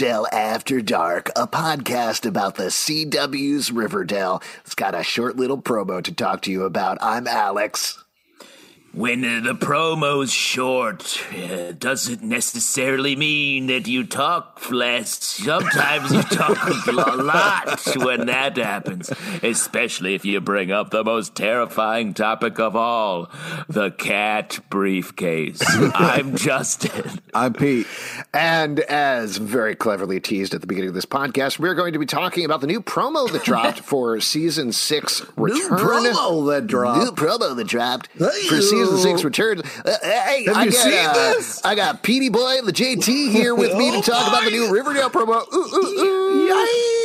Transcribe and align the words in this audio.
Riverdale 0.00 0.28
After 0.30 0.80
Dark, 0.80 1.28
a 1.34 1.48
podcast 1.48 2.24
about 2.24 2.54
the 2.54 2.66
CW's 2.66 3.72
Riverdale. 3.72 4.40
It's 4.64 4.76
got 4.76 4.94
a 4.94 5.02
short 5.02 5.34
little 5.34 5.60
promo 5.60 6.00
to 6.04 6.14
talk 6.14 6.40
to 6.42 6.52
you 6.52 6.62
about. 6.62 6.98
I'm 7.00 7.26
Alex. 7.26 8.04
When 8.98 9.24
uh, 9.24 9.40
the 9.44 9.54
promo's 9.54 10.32
short, 10.32 11.22
uh, 11.32 11.70
doesn't 11.70 12.20
necessarily 12.20 13.14
mean 13.14 13.68
that 13.68 13.86
you 13.86 14.04
talk 14.04 14.72
less. 14.72 15.22
Sometimes 15.22 16.10
you 16.10 16.20
talk 16.22 16.88
a 16.88 16.90
lot 17.22 17.80
when 17.94 18.26
that 18.26 18.56
happens, 18.56 19.12
especially 19.44 20.16
if 20.16 20.24
you 20.24 20.40
bring 20.40 20.72
up 20.72 20.90
the 20.90 21.04
most 21.04 21.36
terrifying 21.36 22.12
topic 22.12 22.58
of 22.58 22.74
all 22.74 23.30
the 23.68 23.92
cat 23.92 24.58
briefcase. 24.68 25.62
I'm 25.94 26.34
Justin. 26.34 27.20
I'm 27.32 27.52
Pete. 27.52 27.86
And 28.34 28.80
as 28.80 29.36
very 29.36 29.76
cleverly 29.76 30.18
teased 30.18 30.54
at 30.54 30.60
the 30.60 30.66
beginning 30.66 30.88
of 30.88 30.96
this 30.96 31.06
podcast, 31.06 31.60
we're 31.60 31.76
going 31.76 31.92
to 31.92 32.00
be 32.00 32.06
talking 32.06 32.44
about 32.44 32.62
the 32.62 32.66
new 32.66 32.80
promo 32.80 33.30
that 33.30 33.44
dropped 33.44 33.78
for 33.84 34.18
season 34.20 34.72
six 34.72 35.24
return. 35.36 35.56
New 35.56 35.68
promo 35.68 36.48
that 36.50 36.66
dropped. 36.66 36.98
New 37.04 37.12
promo 37.12 37.54
that 37.54 37.66
dropped. 37.68 38.08
for 38.08 38.60
season 38.60 38.87
six 38.96 39.24
returns. 39.24 39.62
Uh, 39.84 39.96
hey, 40.02 40.44
Have 40.46 40.56
I 40.56 40.64
you 40.64 40.70
got, 40.70 40.80
seen 40.80 41.06
uh, 41.06 41.12
this? 41.12 41.64
I 41.64 41.74
got 41.74 42.02
Petey 42.02 42.28
Boy 42.28 42.58
and 42.58 42.66
the 42.66 42.72
JT 42.72 43.30
here 43.30 43.54
with 43.54 43.76
me 43.76 43.90
to 43.90 44.00
talk 44.10 44.28
about 44.28 44.44
the 44.44 44.50
new. 44.50 44.72
Riverdale 44.72 45.10
promo. 45.10 45.42
Ooh, 45.52 45.58
ooh, 45.58 46.00
ooh. 46.00 46.50
Yikes! 46.50 46.97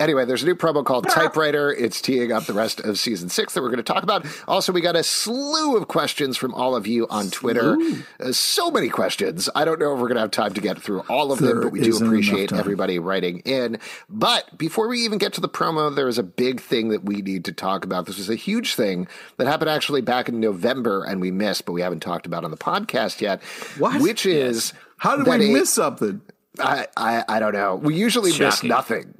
Anyway, 0.00 0.24
there's 0.24 0.42
a 0.42 0.46
new 0.46 0.54
promo 0.54 0.84
called 0.84 1.08
Typewriter. 1.10 1.72
It's 1.72 2.00
teeing 2.00 2.32
up 2.32 2.44
the 2.44 2.52
rest 2.52 2.80
of 2.80 2.98
season 2.98 3.28
six 3.28 3.54
that 3.54 3.62
we're 3.62 3.68
going 3.70 3.78
to 3.78 3.82
talk 3.82 4.02
about. 4.02 4.26
Also, 4.46 4.72
we 4.72 4.80
got 4.80 4.96
a 4.96 5.02
slew 5.02 5.76
of 5.76 5.88
questions 5.88 6.36
from 6.36 6.54
all 6.54 6.74
of 6.76 6.86
you 6.86 7.06
on 7.08 7.30
Twitter. 7.30 7.76
Uh, 8.20 8.32
so 8.32 8.70
many 8.70 8.88
questions. 8.88 9.48
I 9.54 9.64
don't 9.64 9.80
know 9.80 9.92
if 9.94 10.00
we're 10.00 10.08
going 10.08 10.16
to 10.16 10.20
have 10.20 10.30
time 10.30 10.54
to 10.54 10.60
get 10.60 10.80
through 10.80 11.00
all 11.08 11.32
of 11.32 11.38
them, 11.38 11.60
but 11.62 11.72
we 11.72 11.80
do 11.80 11.96
appreciate 11.96 12.52
everybody 12.52 12.98
writing 12.98 13.40
in. 13.40 13.78
But 14.08 14.56
before 14.58 14.88
we 14.88 15.00
even 15.04 15.18
get 15.18 15.32
to 15.34 15.40
the 15.40 15.48
promo, 15.48 15.94
there 15.94 16.08
is 16.08 16.18
a 16.18 16.22
big 16.22 16.60
thing 16.60 16.88
that 16.88 17.04
we 17.04 17.22
need 17.22 17.44
to 17.46 17.52
talk 17.52 17.84
about. 17.84 18.06
This 18.06 18.18
is 18.18 18.28
a 18.30 18.34
huge 18.36 18.74
thing 18.74 19.08
that 19.36 19.46
happened 19.46 19.70
actually 19.70 20.00
back 20.02 20.28
in 20.28 20.40
November 20.40 21.04
and 21.04 21.20
we 21.20 21.30
missed, 21.30 21.66
but 21.66 21.72
we 21.72 21.80
haven't 21.80 22.00
talked 22.00 22.26
about 22.26 22.44
on 22.44 22.50
the 22.50 22.56
podcast 22.56 23.20
yet. 23.20 23.42
What? 23.78 24.00
Which 24.00 24.26
is. 24.26 24.72
How 24.98 25.16
did 25.16 25.26
that 25.26 25.38
we 25.38 25.50
a- 25.50 25.52
miss 25.52 25.70
something? 25.72 26.20
I, 26.58 26.86
I, 26.96 27.24
I 27.28 27.38
don't 27.38 27.52
know. 27.52 27.76
We 27.76 27.94
usually 27.94 28.36
miss 28.38 28.62
nothing. 28.62 29.14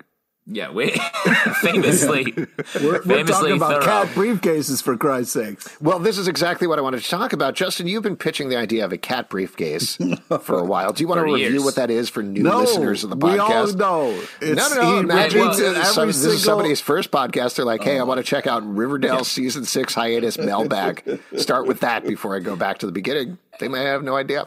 Yeah, 0.48 0.70
we 0.70 0.90
famously, 1.60 2.32
We're, 2.36 2.46
we're 2.80 3.02
famously 3.02 3.50
talking 3.50 3.56
about 3.56 3.82
cat 3.82 4.06
briefcases 4.08 4.80
for 4.80 4.96
Christ's 4.96 5.32
sakes. 5.32 5.80
Well, 5.80 5.98
this 5.98 6.18
is 6.18 6.28
exactly 6.28 6.68
what 6.68 6.78
I 6.78 6.82
wanted 6.82 7.02
to 7.02 7.10
talk 7.10 7.32
about. 7.32 7.54
Justin, 7.54 7.88
you've 7.88 8.04
been 8.04 8.16
pitching 8.16 8.48
the 8.48 8.56
idea 8.56 8.84
of 8.84 8.92
a 8.92 8.98
cat 8.98 9.28
briefcase 9.28 9.98
for 10.42 10.58
a 10.58 10.64
while. 10.64 10.92
Do 10.92 11.02
you 11.02 11.08
want 11.08 11.18
to 11.18 11.24
review 11.24 11.50
years. 11.50 11.64
what 11.64 11.74
that 11.74 11.90
is 11.90 12.08
for 12.08 12.22
new 12.22 12.44
No, 12.44 12.58
listeners 12.58 13.02
of 13.02 13.10
the 13.10 13.16
podcast? 13.16 13.32
we 13.32 13.38
all 13.38 13.50
podcast? 13.50 13.76
know. 13.76 14.22
It's, 14.40 14.70
no, 14.70 14.80
no, 14.80 14.92
no. 14.92 14.98
Imagine 15.00 15.40
repeats 15.40 15.58
it 15.58 15.74
this, 15.74 15.98
every 15.98 16.06
this 16.12 16.24
is 16.24 16.44
somebody's 16.44 16.80
first 16.80 17.10
podcast. 17.10 17.56
They're 17.56 17.64
like, 17.64 17.82
hey, 17.82 17.96
I 17.96 18.00
oh. 18.02 18.04
want 18.04 18.18
to 18.18 18.24
check 18.24 18.46
out 18.46 18.62
Riverdale 18.64 19.24
season 19.24 19.64
six 19.64 19.94
hiatus 19.94 20.38
mailbag. 20.38 21.20
Start 21.36 21.66
with 21.66 21.80
that 21.80 22.06
before 22.06 22.36
I 22.36 22.38
go 22.38 22.54
back 22.54 22.78
to 22.78 22.86
the 22.86 22.92
beginning. 22.92 23.38
They 23.58 23.66
may 23.66 23.82
have 23.82 24.04
no 24.04 24.14
idea. 24.14 24.46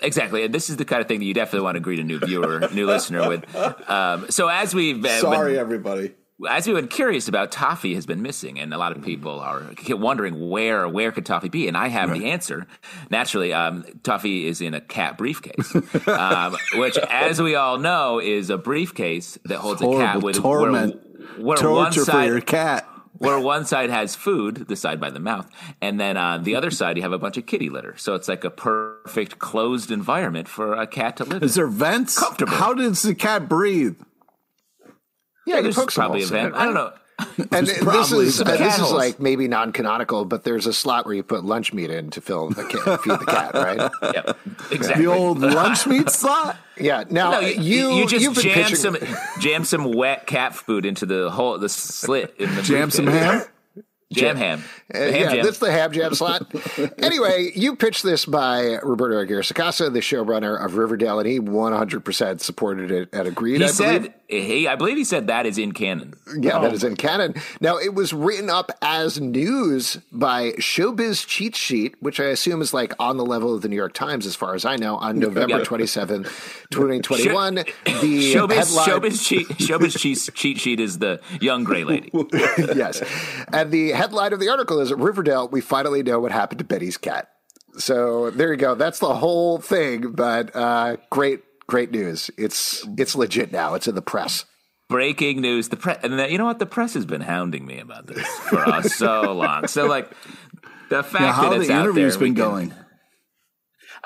Exactly, 0.00 0.44
and 0.44 0.52
this 0.52 0.70
is 0.70 0.76
the 0.76 0.84
kind 0.84 1.00
of 1.00 1.08
thing 1.08 1.20
that 1.20 1.24
you 1.24 1.34
definitely 1.34 1.64
want 1.64 1.76
to 1.76 1.80
greet 1.80 2.00
a 2.00 2.04
new 2.04 2.18
viewer, 2.18 2.68
new 2.72 2.86
listener 2.86 3.28
with. 3.28 3.44
Um, 3.88 4.26
so 4.30 4.48
as 4.48 4.74
we've 4.74 5.04
uh, 5.04 5.20
Sorry, 5.20 5.52
been, 5.52 5.60
everybody. 5.60 6.14
as 6.50 6.66
we've 6.66 6.76
been 6.76 6.88
curious 6.88 7.28
about, 7.28 7.52
Toffee 7.52 7.94
has 7.94 8.04
been 8.04 8.20
missing, 8.20 8.58
and 8.58 8.74
a 8.74 8.78
lot 8.78 8.96
of 8.96 9.02
people 9.04 9.38
are 9.38 9.62
wondering 9.90 10.50
where 10.50 10.88
where 10.88 11.12
could 11.12 11.24
Toffee 11.24 11.48
be, 11.48 11.68
and 11.68 11.76
I 11.76 11.88
have 11.88 12.12
the 12.12 12.30
answer. 12.30 12.66
Naturally, 13.10 13.52
um, 13.52 13.84
Toffee 14.02 14.46
is 14.46 14.60
in 14.60 14.74
a 14.74 14.80
cat 14.80 15.16
briefcase, 15.16 15.74
um, 16.08 16.56
which, 16.74 16.98
as 16.98 17.40
we 17.40 17.54
all 17.54 17.78
know, 17.78 18.20
is 18.20 18.50
a 18.50 18.58
briefcase 18.58 19.38
that 19.44 19.58
holds 19.58 19.80
a 19.80 19.86
cat 19.86 20.22
with 20.22 20.36
torment. 20.36 20.96
where, 21.36 21.44
where 21.44 21.72
one 21.72 21.92
Torture 21.92 22.04
for 22.04 22.24
your 22.24 22.40
cat. 22.40 22.88
Where 23.18 23.38
one 23.38 23.64
side 23.64 23.90
has 23.90 24.14
food, 24.14 24.66
the 24.68 24.76
side 24.76 25.00
by 25.00 25.10
the 25.10 25.20
mouth, 25.20 25.48
and 25.80 26.00
then 26.00 26.16
on 26.16 26.42
the 26.44 26.54
other 26.56 26.70
side 26.70 26.96
you 26.96 27.02
have 27.02 27.12
a 27.12 27.18
bunch 27.18 27.36
of 27.36 27.46
kitty 27.46 27.70
litter. 27.70 27.94
So 27.96 28.14
it's 28.14 28.28
like 28.28 28.44
a 28.44 28.50
perfect 28.50 29.38
closed 29.38 29.90
environment 29.90 30.48
for 30.48 30.74
a 30.74 30.86
cat 30.86 31.16
to 31.18 31.24
live 31.24 31.42
in. 31.42 31.46
Is 31.46 31.54
there 31.54 31.66
vents? 31.66 32.18
Comfortable. 32.18 32.52
How 32.52 32.74
does 32.74 33.02
the 33.02 33.14
cat 33.14 33.48
breathe? 33.48 33.96
Yeah, 35.46 35.56
you 35.56 35.62
There's 35.72 35.94
probably 35.94 36.22
a 36.22 36.26
vent. 36.26 36.54
it, 36.54 36.58
I 36.58 36.64
don't 36.64 36.74
know. 36.74 36.92
And 37.50 37.66
this 37.66 38.12
is 38.12 38.34
some 38.36 38.48
uh, 38.48 38.56
this 38.56 38.78
is 38.78 38.90
like 38.90 39.20
maybe 39.20 39.46
non-canonical, 39.46 40.24
but 40.24 40.44
there's 40.44 40.66
a 40.66 40.72
slot 40.72 41.06
where 41.06 41.14
you 41.14 41.22
put 41.22 41.44
lunch 41.44 41.72
meat 41.72 41.90
in 41.90 42.10
to 42.10 42.20
fill 42.20 42.48
the 42.50 42.64
cat, 42.64 43.00
feed 43.02 43.18
the 43.20 43.26
cat, 43.26 43.54
right? 43.54 43.90
Yeah, 44.02 44.32
exactly. 44.70 45.04
The 45.04 45.12
old 45.12 45.38
lunch 45.38 45.86
meat 45.86 46.10
slot? 46.10 46.56
Yeah. 46.76 47.04
Now 47.08 47.32
No, 47.32 47.40
you 47.40 47.60
you, 47.60 47.90
you 47.94 48.06
just 48.06 48.22
you've 48.22 48.34
been 48.34 48.42
jam 48.42 48.54
pitching, 48.54 48.76
some 48.76 48.96
jam 49.40 49.64
some 49.64 49.92
wet 49.92 50.26
cat 50.26 50.54
food 50.54 50.84
into 50.84 51.06
the 51.06 51.30
hole, 51.30 51.58
the 51.58 51.68
slit 51.68 52.34
in 52.38 52.54
the 52.54 52.62
Jam 52.62 52.90
some 52.90 53.06
ham? 53.06 53.44
Jam 54.14 54.36
ham. 54.36 54.64
Uh, 54.94 54.98
Ham 54.98 55.12
yeah, 55.14 55.34
jam. 55.34 55.44
that's 55.44 55.58
the 55.58 55.70
ham 55.72 55.92
jam 55.92 56.14
slot. 56.14 56.46
anyway, 56.98 57.50
you 57.54 57.74
pitched 57.76 58.02
this 58.02 58.24
by 58.26 58.78
Roberto 58.82 59.18
Aguirre 59.18 59.42
Sacasa, 59.42 59.92
the 59.92 60.00
showrunner 60.00 60.62
of 60.62 60.76
Riverdale, 60.76 61.18
and 61.20 61.28
he 61.28 61.40
100% 61.40 62.40
supported 62.40 62.90
it 62.90 63.08
and 63.12 63.26
agreed. 63.26 63.58
He 63.60 63.64
I 63.64 63.68
said 63.68 64.14
believe. 64.28 64.44
he. 64.46 64.68
I 64.68 64.76
believe 64.76 64.96
he 64.96 65.04
said 65.04 65.26
that 65.28 65.46
is 65.46 65.58
in 65.58 65.72
canon. 65.72 66.14
Yeah, 66.38 66.58
that 66.60 66.72
is 66.74 66.84
in 66.84 66.96
canon. 66.96 67.34
Now, 67.60 67.76
it 67.78 67.94
was 67.94 68.12
written 68.12 68.50
up 68.50 68.70
as 68.82 69.20
news 69.20 69.96
by 70.12 70.52
Showbiz 70.52 71.26
Cheat 71.26 71.56
Sheet, 71.56 71.94
which 72.00 72.20
I 72.20 72.24
assume 72.24 72.60
is 72.62 72.74
like 72.74 72.92
on 72.98 73.16
the 73.16 73.24
level 73.24 73.54
of 73.54 73.62
the 73.62 73.68
New 73.68 73.76
York 73.76 73.94
Times, 73.94 74.26
as 74.26 74.36
far 74.36 74.54
as 74.54 74.64
I 74.64 74.76
know, 74.76 74.96
on 74.96 75.18
November 75.18 75.58
Yeah. 75.58 75.64
27th, 75.64 76.24
2021. 76.70 77.54
The 77.54 77.62
Showbiz, 77.64 78.34
headline. 78.34 78.52
showbiz, 78.88 79.24
cheat, 79.26 79.48
showbiz 79.48 79.98
cheat, 79.98 80.34
cheat 80.34 80.58
sheet 80.60 80.80
is 80.80 80.98
the 80.98 81.20
young 81.40 81.64
gray 81.64 81.84
lady. 81.84 82.10
yes. 82.58 83.02
And 83.52 83.70
the 83.70 83.90
headline 84.04 84.32
of 84.32 84.40
the 84.40 84.48
article 84.48 84.80
is 84.80 84.92
Riverdale, 84.92 85.48
we 85.48 85.60
finally 85.60 86.02
know 86.02 86.20
what 86.20 86.30
happened 86.32 86.58
to 86.58 86.64
Betty's 86.64 86.96
cat. 86.96 87.28
So 87.78 88.30
there 88.30 88.50
you 88.52 88.56
go. 88.56 88.74
That's 88.74 88.98
the 88.98 89.14
whole 89.14 89.58
thing. 89.58 90.12
But 90.12 90.54
uh, 90.54 90.96
great, 91.10 91.40
great 91.66 91.90
news. 91.90 92.30
It's 92.38 92.86
it's 92.96 93.16
legit 93.16 93.50
now. 93.50 93.74
It's 93.74 93.88
in 93.88 93.94
the 93.94 94.02
press. 94.02 94.44
Breaking 94.88 95.40
news: 95.40 95.70
the 95.70 95.76
press, 95.76 95.98
and 96.02 96.18
the, 96.18 96.30
you 96.30 96.38
know 96.38 96.44
what? 96.44 96.58
The 96.58 96.66
press 96.66 96.94
has 96.94 97.06
been 97.06 97.22
hounding 97.22 97.66
me 97.66 97.78
about 97.80 98.06
this 98.06 98.26
for 98.28 98.60
uh, 98.68 98.82
so 98.82 99.32
long. 99.32 99.66
So 99.66 99.86
like 99.86 100.10
the 100.90 101.02
fact 101.02 101.20
Now, 101.22 101.32
how 101.32 101.50
that 101.50 101.60
it's 101.60 101.68
the 101.68 101.74
out 101.74 101.80
interviews 101.86 102.12
there, 102.14 102.20
been 102.20 102.34
we 102.34 102.40
can- 102.40 102.50
going? 102.50 102.74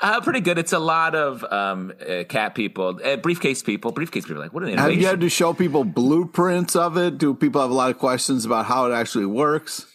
Uh, 0.01 0.21
pretty 0.21 0.39
good. 0.39 0.57
It's 0.57 0.73
a 0.73 0.79
lot 0.79 1.13
of 1.15 1.43
um, 1.51 1.91
uh, 2.01 2.23
cat 2.23 2.55
people, 2.55 2.99
uh, 3.03 3.17
briefcase 3.17 3.61
people, 3.63 3.91
briefcase 3.91 4.25
people. 4.25 4.41
Like 4.41 4.53
what 4.53 4.63
an 4.63 4.69
Have 4.69 4.77
innovation! 4.79 5.01
you 5.01 5.07
had 5.07 5.21
to 5.21 5.29
show 5.29 5.53
people 5.53 5.83
blueprints 5.83 6.75
of 6.75 6.97
it? 6.97 7.17
Do 7.17 7.33
people 7.33 7.61
have 7.61 7.69
a 7.71 7.73
lot 7.73 7.91
of 7.91 7.97
questions 7.99 8.45
about 8.45 8.65
how 8.65 8.89
it 8.89 8.93
actually 8.93 9.25
works? 9.25 9.85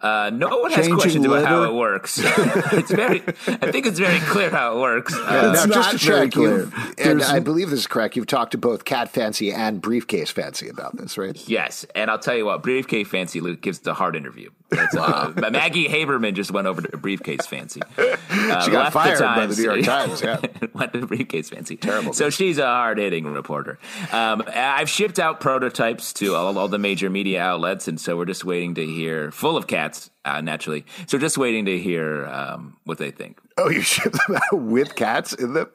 Uh, 0.00 0.30
no 0.32 0.46
one 0.60 0.70
has 0.70 0.76
Changing 0.86 0.94
questions 0.96 1.24
about 1.26 1.44
how 1.44 1.64
it 1.64 1.74
works. 1.74 2.20
it's 2.22 2.92
very. 2.92 3.20
I 3.48 3.72
think 3.72 3.84
it's 3.84 3.98
very 3.98 4.20
clear 4.20 4.48
how 4.48 4.76
it 4.76 4.80
works. 4.80 5.12
Uh, 5.12 5.18
now, 5.18 5.50
It's 5.50 5.66
just 5.66 5.68
not 5.68 5.90
to 5.90 6.06
very 6.06 6.26
check, 6.26 6.32
clear. 6.34 6.58
you've- 6.60 6.72
and 7.02 7.20
I 7.20 7.40
believe 7.40 7.70
this 7.70 7.80
is 7.80 7.86
correct. 7.88 8.14
You've 8.14 8.28
talked 8.28 8.52
to 8.52 8.58
both 8.58 8.84
Cat 8.84 9.08
Fancy 9.08 9.50
and 9.52 9.82
Briefcase 9.82 10.30
Fancy 10.30 10.68
about 10.68 10.96
this, 10.96 11.18
right? 11.18 11.36
Yes, 11.48 11.84
and 11.96 12.12
I'll 12.12 12.18
tell 12.20 12.36
you 12.36 12.44
what, 12.46 12.62
Briefcase 12.62 13.08
Fancy 13.08 13.40
gives 13.56 13.80
the 13.80 13.92
hard 13.94 14.14
interview. 14.14 14.50
That's, 14.70 14.94
uh, 14.94 15.32
Maggie 15.50 15.88
Haberman 15.88 16.34
just 16.34 16.50
went 16.50 16.66
over 16.66 16.82
to 16.82 16.96
Briefcase 16.98 17.46
Fancy. 17.46 17.80
Uh, 18.30 18.60
She 18.62 18.70
got 18.70 18.84
left 18.84 18.92
fired 18.94 19.18
by 19.18 19.46
the 19.46 19.54
Times- 19.54 19.58
New 19.58 19.64
York 19.64 19.82
Times, 19.84 20.22
yeah. 20.22 20.38
went 20.74 20.92
to 20.92 21.06
Briefcase 21.06 21.50
Fancy. 21.50 21.76
Terrible. 21.76 22.12
So 22.12 22.30
she's 22.30 22.56
a 22.58 22.64
hard 22.66 22.98
hitting 22.98 23.24
reporter. 23.32 23.78
Um, 24.12 24.42
I've 24.46 24.88
shipped 24.88 25.18
out 25.18 25.40
prototypes 25.40 26.12
to 26.14 26.34
all, 26.34 26.56
all 26.58 26.68
the 26.68 26.78
major 26.78 27.10
media 27.10 27.42
outlets, 27.42 27.88
and 27.88 28.00
so 28.00 28.16
we're 28.16 28.24
just 28.26 28.44
waiting 28.44 28.74
to 28.76 28.86
hear, 28.86 29.30
full 29.30 29.56
of 29.56 29.66
cats, 29.66 30.10
uh, 30.24 30.40
naturally. 30.40 30.84
So 31.06 31.18
just 31.18 31.36
waiting 31.38 31.64
to 31.66 31.78
hear 31.78 32.26
um, 32.26 32.76
what 32.84 32.98
they 32.98 33.10
think. 33.10 33.38
Oh, 33.58 33.68
you 33.70 33.80
ship 33.82 34.12
them 34.12 34.36
out 34.36 34.60
with 34.60 34.94
cats 34.94 35.32
in 35.34 35.52
them? 35.54 35.68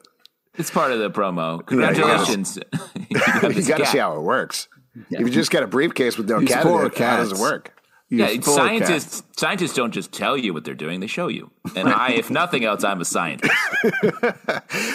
It's 0.56 0.70
part 0.70 0.90
of 0.92 0.98
the 1.00 1.10
promo. 1.10 1.64
Congratulations. 1.66 2.56
you 3.08 3.18
got 3.20 3.42
You 3.42 3.52
this 3.52 3.68
got 3.68 3.78
to 3.78 3.86
see 3.86 3.98
how 3.98 4.16
it 4.16 4.20
works. 4.22 4.68
If 5.10 5.20
you 5.20 5.30
just 5.30 5.50
get 5.50 5.62
a 5.62 5.66
briefcase 5.66 6.16
with 6.16 6.28
no 6.28 6.40
These 6.40 6.48
cat 6.50 6.64
in 6.64 6.72
poor 6.72 6.86
it, 6.86 6.96
how 6.98 7.16
does 7.18 7.28
it 7.28 7.34
cats. 7.34 7.40
work? 7.40 7.72
Yeah, 8.10 8.40
scientists 8.40 9.22
scientists 9.36 9.74
don't 9.74 9.92
just 9.92 10.12
tell 10.12 10.36
you 10.36 10.52
what 10.54 10.64
they're 10.64 10.74
doing; 10.74 11.00
they 11.00 11.06
show 11.06 11.28
you. 11.28 11.50
And 11.76 11.88
I, 11.88 12.12
if 12.12 12.30
nothing 12.30 12.64
else, 12.64 12.84
I'm 12.84 13.00
a 13.00 13.04
scientist. 13.04 13.52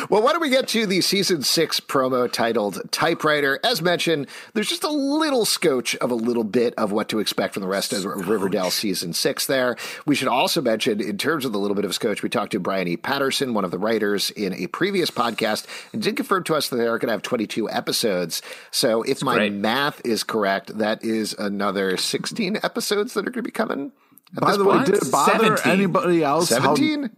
Well, 0.09 0.24
why 0.24 0.31
don't 0.31 0.41
we 0.41 0.50
get 0.50 0.68
to 0.69 0.88
the 0.88 1.01
season 1.01 1.44
six 1.44 1.80
promo 1.80 2.31
titled 2.31 2.91
Typewriter? 2.91 3.59
As 3.63 3.80
mentioned, 3.80 4.27
there's 4.53 4.69
just 4.69 4.83
a 4.83 4.89
little 4.89 5.45
scotch 5.45 5.95
of 5.97 6.09
a 6.09 6.15
little 6.15 6.44
bit 6.44 6.74
of 6.75 6.91
what 6.91 7.09
to 7.09 7.19
expect 7.19 7.53
from 7.53 7.62
the 7.62 7.68
rest 7.68 7.94
of 7.94 8.06
Riverdale 8.06 8.71
season 8.71 9.13
six 9.13 9.45
there. 9.45 9.75
We 10.07 10.15
should 10.15 10.27
also 10.27 10.62
mention, 10.62 11.00
in 11.00 11.19
terms 11.19 11.45
of 11.45 11.51
the 11.51 11.59
little 11.59 11.75
bit 11.75 11.85
of 11.85 11.94
scotch, 11.94 12.24
we 12.24 12.30
talked 12.30 12.53
to 12.53 12.59
Brian 12.59 12.88
E. 12.88 12.97
Paterson, 12.97 13.53
one 13.53 13.63
of 13.63 13.71
the 13.71 13.77
writers, 13.77 14.31
in 14.31 14.53
a 14.53 14.65
previous 14.68 15.12
podcast, 15.12 15.68
and 15.94 16.01
did 16.01 16.15
confirm 16.15 16.44
to 16.45 16.56
us 16.56 16.69
that 16.69 16.77
they're 16.77 16.97
going 16.97 17.07
to 17.07 17.13
have 17.13 17.21
22 17.21 17.69
episodes. 17.69 18.42
So 18.71 19.03
if 19.03 19.21
my 19.21 19.35
great. 19.35 19.53
math 19.53 20.01
is 20.03 20.24
correct, 20.24 20.77
that 20.80 21.03
is 21.03 21.33
another 21.33 21.97
16 21.97 22.57
episodes 22.63 23.13
that 23.13 23.27
are 23.27 23.31
going 23.31 23.33
to 23.33 23.42
be 23.44 23.51
coming. 23.51 23.92
At 24.36 24.42
By 24.42 24.48
this 24.50 24.58
the 24.58 24.64
way, 24.66 24.84
did 24.84 24.96
it 24.96 25.12
bother 25.12 25.58
17. 25.58 25.72
anybody 25.72 26.24
else? 26.24 26.50
how- 26.50 26.76
17? 26.76 27.10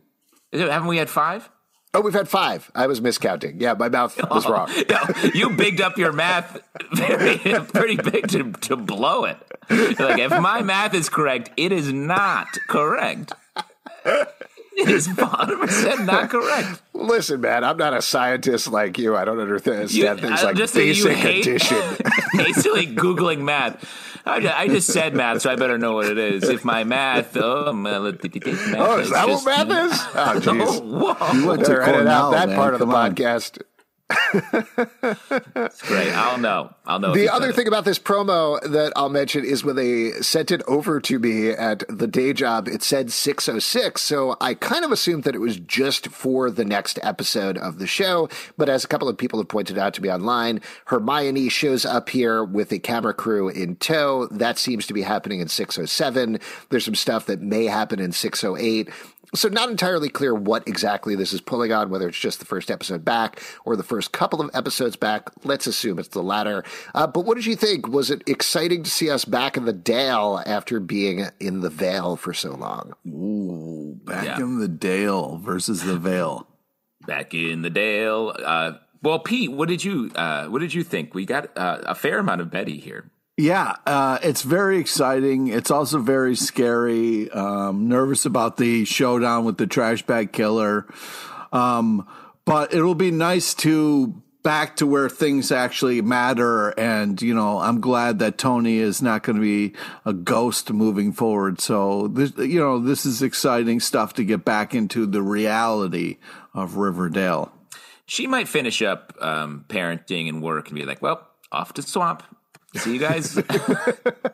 Haven't 0.53 0.87
we 0.87 0.97
had 0.97 1.09
five? 1.09 1.49
Oh, 1.93 1.99
we've 1.99 2.13
had 2.13 2.29
five. 2.29 2.71
I 2.73 2.87
was 2.87 3.01
miscounting. 3.01 3.59
Yeah, 3.59 3.73
my 3.73 3.89
mouth 3.89 4.17
was 4.31 4.47
wrong. 4.47 4.69
No, 4.89 4.99
you 5.33 5.49
bigged 5.49 5.81
up 5.81 5.97
your 5.97 6.13
math 6.13 6.57
very 6.93 7.37
pretty 7.65 7.97
big 7.97 8.29
to, 8.29 8.51
to 8.53 8.77
blow 8.77 9.25
it. 9.25 9.37
Like 9.69 10.19
if 10.19 10.31
my 10.39 10.61
math 10.61 10.93
is 10.93 11.09
correct, 11.09 11.51
it 11.57 11.73
is 11.73 11.91
not 11.91 12.47
correct. 12.69 13.33
It 14.81 14.87
is 14.89 15.07
100 15.09 15.59
percent 15.59 16.05
not 16.05 16.29
correct. 16.29 16.81
Listen, 16.93 17.41
man, 17.41 17.63
I'm 17.63 17.75
not 17.77 17.93
a 17.93 18.01
scientist 18.01 18.71
like 18.71 18.97
you. 18.97 19.15
I 19.17 19.25
don't 19.25 19.39
understand 19.39 19.91
You- 19.93 20.05
things 20.15 20.39
I'm 20.39 20.45
like 20.45 20.55
just 20.55 20.73
saying 20.73 20.95
you 20.95 21.03
basic 21.05 21.17
hate- 21.17 21.47
addition. 21.47 21.77
basically, 22.37 22.87
googling 22.87 23.39
math. 23.41 23.85
I 24.25 24.39
just, 24.39 24.55
I 24.55 24.67
just 24.67 24.87
said 24.93 25.13
math, 25.15 25.41
so 25.41 25.51
I 25.51 25.55
better 25.55 25.77
know 25.79 25.93
what 25.95 26.05
it 26.05 26.17
is. 26.17 26.47
If 26.47 26.63
my 26.63 26.83
math, 26.83 27.35
oh, 27.35 27.73
math 27.73 27.95
oh, 28.23 28.99
is 28.99 29.09
that 29.09 29.27
what 29.27 29.45
math 29.45 29.91
is? 29.91 29.99
Oh, 29.99 30.13
Oh, 30.15 30.39
jeez. 30.39 30.81
whoa. 30.85 31.33
You 31.33 31.47
went 31.47 31.61
to 31.65 31.67
Better 31.69 31.81
edit 31.81 32.07
out 32.07 32.21
Cornell, 32.29 32.31
that 32.31 32.47
man. 32.49 32.57
part 32.57 32.73
of 32.75 32.79
the 32.79 32.85
on. 32.87 33.15
podcast. 33.15 33.61
Great. 35.81 36.11
I'll 36.13 36.37
know. 36.37 36.73
I'll 36.85 36.99
know. 36.99 37.13
The 37.13 37.29
other 37.29 37.51
thing 37.51 37.67
about 37.67 37.85
this 37.85 37.99
promo 37.99 38.61
that 38.61 38.93
I'll 38.95 39.09
mention 39.09 39.43
is 39.45 39.63
when 39.63 39.75
they 39.75 40.11
sent 40.21 40.51
it 40.51 40.61
over 40.67 40.99
to 41.01 41.19
me 41.19 41.49
at 41.49 41.83
the 41.87 42.07
day 42.07 42.33
job, 42.33 42.67
it 42.67 42.83
said 42.83 43.11
606. 43.11 44.01
So 44.01 44.35
I 44.41 44.53
kind 44.53 44.85
of 44.85 44.91
assumed 44.91 45.23
that 45.23 45.35
it 45.35 45.39
was 45.39 45.57
just 45.57 46.07
for 46.07 46.49
the 46.51 46.65
next 46.65 46.99
episode 47.01 47.57
of 47.57 47.79
the 47.79 47.87
show. 47.87 48.29
But 48.57 48.69
as 48.69 48.83
a 48.83 48.87
couple 48.87 49.07
of 49.07 49.17
people 49.17 49.39
have 49.39 49.47
pointed 49.49 49.77
out 49.77 49.93
to 49.95 50.01
me 50.01 50.11
online, 50.11 50.61
Hermione 50.85 51.49
shows 51.49 51.85
up 51.85 52.09
here 52.09 52.43
with 52.43 52.71
a 52.71 52.79
camera 52.79 53.13
crew 53.13 53.49
in 53.49 53.75
tow. 53.77 54.27
That 54.27 54.57
seems 54.57 54.87
to 54.87 54.93
be 54.93 55.01
happening 55.01 55.39
in 55.39 55.47
607. 55.47 56.39
There's 56.69 56.85
some 56.85 56.95
stuff 56.95 57.25
that 57.27 57.41
may 57.41 57.65
happen 57.65 57.99
in 57.99 58.11
608. 58.11 58.89
So 59.33 59.47
not 59.47 59.69
entirely 59.69 60.09
clear 60.09 60.35
what 60.35 60.67
exactly 60.67 61.15
this 61.15 61.31
is 61.31 61.39
pulling 61.39 61.71
on, 61.71 61.89
whether 61.89 62.07
it's 62.09 62.19
just 62.19 62.39
the 62.39 62.45
first 62.45 62.69
episode 62.69 63.05
back 63.05 63.41
or 63.63 63.75
the 63.77 63.83
first 63.83 64.11
couple 64.11 64.41
of 64.41 64.49
episodes 64.53 64.97
back. 64.97 65.29
Let's 65.45 65.67
assume 65.67 65.99
it's 65.99 66.09
the 66.09 66.21
latter. 66.21 66.63
Uh, 66.93 67.07
but 67.07 67.25
what 67.25 67.35
did 67.35 67.45
you 67.45 67.55
think? 67.55 67.87
Was 67.87 68.11
it 68.11 68.23
exciting 68.27 68.83
to 68.83 68.89
see 68.91 69.09
us 69.09 69.23
back 69.23 69.55
in 69.55 69.63
the 69.63 69.71
Dale 69.73 70.41
after 70.45 70.81
being 70.81 71.27
in 71.39 71.61
the 71.61 71.69
Vale 71.69 72.17
for 72.17 72.33
so 72.33 72.55
long? 72.55 72.93
Ooh, 73.07 73.97
back 74.03 74.25
Yeah. 74.25 74.39
in 74.39 74.59
the 74.59 74.67
Dale 74.67 75.37
versus 75.37 75.83
the 75.83 75.97
Vale. 75.97 76.45
back 77.07 77.33
in 77.33 77.61
the 77.61 77.69
Dale. 77.69 78.35
Uh, 78.43 78.73
well, 79.01 79.19
Pete, 79.19 79.51
what 79.51 79.69
did 79.69 79.83
you 79.83 80.11
uh, 80.15 80.47
what 80.47 80.59
did 80.59 80.73
you 80.73 80.83
think? 80.83 81.13
We 81.15 81.25
got 81.25 81.57
uh, 81.57 81.79
a 81.83 81.95
fair 81.95 82.19
amount 82.19 82.41
of 82.41 82.51
Betty 82.51 82.77
here. 82.79 83.09
Yeah, 83.41 83.77
uh, 83.87 84.19
it's 84.21 84.43
very 84.43 84.77
exciting. 84.77 85.47
It's 85.47 85.71
also 85.71 85.97
very 85.97 86.35
scary. 86.35 87.27
Um, 87.31 87.87
nervous 87.87 88.27
about 88.27 88.57
the 88.57 88.85
showdown 88.85 89.45
with 89.45 89.57
the 89.57 89.65
trash 89.65 90.03
bag 90.03 90.31
killer. 90.31 90.85
Um, 91.51 92.07
but 92.45 92.71
it'll 92.71 92.93
be 92.93 93.09
nice 93.09 93.55
to 93.55 94.21
back 94.43 94.75
to 94.75 94.85
where 94.85 95.09
things 95.09 95.51
actually 95.51 96.03
matter. 96.03 96.69
And, 96.79 97.19
you 97.19 97.33
know, 97.33 97.57
I'm 97.57 97.81
glad 97.81 98.19
that 98.19 98.37
Toni 98.37 98.77
is 98.77 99.01
not 99.01 99.23
going 99.23 99.37
to 99.37 99.41
be 99.41 99.75
a 100.05 100.13
ghost 100.13 100.71
moving 100.71 101.11
forward. 101.11 101.59
So 101.59 102.09
this, 102.09 102.37
you 102.37 102.59
know, 102.59 102.77
this 102.77 103.07
is 103.07 103.23
exciting 103.23 103.79
stuff 103.79 104.13
to 104.15 104.23
get 104.23 104.45
back 104.45 104.75
into 104.75 105.07
the 105.07 105.23
reality 105.23 106.19
of 106.53 106.75
Riverdale. 106.75 107.51
She 108.05 108.27
might 108.27 108.47
finish 108.47 108.83
up 108.83 109.17
um, 109.19 109.65
parenting 109.67 110.29
and 110.29 110.43
work 110.43 110.67
and 110.67 110.77
be 110.77 110.85
like, 110.85 111.01
"Well, 111.01 111.27
off 111.51 111.73
to 111.73 111.81
swamp. 111.81 112.21
See 112.75 112.93
you 112.93 112.99
guys, 112.99 113.31
See 113.31 113.41
you 113.41 113.43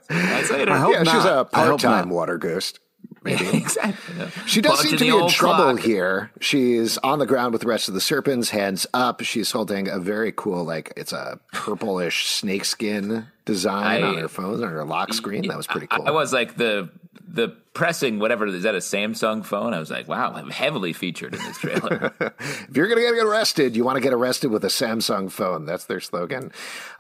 guys 0.10 0.52
later." 0.52 0.72
I 0.72 0.78
hope 0.78 0.94
yeah, 0.94 1.04
she's 1.04 1.14
not. 1.14 1.26
a 1.26 1.30
I 1.58 1.66
hope 1.66 1.82
part-time 1.82 2.10
water 2.10 2.38
ghost. 2.38 2.80
Maybe. 3.24 3.46
Exactly. 3.58 4.16
Yeah. 4.18 4.30
She 4.46 4.62
does 4.62 4.74
Plug 4.74 4.82
seem 4.84 4.92
to 4.92 4.98
to 4.98 5.04
be 5.04 5.18
in 5.18 5.28
trouble 5.30 5.74
clock. 5.74 5.80
here. 5.80 6.32
She's 6.40 6.98
on 7.00 7.20
the 7.20 7.26
ground 7.26 7.52
with 7.52 7.62
the 7.62 7.68
rest 7.68 7.88
of 7.90 7.94
the 7.94 8.00
serpents, 8.02 8.52
hands 8.52 8.86
up. 8.94 9.22
She's 9.22 9.52
holding 9.52 9.88
a 9.90 10.00
very 10.00 10.32
cool, 10.32 10.64
like 10.64 10.94
it's 10.96 11.12
a 11.12 11.40
purplish 11.52 12.28
snakeskin 12.28 13.28
design 13.48 14.04
I- 14.04 14.08
on 14.08 14.18
her 14.18 14.28
phone, 14.28 14.64
on 14.64 14.70
her 14.70 14.86
lock 14.86 15.14
screen. 15.14 15.48
That 15.48 15.58
was 15.58 15.66
pretty 15.66 15.88
cool. 15.88 16.08
I 16.08 16.12
was 16.12 16.32
like 16.32 16.58
the 16.58 16.90
the 17.28 17.50
pressing 17.74 18.20
whatever 18.20 18.48
is 18.48 18.64
that 18.64 18.74
a 18.74 18.80
Samsung 18.80 19.44
phone? 19.46 19.74
I 19.74 19.80
was 19.80 19.92
like, 19.92 20.08
wow, 20.08 20.34
I'm 20.34 20.50
heavily 20.50 20.94
featured 20.94 21.34
in 21.36 21.40
this 21.44 21.58
trailer. 21.58 22.14
If 22.40 22.76
you're 22.76 22.88
going 22.88 22.98
to 22.98 23.16
get 23.16 23.26
arrested, 23.26 23.76
you 23.76 23.84
want 23.84 23.96
to 23.98 24.02
get 24.02 24.14
arrested 24.14 24.50
with 24.52 24.64
a 24.64 24.70
Samsung 24.70 25.32
phone. 25.32 25.66
That's 25.66 25.86
their 25.86 26.00
slogan. 26.00 26.52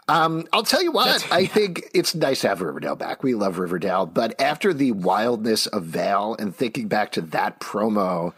Um, 0.07 0.47
I'll 0.53 0.63
tell 0.63 0.81
you 0.83 0.91
what, 0.91 1.25
I 1.31 1.45
think 1.45 1.89
it's 1.93 2.13
nice 2.15 2.41
to 2.41 2.49
have 2.49 2.61
Riverdale 2.61 2.95
back. 2.95 3.23
We 3.23 3.33
love 3.35 3.57
Riverdale. 3.57 4.05
But 4.05 4.39
after 4.39 4.73
the 4.73 4.91
wildness 4.93 5.67
of 5.67 5.83
Val 5.83 6.35
and 6.39 6.55
thinking 6.55 6.87
back 6.87 7.11
to 7.13 7.21
that 7.21 7.59
promo, 7.59 8.33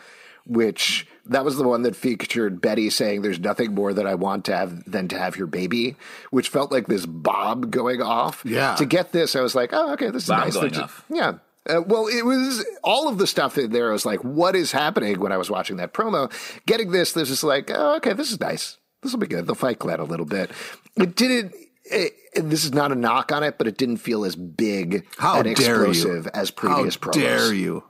which 0.46 1.08
that 1.30 1.46
was 1.46 1.58
the 1.58 1.64
one 1.68 1.84
that 1.84 1.96
featured 1.96 2.62
Betty 2.62 2.90
saying, 2.90 3.22
There's 3.22 3.40
nothing 3.40 3.74
more 3.74 3.94
that 3.94 4.06
I 4.06 4.16
want 4.16 4.46
to 4.46 4.56
have 4.56 4.90
than 4.90 5.08
to 5.10 5.18
have 5.18 5.38
your 5.38 5.48
baby, 5.48 5.96
which 6.32 6.50
felt 6.50 6.72
like 6.72 6.88
this 6.88 7.06
bomb 7.06 7.70
going 7.70 8.02
off. 8.02 8.42
Yeah. 8.46 8.76
To 8.76 8.86
get 8.86 9.12
this, 9.12 9.36
I 9.36 9.42
was 9.42 9.56
like, 9.56 9.70
Oh, 9.74 9.94
okay, 9.94 10.10
this 10.10 10.24
is 10.24 10.30
Bomb 10.30 10.40
nice. 10.42 10.54
going 10.56 10.72
They're 10.74 10.84
off. 10.84 11.06
Yeah. 11.10 11.34
Uh, 11.70 11.82
well, 11.86 12.08
it 12.08 12.24
was 12.26 12.66
all 12.84 13.08
of 13.08 13.18
the 13.18 13.28
stuff 13.28 13.58
in 13.58 13.72
there. 13.72 13.90
I 13.90 13.94
was 13.94 14.06
like, 14.06 14.24
what 14.24 14.56
is 14.56 14.72
happening 14.72 15.20
when 15.20 15.32
I 15.32 15.38
was 15.38 15.52
watching 15.52 15.78
that 15.78 15.94
promo? 15.94 16.32
Getting 16.66 16.92
this, 16.92 17.12
this 17.14 17.30
is 17.30 17.44
like, 17.44 17.70
oh, 17.74 17.96
okay, 17.98 18.14
this 18.14 18.32
is 18.32 18.40
nice. 18.40 18.78
This 19.04 19.12
will 19.12 19.20
be 19.20 19.28
good. 19.28 19.46
They'll 19.46 19.56
fight 19.56 19.78
Glenn 19.78 20.00
a 20.00 20.04
little 20.06 20.26
bit. 20.26 20.50
It 20.96 21.16
didn't. 21.16 21.54
It, 21.86 22.14
this 22.36 22.64
is 22.66 22.74
not 22.74 22.92
a 22.92 22.96
knock 22.96 23.32
on 23.32 23.44
it, 23.44 23.58
but 23.58 23.68
it 23.68 23.78
didn't 23.78 23.98
feel 23.98 24.24
as 24.26 24.36
big 24.36 25.06
How 25.18 25.36
and 25.42 25.56
dare 25.56 25.86
explosive 25.86 26.26
you? 26.26 26.32
as 26.34 26.50
previous 26.52 26.96
How 26.96 27.02
promos. 27.12 27.14
dare 27.14 27.54
you? 27.54 27.84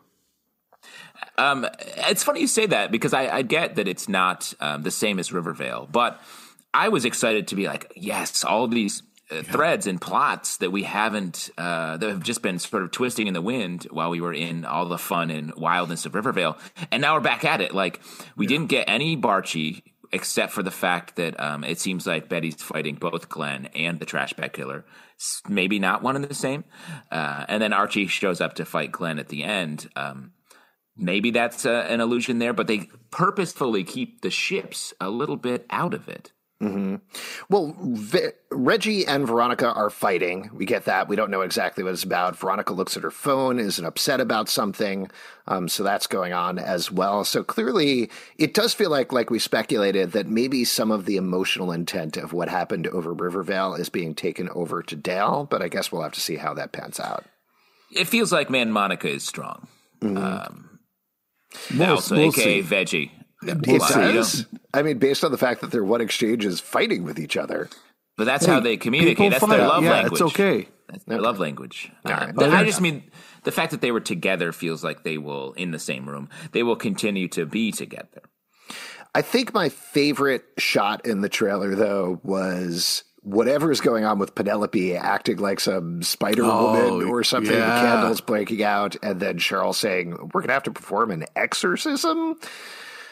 Um, 1.39 1.65
it's 2.09 2.23
funny 2.23 2.41
you 2.41 2.47
say 2.47 2.65
that 2.65 2.91
because 2.91 3.13
I, 3.13 3.37
I 3.37 3.41
get 3.43 3.75
that 3.75 3.87
it's 3.87 4.09
not 4.09 4.53
um, 4.59 4.83
the 4.83 4.91
same 4.91 5.19
as 5.19 5.31
Rivervale, 5.31 5.87
but 5.89 6.21
I 6.73 6.89
was 6.89 7.05
excited 7.05 7.47
to 7.47 7.55
be 7.55 7.65
like, 7.67 7.91
yes, 7.95 8.43
all 8.43 8.67
these 8.67 9.03
uh, 9.31 9.41
threads 9.43 9.87
and 9.87 10.01
plots 10.01 10.57
that 10.57 10.71
we 10.71 10.83
haven't 10.83 11.49
uh, 11.57 11.97
that 11.97 12.09
have 12.09 12.23
just 12.23 12.41
been 12.41 12.59
sort 12.59 12.83
of 12.83 12.91
twisting 12.91 13.27
in 13.27 13.33
the 13.33 13.41
wind 13.41 13.87
while 13.89 14.09
we 14.09 14.19
were 14.19 14.33
in 14.33 14.65
all 14.65 14.85
the 14.85 14.97
fun 14.97 15.29
and 15.29 15.53
wildness 15.55 16.05
of 16.05 16.13
Rivervale, 16.13 16.57
and 16.91 17.01
now 17.01 17.15
we're 17.15 17.21
back 17.21 17.45
at 17.45 17.61
it. 17.61 17.73
Like 17.73 18.01
we 18.35 18.45
didn't 18.45 18.67
get 18.67 18.89
any 18.89 19.15
Barchi 19.15 19.83
except 20.11 20.51
for 20.51 20.63
the 20.63 20.71
fact 20.71 21.15
that 21.17 21.39
um, 21.39 21.63
it 21.63 21.79
seems 21.79 22.07
like 22.07 22.27
Betty's 22.29 22.55
fighting 22.55 22.95
both 22.95 23.29
Glenn 23.29 23.67
and 23.75 23.99
the 23.99 24.05
trash 24.05 24.33
bag 24.33 24.53
killer. 24.53 24.83
Maybe 25.47 25.79
not 25.79 26.01
one 26.01 26.15
and 26.15 26.25
the 26.25 26.33
same. 26.33 26.63
Uh, 27.11 27.45
and 27.47 27.61
then 27.61 27.73
Archie 27.73 28.07
shows 28.07 28.41
up 28.41 28.55
to 28.55 28.65
fight 28.65 28.91
Glenn 28.91 29.19
at 29.19 29.27
the 29.27 29.43
end. 29.43 29.89
Um, 29.95 30.31
maybe 30.99 31.31
that's 31.31 31.65
uh, 31.65 31.87
an 31.89 32.01
illusion 32.01 32.39
there, 32.39 32.53
but 32.53 32.67
they 32.67 32.89
purposefully 33.09 33.83
keep 33.83 34.21
the 34.21 34.29
ships 34.29 34.93
a 34.99 35.09
little 35.09 35.37
bit 35.37 35.65
out 35.69 35.93
of 35.93 36.07
it. 36.07 36.31
Well, 37.49 37.73
Ve- 37.81 38.33
Reggie 38.51 39.07
and 39.07 39.25
Veronica 39.25 39.71
are 39.71 39.89
fighting. 39.89 40.49
We 40.53 40.65
get 40.65 40.83
that. 40.85 41.07
We 41.07 41.15
don't 41.15 41.31
know 41.31 41.39
exactly 41.39 41.85
what 41.85 41.93
it's 41.93 42.03
about. 42.03 42.37
Veronica 42.37 42.73
looks 42.73 42.97
at 42.97 43.03
her 43.03 43.11
phone, 43.11 43.59
isn't 43.59 43.85
upset 43.85 44.19
about 44.19 44.49
something. 44.49 45.09
Um, 45.47 45.69
so 45.69 45.83
that's 45.83 46.05
going 46.05 46.33
on 46.33 46.59
as 46.59 46.91
well. 46.91 47.23
So 47.23 47.45
clearly, 47.45 48.11
it 48.37 48.53
does 48.53 48.73
feel 48.73 48.89
like, 48.89 49.13
like 49.13 49.29
we 49.29 49.39
speculated, 49.39 50.11
that 50.11 50.27
maybe 50.27 50.65
some 50.65 50.91
of 50.91 51.05
the 51.05 51.15
emotional 51.15 51.71
intent 51.71 52.17
of 52.17 52.33
what 52.33 52.49
happened 52.49 52.87
over 52.87 53.13
Rivervale 53.13 53.75
is 53.75 53.87
being 53.87 54.13
taken 54.13 54.49
over 54.49 54.83
to 54.83 54.97
Dale. 54.97 55.47
But 55.49 55.61
I 55.61 55.69
guess 55.69 55.93
we'll 55.93 56.03
have 56.03 56.11
to 56.11 56.21
see 56.21 56.35
how 56.35 56.53
that 56.55 56.73
pans 56.73 56.99
out. 56.99 57.23
It 57.95 58.09
feels 58.09 58.33
like 58.33 58.49
Man 58.49 58.73
Monica 58.73 59.07
is 59.09 59.23
strong. 59.25 59.69
Um, 60.01 60.78
We'll- 61.75 61.91
also, 61.91 62.15
we'll 62.15 62.29
aka 62.29 62.61
see. 62.61 62.67
Veggie. 62.67 63.11
It 63.41 63.61
does. 63.61 64.45
I 64.73 64.81
mean, 64.81 64.97
based 64.97 65.23
on 65.23 65.31
the 65.31 65.37
fact 65.37 65.61
that 65.61 65.71
their 65.71 65.83
one 65.83 66.01
exchange 66.01 66.45
is 66.45 66.59
fighting 66.59 67.03
with 67.03 67.19
each 67.19 67.37
other. 67.37 67.69
But 68.17 68.25
that's 68.25 68.45
how 68.45 68.59
they 68.59 68.75
communicate. 68.75 69.31
That's 69.31 69.47
their 69.47 69.65
love 69.65 69.81
yeah, 69.83 69.91
language. 69.91 70.11
it's 70.13 70.21
okay. 70.21 70.67
That's 70.89 71.05
their 71.05 71.21
love 71.21 71.39
language. 71.39 71.89
Uh, 72.05 72.11
right. 72.11 72.35
but 72.35 72.49
I 72.51 72.65
just 72.65 72.81
mean 72.81 73.03
the 73.43 73.51
fact 73.51 73.71
that 73.71 73.79
they 73.79 73.91
were 73.91 74.01
together 74.01 74.51
feels 74.51 74.83
like 74.83 75.03
they 75.03 75.17
will, 75.17 75.53
in 75.53 75.71
the 75.71 75.79
same 75.79 76.09
room, 76.09 76.27
they 76.51 76.63
will 76.63 76.75
continue 76.75 77.29
to 77.29 77.45
be 77.45 77.71
together. 77.71 78.21
I 79.15 79.21
think 79.21 79.53
my 79.53 79.69
favorite 79.69 80.43
shot 80.57 81.05
in 81.05 81.21
the 81.21 81.29
trailer, 81.29 81.75
though, 81.75 82.19
was 82.23 83.03
whatever's 83.29 83.81
going 83.81 84.05
on 84.05 84.19
with 84.19 84.35
Penelope 84.35 84.95
acting 84.95 85.37
like 85.37 85.59
some 85.59 86.01
Spider 86.03 86.43
Woman 86.43 87.07
or 87.09 87.23
something. 87.23 87.53
yeah. 87.55 87.81
The 87.81 87.87
candles 87.87 88.21
breaking 88.21 88.63
out, 88.63 88.95
and 89.03 89.19
then 89.19 89.37
Cheryl 89.37 89.73
saying, 89.75 90.11
"We're 90.33 90.41
going 90.41 90.47
to 90.47 90.53
have 90.53 90.63
to 90.63 90.71
perform 90.71 91.11
an 91.11 91.25
exorcism." 91.35 92.39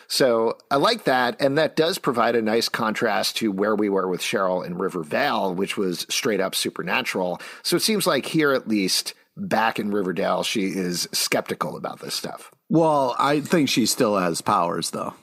So 0.09 0.57
I 0.71 0.77
like 0.77 1.03
that, 1.03 1.41
and 1.41 1.57
that 1.57 1.75
does 1.75 1.97
provide 1.97 2.35
a 2.37 2.41
nice 2.41 2.69
contrast 2.69 3.35
to 3.37 3.51
where 3.51 3.75
we 3.75 3.89
were 3.89 4.07
with 4.07 4.21
Cheryl 4.21 4.65
in 4.65 4.77
River 4.77 5.03
Vale, 5.03 5.53
which 5.53 5.75
was 5.75 6.05
straight 6.09 6.39
up 6.39 6.55
supernatural. 6.55 7.41
So 7.61 7.75
it 7.75 7.81
seems 7.81 8.07
like 8.07 8.25
here, 8.25 8.53
at 8.53 8.69
least 8.69 9.13
back 9.35 9.79
in 9.79 9.91
Riverdale, 9.91 10.43
she 10.43 10.67
is 10.67 11.09
skeptical 11.11 11.75
about 11.75 11.99
this 11.99 12.15
stuff. 12.15 12.51
Well, 12.69 13.15
I 13.19 13.41
think 13.41 13.67
she 13.67 13.85
still 13.85 14.15
has 14.17 14.39
powers, 14.41 14.91
though. 14.91 15.13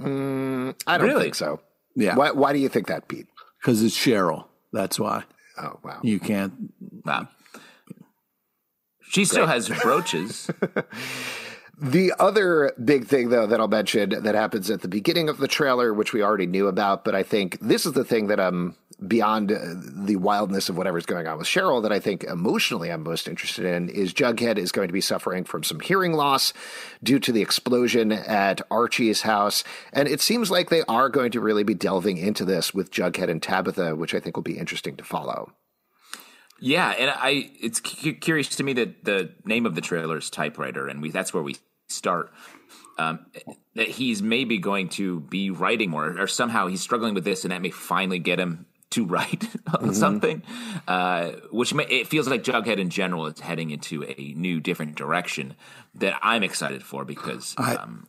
Mm, 0.00 0.74
I 0.86 0.98
don't 0.98 1.08
Really? 1.08 1.22
think 1.24 1.34
so. 1.34 1.60
Yeah, 1.94 2.14
Why, 2.16 2.30
why 2.30 2.52
do 2.52 2.58
you 2.58 2.68
think 2.68 2.86
that, 2.86 3.06
Pete? 3.08 3.26
Because 3.62 3.82
it's 3.82 3.96
Cheryl. 3.96 4.46
That's 4.72 4.98
why 4.98 5.24
Oh 5.58 5.78
wow. 5.84 6.00
you 6.02 6.18
can't. 6.18 6.52
Wow. 7.04 7.28
She 9.00 9.24
still 9.24 9.46
has 9.46 9.68
brooches. 9.68 10.50
The 11.80 12.12
other 12.20 12.72
big 12.84 13.06
thing, 13.06 13.30
though, 13.30 13.46
that 13.46 13.58
I'll 13.58 13.66
mention 13.66 14.10
that 14.10 14.36
happens 14.36 14.70
at 14.70 14.82
the 14.82 14.88
beginning 14.88 15.28
of 15.28 15.38
the 15.38 15.48
trailer, 15.48 15.92
which 15.92 16.12
we 16.12 16.22
already 16.22 16.46
knew 16.46 16.68
about, 16.68 17.04
but 17.04 17.16
I 17.16 17.24
think 17.24 17.58
this 17.60 17.84
is 17.86 17.92
the 17.92 18.04
thing 18.04 18.28
that 18.28 18.38
I'm 18.38 18.76
beyond 19.06 19.52
uh, 19.52 19.58
the 20.04 20.16
wildness 20.16 20.68
of 20.68 20.76
whatever's 20.76 21.06
going 21.06 21.26
on 21.26 21.38
with 21.38 21.46
Cheryl 21.46 21.82
that 21.82 21.92
I 21.92 21.98
think 21.98 22.24
emotionally 22.24 22.90
I'm 22.90 23.02
most 23.02 23.28
interested 23.28 23.64
in 23.64 23.88
is 23.88 24.14
Jughead 24.14 24.58
is 24.58 24.72
going 24.72 24.88
to 24.88 24.92
be 24.92 25.00
suffering 25.00 25.44
from 25.44 25.62
some 25.62 25.80
hearing 25.80 26.12
loss 26.12 26.52
due 27.02 27.18
to 27.20 27.32
the 27.32 27.42
explosion 27.42 28.12
at 28.12 28.60
Archie's 28.70 29.22
house. 29.22 29.64
And 29.92 30.08
it 30.08 30.20
seems 30.20 30.50
like 30.50 30.70
they 30.70 30.82
are 30.84 31.08
going 31.08 31.32
to 31.32 31.40
really 31.40 31.64
be 31.64 31.74
delving 31.74 32.18
into 32.18 32.44
this 32.44 32.72
with 32.72 32.90
Jughead 32.90 33.28
and 33.28 33.42
Tabitha, 33.42 33.96
which 33.96 34.14
I 34.14 34.20
think 34.20 34.36
will 34.36 34.42
be 34.42 34.58
interesting 34.58 34.96
to 34.96 35.04
follow. 35.04 35.52
Yeah, 36.60 36.90
and 36.90 37.10
I 37.10 37.50
it's 37.60 37.80
cu- 37.80 38.14
curious 38.14 38.48
to 38.56 38.62
me 38.62 38.72
that 38.74 39.04
the 39.04 39.34
name 39.44 39.66
of 39.66 39.74
the 39.74 39.80
trailer 39.80 40.18
is 40.18 40.30
Typewriter, 40.30 40.86
and 40.86 41.02
we 41.02 41.10
that's 41.10 41.34
where 41.34 41.42
we 41.42 41.56
start. 41.88 42.30
Um, 42.98 43.26
that 43.74 43.88
he's 43.88 44.22
maybe 44.22 44.58
going 44.58 44.90
to 44.90 45.20
be 45.20 45.50
writing 45.50 45.90
more, 45.90 46.20
or 46.20 46.28
somehow 46.28 46.68
he's 46.68 46.80
struggling 46.80 47.14
with 47.14 47.24
this, 47.24 47.44
and 47.44 47.50
that 47.50 47.62
may 47.62 47.70
finally 47.70 48.20
get 48.20 48.38
him 48.38 48.66
to 48.92 49.04
write 49.04 49.44
on 49.78 49.94
something. 49.94 50.42
Uh, 50.88 51.32
which 51.50 51.74
may, 51.74 51.84
it 51.84 52.08
feels 52.08 52.28
like 52.28 52.42
Jughead 52.42 52.78
in 52.78 52.90
general 52.90 53.26
is 53.26 53.40
heading 53.40 53.70
into 53.70 54.04
a 54.04 54.34
new, 54.36 54.60
different 54.60 54.94
direction 54.94 55.54
that 55.96 56.18
I'm 56.22 56.42
excited 56.42 56.82
for 56.82 57.04
because 57.04 57.54
um, 57.58 58.06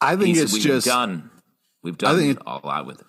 I 0.00 0.16
think 0.16 0.36
it's 0.36 0.52
we've 0.52 0.62
just. 0.62 0.86
done 0.86 1.30
we've 1.82 1.96
done 1.98 2.14
I 2.14 2.18
think 2.18 2.36
it- 2.38 2.42
a 2.46 2.66
lot 2.66 2.86
with 2.86 3.00
it. 3.00 3.06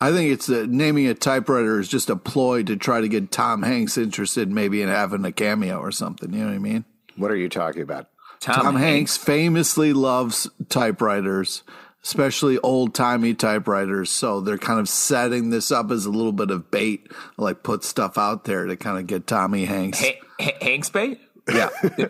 I 0.00 0.10
think 0.12 0.32
it's 0.32 0.50
uh, 0.50 0.66
naming 0.68 1.06
a 1.06 1.14
typewriter 1.14 1.78
is 1.80 1.88
just 1.88 2.10
a 2.10 2.16
ploy 2.16 2.62
to 2.64 2.76
try 2.76 3.00
to 3.00 3.08
get 3.08 3.30
Tom 3.30 3.62
Hanks 3.62 3.96
interested, 3.96 4.50
maybe 4.50 4.82
in 4.82 4.88
having 4.88 5.24
a 5.24 5.32
cameo 5.32 5.78
or 5.78 5.92
something. 5.92 6.30
You 6.32 6.40
know 6.40 6.46
what 6.46 6.54
I 6.54 6.58
mean? 6.58 6.84
What 7.16 7.30
are 7.30 7.36
you 7.36 7.48
talking 7.48 7.80
about? 7.80 8.08
Tom, 8.40 8.76
Hanks 8.76 9.16
famously 9.16 9.94
loves 9.94 10.46
typewriters, 10.68 11.62
especially 12.04 12.58
old 12.58 12.94
timey 12.94 13.34
typewriters. 13.34 14.10
So 14.10 14.40
they're 14.40 14.58
kind 14.58 14.78
of 14.78 14.88
setting 14.88 15.50
this 15.50 15.72
up 15.72 15.90
as 15.90 16.06
a 16.06 16.10
little 16.10 16.32
bit 16.32 16.50
of 16.50 16.70
bait, 16.70 17.08
like 17.36 17.62
put 17.62 17.82
stuff 17.82 18.18
out 18.18 18.44
there 18.44 18.66
to 18.66 18.76
kind 18.76 18.98
of 18.98 19.06
get 19.06 19.26
Tommy 19.26 19.64
Hanks. 19.64 20.00
Ha- 20.00 20.20
Ha- 20.40 20.58
Hanks 20.60 20.90
Bay. 20.90 21.18
Yeah. 21.52 21.68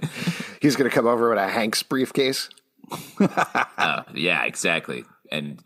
He's 0.60 0.76
going 0.76 0.88
to 0.90 0.94
come 0.94 1.06
over 1.06 1.28
with 1.30 1.38
a 1.38 1.48
Hanks 1.48 1.82
briefcase. 1.82 2.48
Oh, 3.76 4.02
yeah, 4.14 4.44
exactly. 4.44 5.04
And 5.30 5.62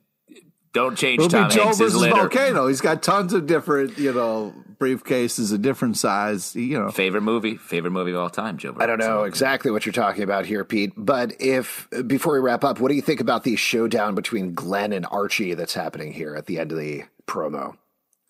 don't 0.72 0.96
change 0.96 1.20
It'll 1.20 1.28
Tom 1.28 1.48
be 1.48 1.54
Joe 1.54 1.62
Hanks's 1.64 1.78
versus 1.80 1.96
litter. 2.00 2.14
Volcano. 2.16 2.66
He's 2.68 2.80
got 2.80 3.02
tons 3.02 3.32
of 3.32 3.46
different, 3.46 3.98
you 3.98 4.12
know, 4.12 4.54
briefcases, 4.78 5.52
a 5.52 5.58
different 5.58 5.96
size. 5.96 6.54
You 6.54 6.78
know, 6.78 6.90
Favorite 6.90 7.22
movie, 7.22 7.56
favorite 7.56 7.90
movie 7.90 8.12
of 8.12 8.18
all 8.18 8.30
time, 8.30 8.58
Joe. 8.58 8.76
I 8.78 8.86
don't 8.86 8.98
know 8.98 9.24
exactly 9.24 9.70
what 9.70 9.84
you're 9.86 9.92
talking 9.92 10.22
about 10.22 10.46
here, 10.46 10.64
Pete. 10.64 10.92
But 10.96 11.40
if 11.40 11.88
before 12.06 12.34
we 12.34 12.40
wrap 12.40 12.64
up, 12.64 12.80
what 12.80 12.88
do 12.88 12.94
you 12.94 13.02
think 13.02 13.20
about 13.20 13.44
the 13.44 13.56
showdown 13.56 14.14
between 14.14 14.54
Glenn 14.54 14.92
and 14.92 15.06
Archie 15.10 15.54
that's 15.54 15.74
happening 15.74 16.12
here 16.12 16.34
at 16.36 16.46
the 16.46 16.58
end 16.58 16.72
of 16.72 16.78
the 16.78 17.04
promo? 17.26 17.76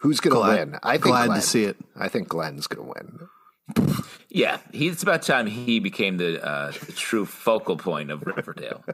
Who's 0.00 0.21
going 0.21 0.35
to 0.35 0.57
win? 0.57 0.78
I 0.83 0.93
think 0.93 1.02
glad 1.02 1.35
to 1.35 1.40
see 1.40 1.64
it. 1.64 1.76
I 1.97 2.09
think 2.09 2.28
Glenn's 2.28 2.69
going 2.69 2.87
to 2.87 2.95
win. 2.95 3.28
Yeah, 4.28 4.59
he, 4.73 4.88
it's 4.88 5.02
about 5.02 5.23
time 5.23 5.47
he 5.47 5.81
became 5.81 6.17
the, 6.19 6.45
uh, 6.45 6.71
the 6.71 6.93
true 6.93 7.26
focal 7.26 7.76
point 7.76 8.11
of 8.11 8.23
Riverdale. 8.23 8.85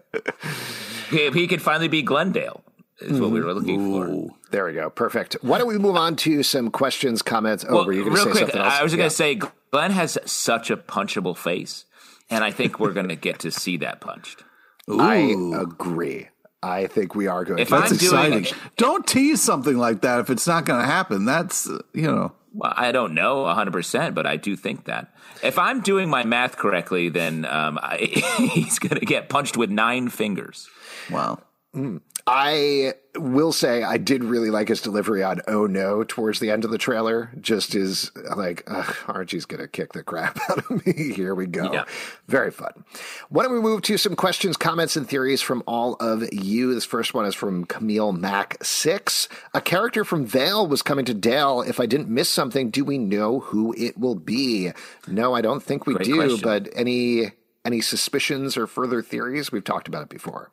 he, 1.11 1.31
he 1.31 1.47
could 1.47 1.61
finally 1.61 1.89
be 1.89 2.03
Glendale. 2.03 2.65
Is 3.01 3.21
what 3.21 3.31
we 3.33 3.41
were 3.41 3.53
looking 3.53 3.91
for. 3.91 4.35
There 4.51 4.65
we 4.67 4.73
go. 4.75 4.89
Perfect. 4.89 5.35
Why 5.43 5.59
don't 5.59 5.67
we 5.67 5.79
move 5.79 5.97
on 5.97 6.15
to 6.17 6.43
some 6.45 6.71
questions, 6.71 7.23
comments? 7.23 7.65
Oh, 7.69 7.75
Well, 7.75 7.87
were 7.87 7.93
you 7.93 8.05
going 8.05 8.15
to 8.17 8.23
say 8.23 8.31
quick, 8.31 8.39
something 8.43 8.61
else? 8.61 8.75
I 8.75 8.83
was 8.85 8.93
Yeah. 8.93 8.99
going 8.99 9.11
to 9.11 9.17
say 9.17 9.41
Glenn 9.73 9.91
has 9.91 10.17
such 10.27 10.71
a 10.71 10.77
punchable 10.77 11.37
face, 11.37 11.87
and 12.31 12.45
I 12.45 12.53
think 12.53 12.79
we're 12.79 12.93
going 12.93 13.09
to 13.09 13.17
get 13.17 13.41
to 13.41 13.51
see 13.51 13.77
that 13.79 14.01
punched. 14.01 14.45
I 14.89 15.35
agree. 15.59 16.29
I 16.63 16.87
think 16.87 17.15
we 17.15 17.27
are 17.27 17.45
going 17.45 17.59
If 17.59 17.69
to. 17.71 17.75
I'm 17.75 17.81
that's 17.83 17.99
doing- 17.99 18.33
exciting. 18.33 18.59
Don't 18.77 19.07
tease 19.07 19.43
something 19.43 19.77
like 19.77 20.03
that 20.03 20.21
if 20.21 20.31
it's 20.31 20.47
not 20.47 20.65
going 20.65 20.81
to 20.81 20.87
happen. 20.87 21.25
That's, 21.25 21.67
you 21.93 22.03
know, 22.07 22.33
Well, 22.55 22.73
I 22.77 22.93
don't 22.93 23.13
know 23.15 23.45
100%, 23.45 24.15
but 24.15 24.25
I 24.27 24.37
do 24.37 24.55
think 24.57 24.85
that. 24.85 25.13
If 25.43 25.59
I'm 25.59 25.81
doing 25.81 26.09
my 26.09 26.23
math 26.25 26.57
correctly, 26.57 27.09
then 27.09 27.45
um, 27.45 27.79
I, 27.83 27.97
he's 28.39 28.79
going 28.79 28.99
to 29.01 29.05
get 29.05 29.29
punched 29.29 29.57
with 29.57 29.69
nine 29.71 30.09
fingers. 30.11 30.69
wow. 31.11 31.41
I 32.27 32.95
will 33.17 33.53
say 33.53 33.83
I 33.83 33.99
did 33.99 34.25
really 34.25 34.49
like 34.49 34.69
his 34.69 34.81
delivery 34.81 35.23
on 35.23 35.43
"Oh 35.47 35.67
no" 35.67 36.05
towards 36.05 36.41
the 36.41 36.51
end 36.51 36.65
of 36.65 36.71
the 36.71 36.79
trailer. 36.79 37.31
Just 37.39 37.75
as 37.75 38.11
like 38.35 38.65
ugh, 38.67 38.97
Archie's 39.07 39.45
gonna 39.45 39.69
kick 39.69 39.93
the 39.93 40.03
crap 40.03 40.39
out 40.51 40.59
of 40.71 40.87
me. 40.87 41.13
Here 41.13 41.35
we 41.35 41.47
go. 41.47 41.71
Yeah. 41.71 41.85
Very 42.27 42.51
fun. 42.51 42.85
Why 43.29 43.43
don't 43.43 43.53
we 43.53 43.61
move 43.61 43.83
to 43.83 43.99
some 43.99 44.17
questions, 44.17 44.57
comments, 44.57 44.97
and 44.97 45.07
theories 45.07 45.43
from 45.43 45.63
all 45.67 45.95
of 46.01 46.25
you? 46.33 46.73
This 46.75 46.87
first 46.87 47.13
one 47.13 47.27
is 47.27 47.35
from 47.35 47.67
Camille 47.67 48.13
Mac 48.13 48.57
Six. 48.65 49.29
A 49.53 49.61
character 49.61 50.03
from 50.03 50.25
Vale 50.25 50.67
was 50.67 50.81
coming 50.81 51.05
to 51.05 51.15
Dale. 51.15 51.61
If 51.61 51.79
I 51.79 51.85
didn't 51.85 52.09
miss 52.09 52.31
something, 52.31 52.71
do 52.71 52.87
we 52.87 52.97
know 52.97 53.41
who 53.41 53.75
it 53.77 53.99
will 53.99 54.15
be? 54.17 54.73
No, 55.07 55.35
I 55.35 55.43
don't 55.43 55.63
think 55.63 55.87
we 55.87 55.93
Great 55.95 56.07
do. 56.07 56.15
question. 56.17 56.41
But 56.43 56.71
any 56.75 57.33
any 57.67 57.83
suspicions 57.83 58.57
or 58.57 58.67
further 58.67 59.03
theories? 59.03 59.53
We've 59.53 59.63
talked 59.63 59.89
about 59.89 60.05
it 60.05 60.09
before. 60.09 60.51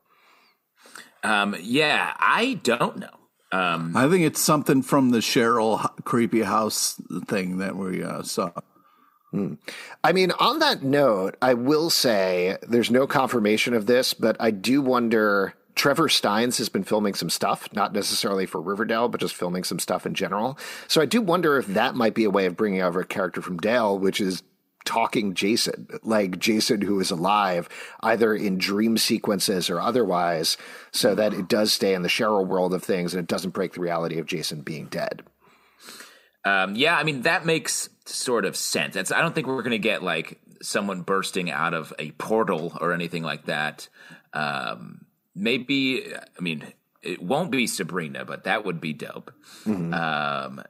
Um, 1.24 1.56
yeah, 1.62 2.14
I 2.18 2.60
don't 2.64 2.98
know. 2.98 3.10
Um, 3.52 3.96
I 3.98 4.08
think 4.08 4.24
it's 4.24 4.40
something 4.40 4.82
from 4.82 5.10
the 5.12 5.20
Cheryl 5.20 5.90
creepy 6.04 6.42
house 6.42 7.02
thing 7.28 7.58
that 7.58 7.76
we 7.76 8.04
uh, 8.04 8.24
saw. 8.24 8.52
I 10.04 10.12
mean, 10.12 10.32
on 10.32 10.60
that 10.60 10.84
note, 10.84 11.38
I 11.42 11.54
will 11.54 11.90
say 11.90 12.58
there's 12.64 12.92
no 12.92 13.08
confirmation 13.08 13.74
of 13.74 13.86
this, 13.86 14.14
but 14.14 14.36
I 14.40 14.52
do 14.52 14.82
wonder. 14.82 15.54
Trevor 15.74 16.10
Stines 16.10 16.58
has 16.58 16.68
been 16.68 16.84
filming 16.84 17.14
some 17.14 17.30
stuff, 17.30 17.70
not 17.72 17.94
necessarily 17.94 18.46
for 18.46 18.60
Riverdale, 18.62 19.08
but 19.08 19.22
just 19.22 19.34
filming 19.34 19.64
some 19.64 19.80
stuff 19.80 20.06
in 20.06 20.14
general. 20.14 20.60
So 20.90 21.00
I 21.02 21.06
do 21.06 21.22
wonder 21.22 21.58
if 21.58 21.66
that 21.68 21.96
might 21.96 22.14
be 22.14 22.26
a 22.26 22.30
way 22.30 22.46
of 22.46 22.58
bringing 22.58 22.82
over 22.82 23.00
a 23.00 23.06
character 23.06 23.42
from 23.42 23.56
Dale, 23.56 23.98
which 23.98 24.20
is 24.20 24.44
talking 24.86 25.34
Jason, 25.34 25.88
like 26.04 26.40
Jason 26.40 26.82
who 26.82 27.00
is 27.00 27.12
alive, 27.12 27.70
either 28.02 28.34
in 28.34 28.58
dream 28.58 28.98
sequences 28.98 29.70
or 29.70 29.80
otherwise, 29.80 30.58
so 30.92 31.16
that 31.16 31.34
it 31.34 31.48
does 31.48 31.72
stay 31.72 31.94
in 31.94 32.02
the 32.02 32.10
Cheryl 32.10 32.46
world 32.46 32.74
of 32.74 32.84
things 32.84 33.14
and 33.14 33.22
it 33.22 33.28
doesn't 33.28 33.52
break 33.52 33.74
the 33.74 33.82
reality 33.82 34.18
of 34.20 34.26
Jason 34.26 34.62
being 34.62 34.88
dead. 34.88 35.24
Um, 36.44 36.76
yeah, 36.76 36.98
I 36.98 37.04
mean 37.04 37.22
that 37.22 37.46
makes 37.46 37.90
sort 38.06 38.46
of 38.46 38.56
sense. 38.56 38.96
I 39.12 39.22
don't 39.22 39.36
think 39.36 39.48
we're 39.48 39.62
going 39.62 39.72
to 39.72 39.80
get 39.80 40.04
like 40.04 40.40
someone 40.62 41.02
bursting 41.02 41.52
out 41.52 41.74
of 41.74 41.94
a 42.00 42.12
portal 42.12 42.78
or 42.80 42.94
anything 42.94 43.24
like 43.24 43.46
that. 43.46 43.90
Um, 44.34 45.06
maybe, 45.36 46.06
I 46.16 46.42
mean, 46.42 46.66
it 47.02 47.22
won't 47.22 47.52
be 47.52 47.68
Sabrina, 47.68 48.26
but 48.26 48.44
that 48.44 48.66
would 48.66 48.80
be 48.80 48.94
dope. 48.94 49.32
Um, 49.94 50.62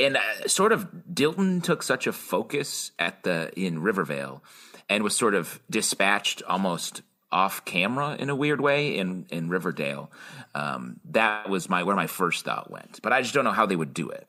and 0.00 0.16
uh, 0.16 0.48
sort 0.48 0.72
of 0.72 0.88
Dilton 1.12 1.62
took 1.62 1.82
such 1.82 2.06
a 2.06 2.12
focus 2.12 2.92
at 2.98 3.22
the 3.22 3.52
in 3.56 3.82
Rivervale 3.82 4.42
and 4.88 5.04
was 5.04 5.16
sort 5.16 5.34
of 5.34 5.60
dispatched 5.70 6.42
almost 6.48 7.02
off 7.32 7.64
camera 7.64 8.16
in 8.18 8.28
a 8.28 8.34
weird 8.34 8.60
way 8.60 8.98
in 8.98 9.26
in 9.30 9.48
Riverdale. 9.48 10.10
Um, 10.54 11.00
that 11.10 11.48
was 11.48 11.68
my 11.68 11.82
where 11.82 11.96
my 11.96 12.06
first 12.06 12.44
thought 12.44 12.70
went, 12.70 13.00
but 13.02 13.12
I 13.12 13.22
just 13.22 13.34
don't 13.34 13.44
know 13.44 13.52
how 13.52 13.66
they 13.66 13.76
would 13.76 13.94
do 13.94 14.08
it. 14.08 14.26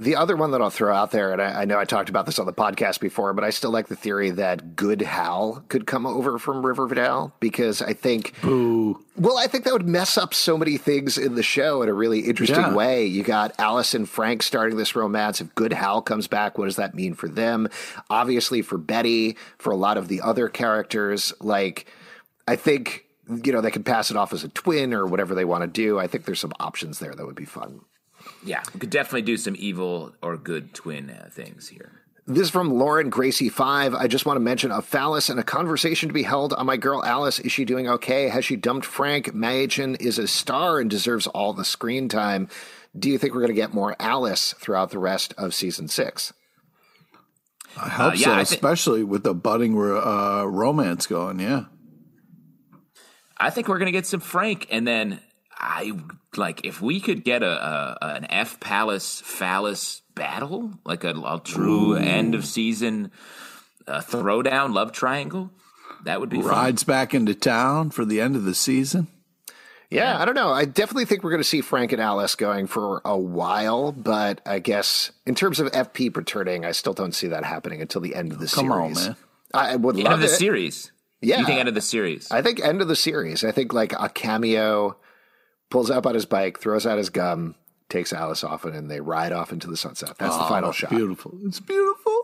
The 0.00 0.16
other 0.16 0.34
one 0.34 0.52
that 0.52 0.62
I'll 0.62 0.70
throw 0.70 0.94
out 0.94 1.10
there, 1.10 1.30
and 1.32 1.42
I, 1.42 1.60
I 1.60 1.64
know 1.66 1.78
I 1.78 1.84
talked 1.84 2.08
about 2.08 2.24
this 2.24 2.38
on 2.38 2.46
the 2.46 2.54
podcast 2.54 3.00
before, 3.00 3.34
but 3.34 3.44
I 3.44 3.50
still 3.50 3.70
like 3.70 3.88
the 3.88 3.96
theory 3.96 4.30
that 4.30 4.74
Good 4.74 5.02
Hal 5.02 5.62
could 5.68 5.86
come 5.86 6.06
over 6.06 6.38
from 6.38 6.64
Riverdale 6.64 7.34
because 7.38 7.82
I 7.82 7.92
think, 7.92 8.32
well, 8.42 9.36
I 9.38 9.46
think 9.46 9.64
that 9.64 9.74
would 9.74 9.86
mess 9.86 10.16
up 10.16 10.32
so 10.32 10.56
many 10.56 10.78
things 10.78 11.18
in 11.18 11.34
the 11.34 11.42
show 11.42 11.82
in 11.82 11.90
a 11.90 11.92
really 11.92 12.20
interesting 12.20 12.56
Yeah. 12.60 12.74
way. 12.74 13.04
You 13.04 13.22
got 13.22 13.52
Alice 13.58 13.92
and 13.92 14.08
Frank 14.08 14.42
starting 14.42 14.78
this 14.78 14.96
romance. 14.96 15.42
If 15.42 15.54
Good 15.54 15.74
Hal 15.74 16.00
comes 16.00 16.26
back, 16.26 16.56
what 16.56 16.64
does 16.64 16.76
that 16.76 16.94
mean 16.94 17.12
for 17.12 17.28
them? 17.28 17.68
Obviously, 18.08 18.62
for 18.62 18.78
Betty, 18.78 19.36
for 19.58 19.70
a 19.70 19.76
lot 19.76 19.98
of 19.98 20.08
the 20.08 20.22
other 20.22 20.48
characters, 20.48 21.32
like 21.40 21.84
I 22.48 22.56
think 22.56 23.04
you 23.44 23.52
know 23.52 23.60
they 23.60 23.70
could 23.70 23.84
pass 23.84 24.10
it 24.10 24.16
off 24.16 24.32
as 24.32 24.44
a 24.44 24.48
twin 24.48 24.94
or 24.94 25.06
whatever 25.06 25.34
they 25.34 25.44
want 25.44 25.60
to 25.62 25.68
do. 25.68 25.98
I 25.98 26.06
think 26.06 26.24
there's 26.24 26.40
some 26.40 26.54
options 26.58 27.00
there 27.00 27.14
that 27.14 27.26
would 27.26 27.36
be 27.36 27.44
fun. 27.44 27.82
Yeah, 28.44 28.62
we 28.72 28.80
could 28.80 28.90
definitely 28.90 29.22
do 29.22 29.36
some 29.36 29.54
evil 29.58 30.14
or 30.22 30.36
good 30.36 30.72
twin 30.74 31.10
uh, 31.10 31.28
things 31.30 31.68
here. 31.68 31.92
This 32.26 32.44
is 32.44 32.50
from 32.50 32.72
Lauren 32.72 33.10
Gracie 33.10 33.48
Five. 33.48 33.94
I 33.94 34.06
just 34.06 34.24
want 34.24 34.36
to 34.36 34.40
mention 34.40 34.70
a 34.70 34.80
phallus 34.82 35.28
and 35.28 35.40
a 35.40 35.42
conversation 35.42 36.08
to 36.08 36.12
be 36.12 36.22
held 36.22 36.52
on 36.52 36.64
my 36.66 36.76
girl 36.76 37.04
Alice. 37.04 37.38
Is 37.40 37.50
she 37.52 37.64
doing 37.64 37.88
okay? 37.88 38.28
Has 38.28 38.44
she 38.44 38.56
dumped 38.56 38.86
Frank? 38.86 39.34
Mädchen 39.34 40.00
is 40.00 40.18
a 40.18 40.28
star 40.28 40.78
and 40.78 40.88
deserves 40.88 41.26
all 41.26 41.52
the 41.52 41.64
screen 41.64 42.08
time. 42.08 42.48
Do 42.98 43.10
you 43.10 43.18
think 43.18 43.34
we're 43.34 43.40
going 43.40 43.54
to 43.54 43.60
get 43.60 43.74
more 43.74 43.96
Alice 43.98 44.52
throughout 44.58 44.90
the 44.90 44.98
rest 44.98 45.34
of 45.38 45.54
season 45.54 45.88
six? 45.88 46.32
I 47.76 47.88
hope 47.88 48.12
Uh, 48.12 48.16
yeah, 48.16 48.24
so, 48.24 48.32
I 48.32 48.44
thi- 48.44 48.54
especially 48.54 49.02
with 49.04 49.22
the 49.24 49.34
budding 49.34 49.74
uh, 49.76 50.44
romance 50.44 51.06
going. 51.06 51.40
Yeah. 51.40 51.64
I 53.38 53.50
think 53.50 53.68
we're 53.68 53.78
gonna 53.78 53.90
get 53.92 54.06
some 54.06 54.20
Frank, 54.20 54.66
and 54.70 54.86
then 54.86 55.20
I 55.60 55.92
like 56.36 56.64
if 56.64 56.80
we 56.80 57.00
could 57.00 57.22
get 57.24 57.42
a, 57.42 57.50
a 57.50 57.98
an 58.16 58.26
F 58.30 58.58
Palace 58.60 59.20
phallus 59.24 60.00
battle, 60.14 60.72
like 60.84 61.04
a, 61.04 61.10
a 61.10 61.40
true 61.44 61.94
end 61.94 62.34
of 62.34 62.46
season 62.46 63.10
uh, 63.86 64.00
throwdown 64.00 64.72
love 64.74 64.92
triangle. 64.92 65.50
That 66.04 66.18
would 66.20 66.30
be 66.30 66.38
fun. 66.40 66.46
Rides 66.48 66.82
back 66.84 67.12
into 67.14 67.34
town 67.34 67.90
for 67.90 68.04
the 68.06 68.20
end 68.22 68.34
of 68.36 68.44
the 68.44 68.54
season. 68.54 69.08
Yeah, 69.90 70.18
I 70.18 70.24
don't 70.24 70.36
know. 70.36 70.50
I 70.52 70.64
definitely 70.66 71.04
think 71.04 71.24
we're 71.24 71.30
going 71.30 71.42
to 71.42 71.48
see 71.48 71.60
Frank 71.60 71.90
and 71.92 72.00
Alice 72.00 72.36
going 72.36 72.68
for 72.68 73.02
a 73.04 73.18
while, 73.18 73.90
but 73.90 74.40
I 74.46 74.60
guess 74.60 75.10
in 75.26 75.34
terms 75.34 75.58
of 75.58 75.66
FP 75.72 76.16
returning, 76.16 76.64
I 76.64 76.70
still 76.70 76.92
don't 76.92 77.12
see 77.12 77.26
that 77.26 77.44
happening 77.44 77.82
until 77.82 78.00
the 78.00 78.14
end 78.14 78.30
of 78.32 78.38
the 78.38 78.46
Come 78.46 78.70
on, 78.70 78.94
series. 78.94 79.08
man. 79.08 79.16
I 79.52 79.74
would 79.76 79.96
End 79.96 80.04
love 80.04 80.12
of 80.14 80.20
the 80.20 80.26
it. 80.26 80.38
series. 80.38 80.92
Yeah. 81.20 81.40
you 81.40 81.44
think 81.44 81.58
end 81.58 81.68
of 81.68 81.74
the 81.74 81.80
series? 81.80 82.30
I 82.30 82.40
think 82.40 82.60
end 82.64 82.80
of 82.80 82.86
the 82.88 82.94
series. 82.96 83.42
I 83.44 83.50
think 83.50 83.72
like 83.74 83.92
a 83.98 84.08
cameo 84.08 84.96
pulls 85.70 85.90
up 85.90 86.06
on 86.06 86.14
his 86.14 86.26
bike, 86.26 86.58
throws 86.60 86.86
out 86.86 86.98
his 86.98 87.10
gum, 87.10 87.54
takes 87.88 88.12
Alice 88.12 88.44
off, 88.44 88.64
and 88.64 88.74
then 88.74 88.88
they 88.88 89.00
ride 89.00 89.32
off 89.32 89.52
into 89.52 89.66
the 89.68 89.76
sunset. 89.76 90.16
That's 90.18 90.36
the 90.36 90.44
Oh, 90.44 90.48
final 90.48 90.72
shot. 90.72 90.90
Beautiful. 90.90 91.38
It's 91.44 91.60
beautiful. 91.60 92.20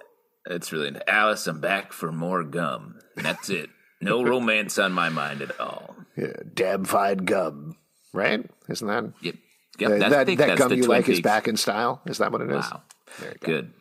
it's 0.47 0.73
really 0.73 0.91
nice. 0.91 1.03
Alice. 1.09 1.47
I'm 1.47 1.61
back 1.61 1.93
for 1.93 2.13
more 2.13 2.43
gum. 2.45 2.99
That's 3.17 3.49
it. 3.51 3.71
No 4.01 4.23
romance 4.33 4.79
on 4.79 4.93
my 4.93 5.09
mind 5.09 5.43
at 5.43 5.59
all. 5.61 5.97
Yeah, 6.17 6.33
damn 6.55 6.85
fine 6.85 7.19
gum, 7.19 7.77
right? 8.13 8.49
Isn't 8.69 8.87
that 8.89 9.13
Yep. 9.23 9.35
Yep. 9.79 9.91
Uh, 9.91 9.99
that's, 9.99 10.11
that, 10.15 10.37
that 10.39 10.59
gum 10.59 10.73
you 10.73 10.85
Twin 10.85 10.99
like 10.99 11.09
is 11.09 11.21
back 11.21 11.49
in 11.49 11.57
style? 11.57 12.01
Is 12.07 12.19
that 12.19 12.33
what 12.33 12.41
it 12.41 12.51
is? 12.51 12.57
Wow. 12.71 12.83
Very 13.17 13.37
good. 13.41 13.73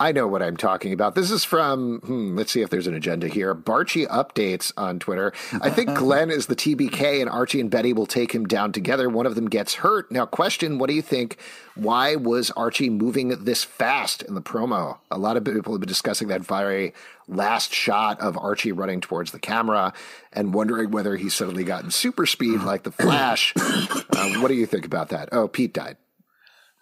I 0.00 0.12
know 0.12 0.28
what 0.28 0.44
I'm 0.44 0.56
talking 0.56 0.92
about. 0.92 1.16
This 1.16 1.32
is 1.32 1.42
from, 1.42 1.98
hmm, 2.04 2.36
let's 2.36 2.52
see 2.52 2.62
if 2.62 2.70
there's 2.70 2.86
an 2.86 2.94
agenda 2.94 3.26
here. 3.26 3.52
Barchi 3.52 4.06
updates 4.06 4.72
on 4.76 5.00
Twitter. 5.00 5.32
I 5.60 5.70
think 5.70 5.92
Glenn 5.94 6.30
is 6.30 6.46
the 6.46 6.54
TBK 6.54 7.20
and 7.20 7.28
Archie 7.28 7.60
and 7.60 7.68
Betty 7.68 7.92
will 7.92 8.06
take 8.06 8.32
him 8.32 8.46
down 8.46 8.70
together. 8.70 9.08
One 9.08 9.26
of 9.26 9.34
them 9.34 9.48
gets 9.48 9.74
hurt. 9.74 10.12
Now, 10.12 10.24
question 10.24 10.78
What 10.78 10.88
do 10.88 10.94
you 10.94 11.02
think? 11.02 11.36
Why 11.74 12.14
was 12.14 12.52
Archie 12.52 12.90
moving 12.90 13.28
this 13.28 13.64
fast 13.64 14.22
in 14.22 14.36
the 14.36 14.40
promo? 14.40 14.98
A 15.10 15.18
lot 15.18 15.36
of 15.36 15.44
people 15.44 15.72
have 15.72 15.80
been 15.80 15.88
discussing 15.88 16.28
that 16.28 16.42
very 16.42 16.94
last 17.26 17.72
shot 17.72 18.20
of 18.20 18.38
Archie 18.38 18.70
running 18.70 19.00
towards 19.00 19.32
the 19.32 19.40
camera 19.40 19.92
and 20.32 20.54
wondering 20.54 20.92
whether 20.92 21.16
he's 21.16 21.34
suddenly 21.34 21.64
gotten 21.64 21.90
super 21.90 22.24
speed 22.24 22.60
like 22.60 22.84
the 22.84 22.92
Flash. 22.92 23.52
uh, 23.56 24.28
what 24.38 24.46
do 24.46 24.54
you 24.54 24.66
think 24.66 24.84
about 24.84 25.08
that? 25.08 25.28
Oh, 25.32 25.48
Pete 25.48 25.74
died. 25.74 25.96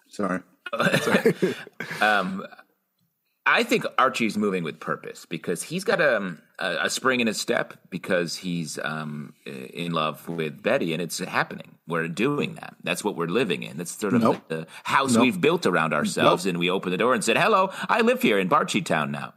Sorry. 0.07 0.41
I 3.49 3.63
think 3.63 3.85
Archie's 3.97 4.37
moving 4.37 4.63
with 4.65 4.79
purpose 4.81 5.25
because 5.25 5.63
he's 5.63 5.85
got 5.85 6.01
a, 6.01 6.35
a, 6.59 6.77
a 6.83 6.89
spring 6.89 7.21
in 7.21 7.27
his 7.27 7.39
step 7.39 7.75
because 7.89 8.35
he's 8.35 8.77
um, 8.83 9.33
in 9.45 9.93
love 9.93 10.27
with 10.27 10.61
Betty 10.61 10.91
and 10.91 11.01
it's 11.01 11.19
happening. 11.19 11.75
We're 11.87 12.09
doing 12.09 12.55
that. 12.55 12.75
That's 12.83 13.05
what 13.05 13.15
we're 13.15 13.27
living 13.29 13.63
in. 13.63 13.77
That's 13.77 13.97
sort 13.97 14.13
of 14.15 14.21
Nope. 14.21 14.33
like 14.33 14.47
the 14.49 14.67
house 14.83 15.15
we've 15.15 15.39
built 15.39 15.65
around 15.65 15.93
ourselves. 15.93 16.45
And 16.45 16.59
we 16.59 16.69
opened 16.69 16.91
the 16.91 16.97
door 16.97 17.13
and 17.13 17.23
said, 17.23 17.37
"Hello, 17.37 17.71
I 17.87 18.01
live 18.01 18.21
here 18.21 18.37
in 18.37 18.49
Barchi 18.49 18.83
Town 18.83 19.11
now." 19.11 19.33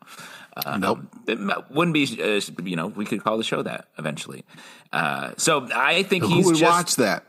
nope. 0.76 1.00
It 1.28 1.38
wouldn't 1.70 1.94
be, 1.94 2.20
uh, 2.20 2.40
you 2.64 2.74
know, 2.74 2.88
we 2.88 3.04
could 3.04 3.22
call 3.22 3.38
the 3.38 3.44
show 3.44 3.62
that 3.62 3.86
eventually. 3.96 4.44
Uh, 4.92 5.30
so 5.36 5.68
I 5.72 6.02
think 6.02 6.24
Who 6.24 6.34
he's 6.34 6.46
would 6.46 6.56
just 6.56 6.70
watch 6.70 6.96
that? 6.96 7.22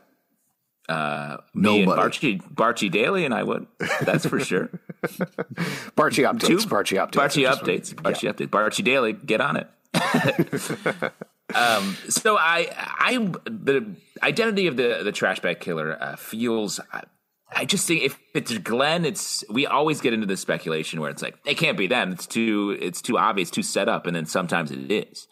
me 0.88 0.94
and 0.94 1.86
Nobody. 1.86 2.02
Barchi, 2.02 2.54
Barchi 2.54 2.90
Daily, 2.90 3.24
and 3.24 3.32
I 3.32 3.44
would. 3.44 3.68
That's 4.02 4.26
for 4.26 4.40
sure. 4.40 4.68
Barchi 5.02 6.24
updates. 6.24 6.46
Two- 6.46 6.58
Barchi 6.58 6.98
updates. 6.98 7.12
Barchi 7.12 7.50
updates. 7.50 7.94
Barchi 7.94 8.32
updates. 8.32 8.48
Barchi 8.48 8.84
Daily. 8.84 9.12
Get 9.12 9.40
on 9.40 9.56
it. 9.56 9.68
um, 11.54 11.96
so 12.08 12.36
I, 12.38 12.68
I, 12.76 13.18
the 13.44 13.94
identity 14.22 14.66
of 14.66 14.76
the 14.76 15.00
the 15.04 15.12
trash 15.12 15.40
bag 15.40 15.60
killer 15.60 15.96
uh, 16.00 16.16
feels. 16.16 16.80
I, 16.92 17.02
I 17.54 17.64
just 17.66 17.86
think 17.86 18.02
if 18.02 18.18
it's 18.34 18.56
Glenn, 18.58 19.04
it's 19.04 19.44
we 19.50 19.66
always 19.66 20.00
get 20.00 20.14
into 20.14 20.26
this 20.26 20.40
speculation 20.40 21.00
where 21.00 21.10
it's 21.10 21.20
like 21.22 21.36
it 21.44 21.58
can't 21.58 21.76
be 21.76 21.86
them. 21.86 22.12
It's 22.12 22.26
too 22.26 22.76
it's 22.80 23.02
too 23.02 23.18
obvious, 23.18 23.50
too 23.50 23.62
set 23.62 23.88
up, 23.88 24.06
and 24.06 24.16
then 24.16 24.24
sometimes 24.26 24.70
it 24.70 24.90
is. 24.90 25.28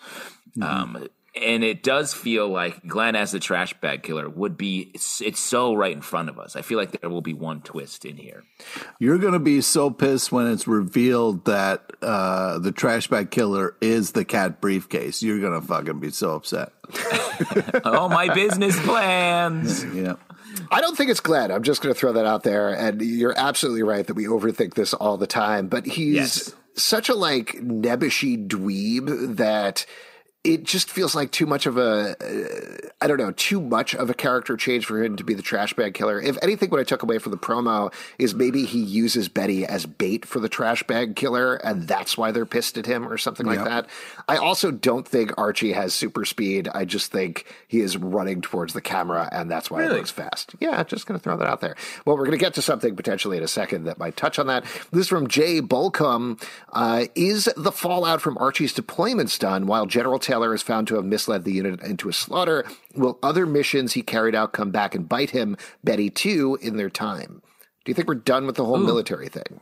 Um, 0.61 1.09
and 1.35 1.63
it 1.63 1.83
does 1.83 2.13
feel 2.13 2.49
like 2.49 2.87
Glenn 2.87 3.15
as 3.17 3.31
the 3.33 3.39
trash 3.41 3.73
bag 3.81 4.03
killer 4.03 4.29
would 4.29 4.57
be. 4.57 4.91
It's, 4.95 5.21
it's 5.21 5.39
so 5.41 5.75
right 5.75 5.93
in 5.93 6.03
front 6.03 6.29
of 6.29 6.39
us. 6.39 6.57
I 6.57 6.63
feel 6.63 6.79
like 6.79 7.01
there 7.01 7.11
will 7.11 7.23
be 7.23 7.35
one 7.35 7.61
twist 7.63 8.05
in 8.05 8.17
here. 8.17 8.45
You're 8.99 9.19
going 9.19 9.35
to 9.35 9.39
be 9.39 9.61
so 9.61 9.91
pissed 9.91 10.33
when 10.33 10.47
it's 10.49 10.67
revealed 10.67 11.45
that 11.45 11.91
uh, 12.03 12.59
the 12.59 12.73
trash 12.73 13.09
bag 13.09 13.31
killer 13.31 13.77
is 13.81 14.13
the 14.13 14.25
cat 14.25 14.61
briefcase. 14.61 15.23
You're 15.23 15.41
going 15.41 15.61
to 15.61 15.67
fucking 15.67 16.01
be 16.01 16.11
so 16.11 16.35
upset. 16.35 16.73
oh, 17.85 18.09
my 18.09 18.33
business 18.35 18.79
plans. 18.81 19.85
Yeah. 19.95 20.15
I 20.71 20.81
don't 20.81 20.97
think 20.97 21.11
it's 21.11 21.21
Glenn. 21.21 21.53
I'm 21.53 21.63
just 21.63 21.81
going 21.81 21.95
to 21.95 21.99
throw 21.99 22.13
that 22.15 22.27
out 22.27 22.43
there. 22.43 22.71
And 22.71 23.01
you're 23.01 23.39
absolutely 23.39 23.83
right 23.85 24.07
that 24.07 24.15
we 24.15 24.25
overthink 24.25 24.75
this 24.75 24.95
all 24.95 25.17
the 25.17 25.27
time. 25.29 25.69
But 25.69 25.87
he's 25.87 26.15
Yes. 26.15 26.55
such 26.75 27.09
a 27.09 27.15
like 27.15 27.53
nebbishy 27.61 28.49
dweeb 28.49 29.37
that 29.37 29.87
it 30.43 30.65
just 30.65 30.91
feels 30.91 31.15
like 31.15 31.31
too 31.33 31.45
much 31.45 31.67
of 31.67 31.77
a 31.77 32.17
uh, 32.19 32.89
I 33.03 33.07
don't 33.07 33.19
know 33.19 33.33
too 33.33 33.61
much 33.61 33.95
of 33.95 34.09
a 34.09 34.15
character 34.15 34.57
change 34.57 34.87
for 34.87 35.03
him 35.03 35.17
to 35.17 35.25
be 35.25 35.35
the 35.35 35.43
trash 35.43 35.75
bag 35.75 35.93
killer. 35.95 36.21
If 36.21 36.39
anything, 36.43 36.71
what 36.71 36.81
I 36.81 36.85
took 36.85 37.03
away 37.03 37.19
from 37.19 37.33
the 37.33 37.39
promo 37.39 37.93
is 38.19 38.35
maybe 38.35 38.65
he 38.65 38.81
uses 38.83 39.29
Betty 39.29 39.67
as 39.67 39.85
bait 39.87 40.25
for 40.25 40.41
the 40.41 40.49
trash 40.49 40.83
bag 40.85 41.15
killer, 41.17 41.57
and 41.57 41.87
that's 41.87 42.17
why 42.17 42.31
they're 42.33 42.47
pissed 42.47 42.79
at 42.79 42.87
him 42.87 43.07
or 43.07 43.19
something 43.19 43.47
like 43.47 43.63
that. 43.65 43.87
I 44.29 44.37
also 44.37 44.71
don't 44.71 45.07
think 45.07 45.33
Archie 45.39 45.73
has 45.73 45.93
super 45.95 46.25
speed. 46.25 46.69
I 46.75 46.85
just 46.87 47.13
think 47.13 47.45
he 47.69 47.81
is 47.81 47.97
running 47.99 48.41
towards 48.41 48.73
the 48.73 48.81
camera, 48.81 49.29
and 49.33 49.51
that's 49.51 49.71
why 49.71 49.81
it 49.81 49.87
Really? 49.87 49.97
looks 49.99 50.11
fast. 50.11 50.55
Yeah, 50.61 50.83
just 50.85 51.07
going 51.07 51.19
to 51.19 51.23
throw 51.23 51.37
that 51.37 51.49
out 51.49 51.61
there. 51.61 51.77
Well, 52.07 52.17
we're 52.17 52.27
going 52.27 52.39
to 52.39 52.43
get 52.45 52.55
to 52.55 52.63
something 52.63 52.97
potentially 52.97 53.37
in 53.37 53.43
a 53.43 53.49
second 53.49 53.85
that 53.85 53.99
might 53.99 54.17
touch 54.17 54.39
on 54.39 54.47
that. 54.47 54.65
This 54.91 55.03
is 55.03 55.09
from 55.09 55.27
Jay 55.29 55.61
Bolcom. 55.61 56.43
Uh, 56.73 57.07
is 57.15 57.49
the 57.57 57.73
fallout 57.73 58.21
from 58.23 58.39
Archie's 58.39 58.73
deployments 58.75 59.39
done 59.39 59.67
while 59.67 59.87
General 59.87 60.19
Taylor 60.31 60.55
is 60.55 60.63
found 60.63 60.87
to 60.87 60.95
have 60.95 61.05
misled 61.05 61.43
the 61.43 61.53
unit 61.53 61.81
into 61.83 62.09
a 62.09 62.13
slaughter? 62.13 62.65
Will 62.95 63.19
other 63.21 63.47
missions 63.47 63.95
he 63.95 64.03
carried 64.03 64.37
out 64.37 64.53
come 64.53 64.71
back 64.71 64.95
and 64.95 65.09
bite 65.09 65.31
him, 65.31 65.57
Betty 65.83 66.09
too, 66.09 66.57
in 66.63 66.77
their 66.77 66.89
time? 66.89 67.43
Do 67.85 67.91
you 67.91 67.95
think 67.95 68.07
we're 68.07 68.15
done 68.15 68.47
with 68.47 68.55
the 68.55 68.65
whole 68.65 68.77
military 68.79 69.29
thing? 69.29 69.59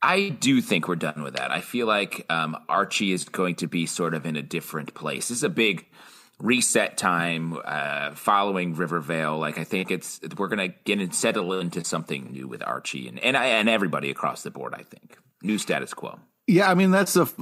I 0.00 0.30
do 0.30 0.62
think 0.62 0.88
we're 0.88 0.96
done 0.96 1.22
with 1.22 1.34
that. 1.34 1.50
I 1.50 1.60
feel 1.60 1.86
like 1.86 2.24
um, 2.30 2.56
Archie 2.70 3.12
is 3.12 3.24
going 3.24 3.56
to 3.56 3.66
be 3.66 3.84
sort 3.84 4.14
of 4.14 4.24
in 4.24 4.34
a 4.34 4.42
different 4.42 4.94
place. 4.94 5.28
This 5.28 5.38
is 5.38 5.44
a 5.44 5.50
big 5.50 5.84
reset 6.38 6.96
time 6.96 7.58
uh, 7.62 8.14
following 8.14 8.76
Rivervale. 8.76 9.36
Like 9.36 9.58
I 9.58 9.64
think 9.64 9.90
it's 9.90 10.20
we're 10.38 10.48
going 10.48 10.70
to 10.70 10.74
get 10.84 11.00
and 11.00 11.14
settle 11.14 11.52
into 11.60 11.84
something 11.84 12.32
new 12.32 12.48
with 12.48 12.62
Archie 12.66 13.08
and 13.08 13.18
and, 13.18 13.36
I, 13.36 13.44
and 13.46 13.68
everybody 13.68 14.08
across 14.08 14.42
the 14.42 14.50
board. 14.50 14.72
I 14.74 14.84
think 14.84 15.18
new 15.42 15.58
status 15.58 15.92
quo. 15.92 16.18
Yeah, 16.46 16.70
I 16.70 16.74
mean 16.74 16.92
that's 16.92 17.12
the 17.12 17.22
f- 17.22 17.34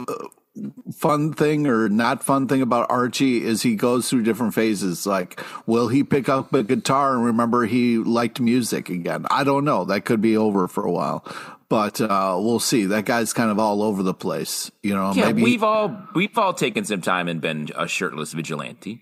fun 0.93 1.33
thing 1.33 1.67
or 1.67 1.89
not 1.89 2.23
fun 2.23 2.47
thing 2.47 2.63
about 2.63 2.91
Archie 2.91 3.45
is 3.45 3.63
he 3.63 3.75
goes 3.75 4.09
through 4.09 4.23
different 4.23 4.55
phases. 4.55 5.07
Like, 5.07 5.41
will 5.67 5.89
he 5.89 6.05
pick 6.05 6.29
up 6.29 6.53
a 6.55 6.63
guitar 6.63 7.15
and 7.15 7.25
remember 7.25 7.67
he 7.67 7.99
liked 7.99 8.41
music 8.41 8.89
again? 8.89 9.27
I 9.31 9.45
don't 9.45 9.65
know. 9.65 9.85
That 9.85 10.05
could 10.05 10.21
be 10.21 10.37
over 10.37 10.69
for 10.69 10.85
a 10.85 10.91
while, 10.93 11.25
but 11.69 12.01
uh, 12.01 12.37
we'll 12.41 12.61
see. 12.61 12.85
That 12.87 13.05
guy's 13.05 13.33
kind 13.33 13.51
of 13.51 13.59
all 13.59 13.83
over 13.83 14.03
the 14.03 14.15
place. 14.15 14.71
You 14.83 14.95
know, 14.95 15.13
Yeah, 15.13 15.27
maybe 15.27 15.43
we've 15.43 15.63
all 15.65 15.97
we've 16.15 16.37
all 16.39 16.55
taken 16.55 16.85
some 16.85 17.01
time 17.01 17.29
and 17.29 17.41
been 17.41 17.71
a 17.77 17.89
shirtless 17.89 18.33
vigilante. 18.33 19.01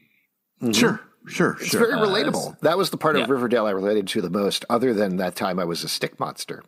sure, 0.72 1.00
sure, 1.26 1.56
It's 1.60 1.68
sure. 1.70 1.80
very 1.80 1.92
relatable. 1.92 2.58
That 2.60 2.78
was 2.78 2.90
the 2.90 2.96
part 2.96 3.16
yeah. 3.16 3.24
of 3.24 3.30
Riverdale 3.30 3.66
I 3.66 3.72
related 3.72 4.08
to 4.08 4.22
the 4.22 4.30
most, 4.30 4.64
other 4.70 4.94
than 4.94 5.16
that 5.18 5.36
time 5.36 5.58
I 5.58 5.64
was 5.64 5.84
a 5.84 5.88
stick 5.88 6.18
monster. 6.18 6.62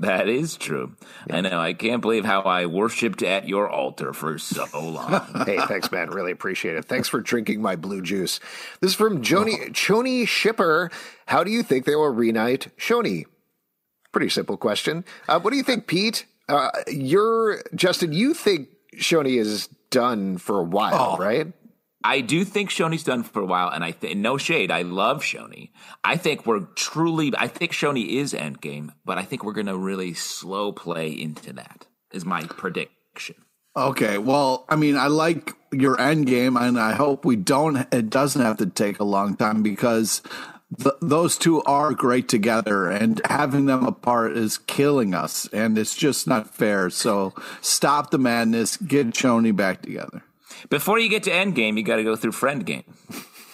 That 0.00 0.30
is 0.30 0.56
true. 0.56 0.96
I 1.28 1.42
know. 1.42 1.60
I 1.60 1.74
can't 1.74 2.00
believe 2.00 2.24
how 2.24 2.40
I 2.40 2.64
worshipped 2.64 3.22
at 3.22 3.46
your 3.46 3.68
altar 3.68 4.14
for 4.14 4.38
so 4.38 4.66
long. 4.72 5.42
hey, 5.46 5.58
thanks, 5.58 5.92
man. 5.92 6.08
Really 6.08 6.32
appreciate 6.32 6.76
it. 6.76 6.86
Thanks 6.86 7.06
for 7.06 7.20
drinking 7.20 7.60
my 7.60 7.76
blue 7.76 8.00
juice. 8.00 8.40
This 8.80 8.92
is 8.92 8.96
from 8.96 9.20
Joni, 9.20 9.68
Choni 9.72 10.26
Shipper. 10.26 10.90
How 11.26 11.44
do 11.44 11.50
you 11.50 11.62
think 11.62 11.84
they 11.84 11.96
will 11.96 12.08
reunite 12.08 12.74
Choni? 12.78 13.26
Pretty 14.10 14.30
simple 14.30 14.56
question. 14.56 15.04
Uh, 15.28 15.38
what 15.38 15.50
do 15.50 15.58
you 15.58 15.62
think, 15.62 15.86
Pete? 15.86 16.24
Uh, 16.48 16.70
you're 16.88 17.62
Justin. 17.74 18.12
You 18.12 18.32
think 18.32 18.68
Choni 18.96 19.38
is 19.38 19.68
done 19.90 20.38
for 20.38 20.60
a 20.60 20.64
while, 20.64 21.18
right? 21.18 21.52
I 22.02 22.22
do 22.22 22.44
think 22.44 22.70
Choni's 22.70 23.04
done 23.04 23.22
for 23.22 23.42
a 23.42 23.46
while, 23.46 23.68
and 23.68 23.84
I 23.84 23.92
think 23.92 24.16
no 24.18 24.38
shade. 24.38 24.70
I 24.70 24.82
love 24.82 25.22
Choni. 25.22 25.70
I 26.02 26.16
think 26.16 26.46
we're 26.46 26.60
truly. 26.60 27.32
I 27.36 27.46
think 27.46 27.72
Choni 27.72 28.08
is 28.08 28.32
endgame, 28.32 28.94
but 29.04 29.18
I 29.18 29.22
think 29.22 29.44
we're 29.44 29.52
going 29.52 29.66
to 29.66 29.76
really 29.76 30.14
slow 30.14 30.72
play 30.72 31.10
into 31.10 31.52
that. 31.54 31.86
Is 32.12 32.24
my 32.24 32.42
prediction. 32.44 33.36
Okay, 33.76 34.18
well, 34.18 34.64
I 34.68 34.74
mean, 34.74 34.96
I 34.96 35.06
like 35.06 35.54
your 35.70 35.96
Endgame, 35.96 36.60
and 36.60 36.78
I 36.78 36.92
hope 36.92 37.24
we 37.24 37.36
don't. 37.36 37.86
It 37.92 38.10
doesn't 38.10 38.42
have 38.42 38.56
to 38.56 38.66
take 38.66 38.98
a 38.98 39.04
long 39.04 39.36
time 39.36 39.62
because 39.62 40.22
th- 40.82 40.96
those 41.00 41.38
two 41.38 41.62
are 41.62 41.94
great 41.94 42.28
together, 42.28 42.90
and 42.90 43.20
having 43.26 43.66
them 43.66 43.86
apart 43.86 44.36
is 44.36 44.58
killing 44.58 45.14
us, 45.14 45.48
and 45.52 45.78
it's 45.78 45.94
just 45.94 46.26
not 46.26 46.52
fair. 46.52 46.90
So 46.90 47.32
stop 47.60 48.10
the 48.10 48.18
madness, 48.18 48.76
get 48.76 49.08
Choni 49.10 49.54
back 49.54 49.82
together. 49.82 50.24
Before 50.68 50.98
you 50.98 51.08
get 51.08 51.22
to 51.24 51.30
endgame, 51.30 51.76
you 51.76 51.82
got 51.82 51.96
to 51.96 52.04
go 52.04 52.16
through 52.16 52.32
friend 52.32 52.64
game. 52.64 52.84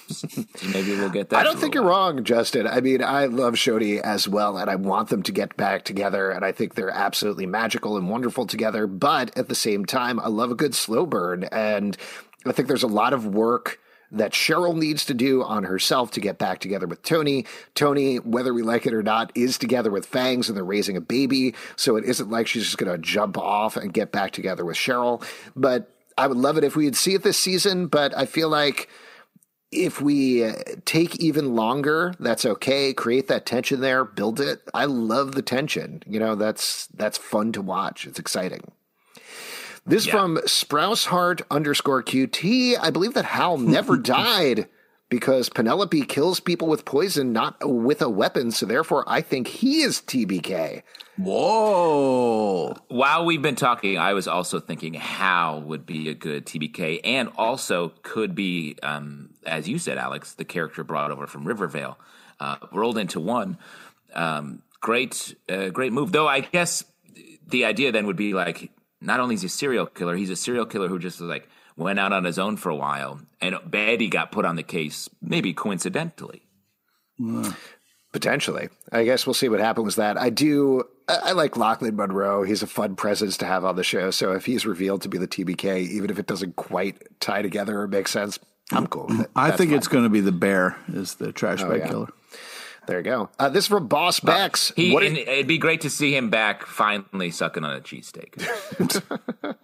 so 0.08 0.28
maybe 0.72 0.92
we'll 0.92 1.10
get 1.10 1.30
that. 1.30 1.38
I 1.38 1.42
don't 1.42 1.58
think 1.58 1.74
you're 1.74 1.82
while. 1.82 2.12
wrong, 2.12 2.24
Justin. 2.24 2.66
I 2.66 2.80
mean, 2.80 3.02
I 3.02 3.26
love 3.26 3.54
Choni 3.54 4.00
as 4.00 4.28
well, 4.28 4.56
and 4.56 4.70
I 4.70 4.76
want 4.76 5.08
them 5.08 5.22
to 5.24 5.32
get 5.32 5.56
back 5.56 5.84
together, 5.84 6.30
and 6.30 6.44
I 6.44 6.52
think 6.52 6.74
they're 6.74 6.90
absolutely 6.90 7.46
magical 7.46 7.96
and 7.96 8.08
wonderful 8.08 8.46
together. 8.46 8.86
But 8.86 9.36
at 9.36 9.48
the 9.48 9.54
same 9.54 9.84
time, 9.84 10.20
I 10.20 10.28
love 10.28 10.50
a 10.50 10.54
good 10.54 10.74
slow 10.74 11.06
burn, 11.06 11.44
and 11.44 11.96
I 12.44 12.52
think 12.52 12.68
there's 12.68 12.82
a 12.82 12.88
lot 12.88 13.12
of 13.12 13.26
work 13.26 13.80
that 14.12 14.32
Cheryl 14.32 14.76
needs 14.76 15.04
to 15.06 15.14
do 15.14 15.42
on 15.42 15.64
herself 15.64 16.12
to 16.12 16.20
get 16.20 16.38
back 16.38 16.60
together 16.60 16.86
with 16.86 17.02
Toni. 17.02 17.44
Toni, 17.74 18.16
whether 18.20 18.54
we 18.54 18.62
like 18.62 18.86
it 18.86 18.94
or 18.94 19.02
not, 19.02 19.32
is 19.34 19.58
together 19.58 19.90
with 19.90 20.06
Fangs, 20.06 20.48
and 20.48 20.56
they're 20.56 20.64
raising 20.64 20.96
a 20.96 21.00
baby, 21.00 21.54
so 21.74 21.96
it 21.96 22.04
isn't 22.04 22.30
like 22.30 22.46
she's 22.46 22.64
just 22.64 22.78
going 22.78 22.92
to 22.92 22.98
jump 22.98 23.36
off 23.36 23.76
and 23.76 23.92
get 23.92 24.12
back 24.12 24.30
together 24.30 24.64
with 24.64 24.76
Cheryl. 24.76 25.24
But 25.56 25.90
I 26.18 26.26
would 26.26 26.36
love 26.38 26.56
it 26.56 26.64
if 26.64 26.76
we'd 26.76 26.96
see 26.96 27.14
it 27.14 27.22
this 27.22 27.38
season, 27.38 27.86
but 27.88 28.16
I 28.16 28.26
feel 28.26 28.48
like 28.48 28.88
if 29.72 30.00
we 30.00 30.44
uh, 30.44 30.54
take 30.84 31.16
even 31.20 31.54
longer, 31.54 32.14
that's 32.20 32.46
okay. 32.46 32.94
Create 32.94 33.28
that 33.28 33.44
tension 33.46 33.80
there, 33.80 34.04
build 34.04 34.40
it. 34.40 34.62
I 34.72 34.84
love 34.86 35.32
the 35.32 35.42
tension. 35.42 36.02
You 36.06 36.18
know, 36.20 36.34
that's 36.34 36.86
that's 36.94 37.18
fun 37.18 37.52
to 37.52 37.62
watch. 37.62 38.06
It's 38.06 38.18
exciting. 38.18 38.70
This 39.84 40.06
Yeah. 40.06 40.12
from 40.12 40.36
Sprouseheart 40.46 41.42
underscore 41.50 42.02
QT. 42.02 42.76
I 42.80 42.90
believe 42.90 43.14
that 43.14 43.24
Hal 43.26 43.58
never 43.76 43.96
died 43.96 44.68
because 45.08 45.48
Penelope 45.48 46.02
kills 46.06 46.40
people 46.40 46.68
with 46.68 46.84
poison, 46.84 47.32
not 47.32 47.56
with 47.62 48.02
a 48.02 48.10
weapon. 48.10 48.50
So 48.50 48.66
therefore, 48.66 49.04
I 49.06 49.20
think 49.20 49.46
he 49.46 49.82
is 49.82 50.00
TBK. 50.00 50.82
Whoa! 51.16 52.76
While 52.88 53.24
we've 53.24 53.42
been 53.42 53.56
talking, 53.56 53.98
I 53.98 54.12
was 54.12 54.28
also 54.28 54.60
thinking 54.60 54.94
how 54.94 55.60
would 55.60 55.86
be 55.86 56.08
a 56.08 56.14
good 56.14 56.44
TBK, 56.44 57.00
and 57.04 57.30
also 57.36 57.92
could 58.02 58.34
be, 58.34 58.76
um, 58.82 59.30
as 59.46 59.68
you 59.68 59.78
said, 59.78 59.96
Alex, 59.96 60.34
the 60.34 60.44
character 60.44 60.84
brought 60.84 61.10
over 61.10 61.26
from 61.26 61.44
Rivervale, 61.44 61.98
uh, 62.40 62.56
rolled 62.72 62.98
into 62.98 63.20
one. 63.20 63.58
Um, 64.12 64.62
great, 64.80 65.34
uh, 65.48 65.68
great 65.68 65.92
move. 65.92 66.12
Though 66.12 66.28
I 66.28 66.40
guess 66.40 66.84
the 67.46 67.64
idea 67.64 67.92
then 67.92 68.06
would 68.06 68.16
be 68.16 68.34
like, 68.34 68.70
not 69.00 69.20
only 69.20 69.36
is 69.36 69.42
he 69.42 69.46
a 69.46 69.50
serial 69.50 69.86
killer, 69.86 70.16
he's 70.16 70.30
a 70.30 70.36
serial 70.36 70.66
killer 70.66 70.88
who 70.88 70.98
just 70.98 71.16
is 71.16 71.22
like 71.22 71.48
went 71.76 71.98
out 71.98 72.12
on 72.12 72.24
his 72.24 72.38
own 72.38 72.56
for 72.56 72.70
a 72.70 72.76
while, 72.76 73.20
and 73.40 73.56
Betty 73.66 74.08
got 74.08 74.32
put 74.32 74.44
on 74.44 74.56
the 74.56 74.62
case, 74.62 75.08
maybe 75.20 75.52
coincidentally. 75.52 76.42
Potentially. 78.12 78.68
I 78.92 79.04
guess 79.04 79.26
we'll 79.26 79.34
see 79.34 79.48
what 79.48 79.60
happens 79.60 79.86
with 79.86 79.96
that. 79.96 80.16
I 80.16 80.30
do. 80.30 80.84
I 81.08 81.16
I 81.16 81.32
like 81.32 81.52
Lochlyn 81.52 81.94
Munro. 81.94 82.44
He's 82.44 82.62
a 82.62 82.66
fun 82.66 82.96
presence 82.96 83.36
to 83.38 83.46
have 83.46 83.64
on 83.64 83.76
the 83.76 83.84
show. 83.84 84.10
So 84.10 84.32
if 84.32 84.46
he's 84.46 84.64
revealed 84.64 85.02
to 85.02 85.08
be 85.08 85.18
the 85.18 85.28
TBK, 85.28 85.86
even 85.88 86.10
if 86.10 86.18
it 86.18 86.26
doesn't 86.26 86.56
quite 86.56 87.20
tie 87.20 87.42
together 87.42 87.80
or 87.80 87.88
make 87.88 88.08
sense, 88.08 88.38
I'm 88.72 88.86
cool 88.86 89.06
with 89.06 89.20
it. 89.20 89.30
I 89.36 89.48
That's 89.48 89.58
think 89.58 89.70
fine. 89.70 89.78
it's 89.78 89.88
going 89.88 90.04
to 90.04 90.10
be 90.10 90.20
the 90.20 90.32
bear 90.32 90.76
is 90.92 91.16
the 91.16 91.32
trash 91.32 91.62
oh, 91.62 91.68
bag 91.68 91.80
yeah. 91.80 91.88
killer. 91.88 92.08
There 92.86 92.98
you 92.98 93.04
go. 93.04 93.28
Uh, 93.38 93.48
this 93.48 93.64
is 93.64 93.68
from 93.68 93.88
Boss 93.88 94.20
Bex. 94.20 94.72
He, 94.76 94.92
What 94.92 95.02
it'd 95.02 95.46
be 95.46 95.58
great 95.58 95.80
to 95.82 95.90
see 95.90 96.16
him 96.16 96.30
back 96.30 96.64
finally 96.64 97.30
sucking 97.30 97.64
on 97.64 97.76
a 97.76 97.80
cheesesteak. 97.80 98.42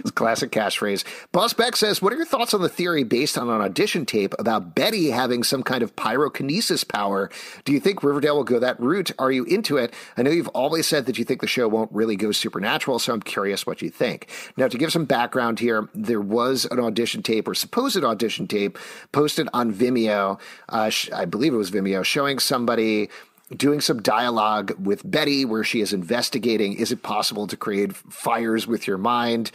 It's 0.00 0.10
a 0.10 0.12
classic 0.12 0.50
catchphrase. 0.50 1.04
Boss 1.32 1.52
Beck 1.52 1.76
says, 1.76 2.00
What 2.00 2.12
are 2.12 2.16
your 2.16 2.24
thoughts 2.24 2.54
on 2.54 2.62
the 2.62 2.68
theory 2.68 3.04
based 3.04 3.36
on 3.36 3.48
an 3.48 3.60
audition 3.60 4.06
tape 4.06 4.34
about 4.38 4.74
Betty 4.74 5.10
having 5.10 5.42
some 5.42 5.62
kind 5.62 5.82
of 5.82 5.94
pyrokinesis 5.96 6.88
power? 6.88 7.30
Do 7.64 7.72
you 7.72 7.80
think 7.80 8.02
Riverdale 8.02 8.36
will 8.36 8.44
go 8.44 8.58
that 8.58 8.80
route? 8.80 9.12
Are 9.18 9.30
you 9.30 9.44
into 9.44 9.76
it? 9.76 9.92
I 10.16 10.22
know 10.22 10.30
you've 10.30 10.48
always 10.48 10.86
said 10.86 11.06
that 11.06 11.18
you 11.18 11.24
think 11.24 11.40
the 11.40 11.46
show 11.46 11.68
won't 11.68 11.92
really 11.92 12.16
go 12.16 12.32
supernatural, 12.32 12.98
so 12.98 13.12
I'm 13.12 13.22
curious 13.22 13.66
what 13.66 13.82
you 13.82 13.90
think. 13.90 14.30
Now, 14.56 14.68
to 14.68 14.78
give 14.78 14.92
some 14.92 15.04
background 15.04 15.60
here, 15.60 15.88
there 15.94 16.20
was 16.20 16.64
an 16.70 16.80
audition 16.80 17.22
tape 17.22 17.46
or 17.48 17.54
supposed 17.54 18.02
audition 18.02 18.46
tape 18.46 18.78
posted 19.12 19.48
on 19.52 19.72
Vimeo. 19.72 20.38
Uh, 20.68 20.90
I 21.14 21.24
believe 21.24 21.52
it 21.52 21.56
was 21.56 21.70
Vimeo, 21.70 22.04
showing 22.04 22.38
somebody 22.58 23.08
doing 23.56 23.80
some 23.80 24.02
dialogue 24.02 24.72
with 24.78 25.08
Betty 25.08 25.44
where 25.44 25.64
she 25.64 25.80
is 25.80 25.92
investigating 25.92 26.74
is 26.74 26.92
it 26.92 27.02
possible 27.02 27.46
to 27.46 27.56
create 27.56 27.94
fires 27.96 28.66
with 28.66 28.86
your 28.86 28.98
mind? 28.98 29.50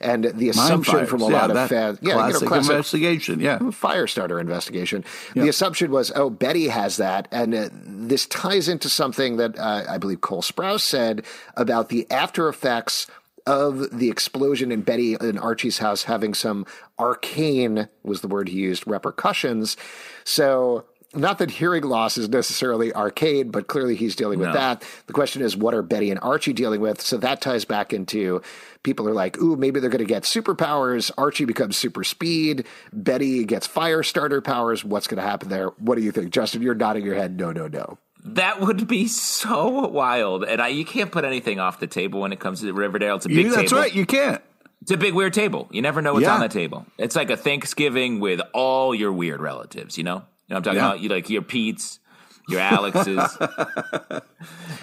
And 0.00 0.24
the 0.24 0.50
assumption 0.50 0.94
fires. 0.94 1.08
from 1.08 1.22
a 1.22 1.28
Yeah, 1.28 1.40
lot 1.40 1.50
of 1.50 1.68
fans, 1.68 1.98
yeah, 2.00 2.12
classic 2.12 2.34
you 2.34 2.46
know, 2.46 2.48
classic 2.48 2.70
investigation. 2.70 3.40
Yeah, 3.40 3.70
fire 3.70 4.06
starter 4.06 4.38
investigation. 4.38 5.04
The 5.34 5.48
assumption 5.48 5.90
was, 5.90 6.12
oh, 6.14 6.30
Betty 6.30 6.68
has 6.68 6.98
that, 6.98 7.26
and 7.32 7.52
uh, 7.52 7.68
this 7.72 8.26
ties 8.26 8.68
into 8.68 8.88
something 8.88 9.38
that 9.38 9.58
uh, 9.58 9.84
I 9.88 9.98
believe 9.98 10.20
Cole 10.20 10.42
Sprouse 10.42 10.82
said 10.82 11.24
about 11.56 11.88
the 11.88 12.08
after 12.12 12.48
effects 12.48 13.08
of 13.44 13.98
the 13.98 14.08
explosion 14.08 14.70
in 14.70 14.82
Betty 14.82 15.14
and 15.14 15.36
Archie's 15.36 15.78
house 15.78 16.04
having 16.04 16.32
some 16.32 16.64
arcane 16.96 17.88
was 18.04 18.20
the 18.20 18.28
word 18.28 18.48
he 18.50 18.58
used 18.58 18.86
repercussions. 18.86 19.76
So. 20.24 20.84
Not 21.14 21.38
that 21.38 21.50
hearing 21.50 21.84
loss 21.84 22.18
is 22.18 22.28
necessarily 22.28 22.92
arcade, 22.94 23.50
but 23.50 23.66
clearly 23.66 23.96
he's 23.96 24.14
dealing 24.14 24.38
with 24.38 24.48
No. 24.48 24.54
that. 24.54 24.84
The 25.06 25.14
question 25.14 25.40
is, 25.40 25.56
what 25.56 25.72
are 25.72 25.80
Betty 25.82 26.10
and 26.10 26.20
Archie 26.20 26.52
dealing 26.52 26.82
with? 26.82 27.00
So 27.00 27.16
that 27.16 27.40
ties 27.40 27.64
back 27.64 27.94
into 27.94 28.42
people 28.82 29.08
are 29.08 29.14
like, 29.14 29.38
ooh, 29.40 29.56
maybe 29.56 29.80
they're 29.80 29.88
going 29.88 30.00
to 30.00 30.04
get 30.04 30.24
superpowers. 30.24 31.10
Archie 31.16 31.46
becomes 31.46 31.78
super 31.78 32.04
speed. 32.04 32.66
Betty 32.92 33.44
gets 33.46 33.66
fire 33.66 34.02
starter 34.02 34.42
powers. 34.42 34.84
What's 34.84 35.06
going 35.06 35.16
to 35.22 35.26
happen 35.26 35.48
there? 35.48 35.68
What 35.78 35.96
do 35.96 36.02
you 36.02 36.12
think, 36.12 36.30
Justin? 36.30 36.60
You're 36.60 36.74
nodding 36.74 37.04
your 37.06 37.14
head. 37.14 37.38
No, 37.38 37.52
no, 37.52 37.68
no. 37.68 37.96
That 38.24 38.60
would 38.60 38.86
be 38.86 39.06
so 39.08 39.86
wild, 39.86 40.44
and 40.44 40.60
I, 40.60 40.68
you 40.68 40.84
can't 40.84 41.10
put 41.10 41.24
anything 41.24 41.58
off 41.60 41.80
the 41.80 41.86
table 41.86 42.20
when 42.20 42.32
it 42.32 42.40
comes 42.40 42.60
to 42.60 42.72
Riverdale. 42.72 43.16
It's 43.16 43.24
a 43.26 43.28
big 43.28 43.46
You- 43.46 43.54
that's 43.54 43.70
table. 43.70 43.80
right. 43.80 43.94
You 43.94 44.04
can't. 44.04 44.42
It's 44.82 44.90
a 44.90 44.96
big 44.96 45.14
weird 45.14 45.32
table. 45.32 45.68
You 45.70 45.80
never 45.82 46.02
know 46.02 46.12
what's 46.14 46.24
Yeah. 46.24 46.34
on 46.34 46.40
the 46.40 46.48
table. 46.48 46.84
It's 46.98 47.16
like 47.16 47.30
a 47.30 47.36
Thanksgiving 47.36 48.20
with 48.20 48.40
all 48.52 48.94
your 48.94 49.12
weird 49.12 49.40
relatives. 49.40 49.96
You 49.96 50.04
know, 50.04 50.22
you 50.48 50.54
know 50.54 50.56
what 50.56 50.56
I'm 50.56 50.62
talking 50.64 50.76
Yeah. 50.78 50.86
about. 50.88 51.00
You 51.00 51.08
like 51.10 51.30
your 51.30 51.42
Pete's, 51.42 52.00
your 52.48 52.60
Alex's. 52.60 53.18
uh, 53.40 54.20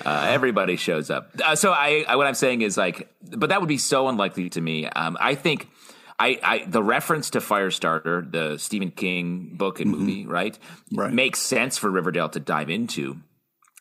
everybody 0.05 0.75
shows 0.75 1.09
up. 1.09 1.31
Uh, 1.43 1.55
so 1.55 1.71
I, 1.71 2.05
I, 2.07 2.15
what 2.15 2.27
I'm 2.27 2.33
saying 2.35 2.61
is 2.61 2.77
like, 2.77 3.09
but 3.35 3.49
that 3.49 3.59
would 3.61 3.67
be 3.69 3.77
so 3.77 4.07
unlikely 4.07 4.49
to 4.51 4.61
me. 4.61 4.85
Um, 4.87 5.17
I 5.19 5.35
think. 5.35 5.69
I, 6.17 6.39
I 6.41 6.65
the 6.65 6.81
reference 6.81 7.31
to 7.31 7.39
Firestarter, 7.39 8.31
the 8.31 8.57
Stephen 8.57 8.89
King 8.89 9.49
book 9.57 9.81
and 9.81 9.91
movie, 9.91 10.25
right, 10.25 10.53
Mm-hmm. 10.57 10.97
Right. 10.97 11.11
makes 11.13 11.39
sense 11.39 11.77
for 11.77 11.91
Riverdale 11.91 12.29
to 12.29 12.39
dive 12.39 12.69
into. 12.69 13.17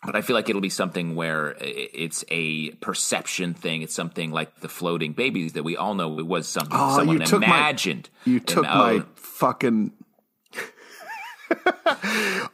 But 0.05 0.17
I 0.17 0.21
feel 0.23 0.35
like 0.35 0.49
it'll 0.49 0.61
be 0.61 0.69
something 0.69 1.15
where 1.15 1.55
it's 1.61 2.25
a 2.33 2.71
perception 2.81 3.55
thing. 3.55 3.83
It's 3.83 3.95
something 3.95 4.33
like 4.33 4.59
the 4.59 4.69
floating 4.69 5.13
babies 5.13 5.53
that 5.53 5.63
we 5.63 5.77
all 5.77 5.95
know 5.95 6.19
it 6.19 6.27
was 6.27 6.49
something 6.49 6.77
Oh, 6.77 6.97
someone 6.97 7.21
you 7.21 7.25
took 7.25 7.39
my- 7.43 7.47
imagined. 7.47 8.11
You 8.25 8.39
And, 8.39 8.47
took 8.49 8.67
oh, 8.69 8.79
my 8.79 9.05
fucking. 9.15 9.93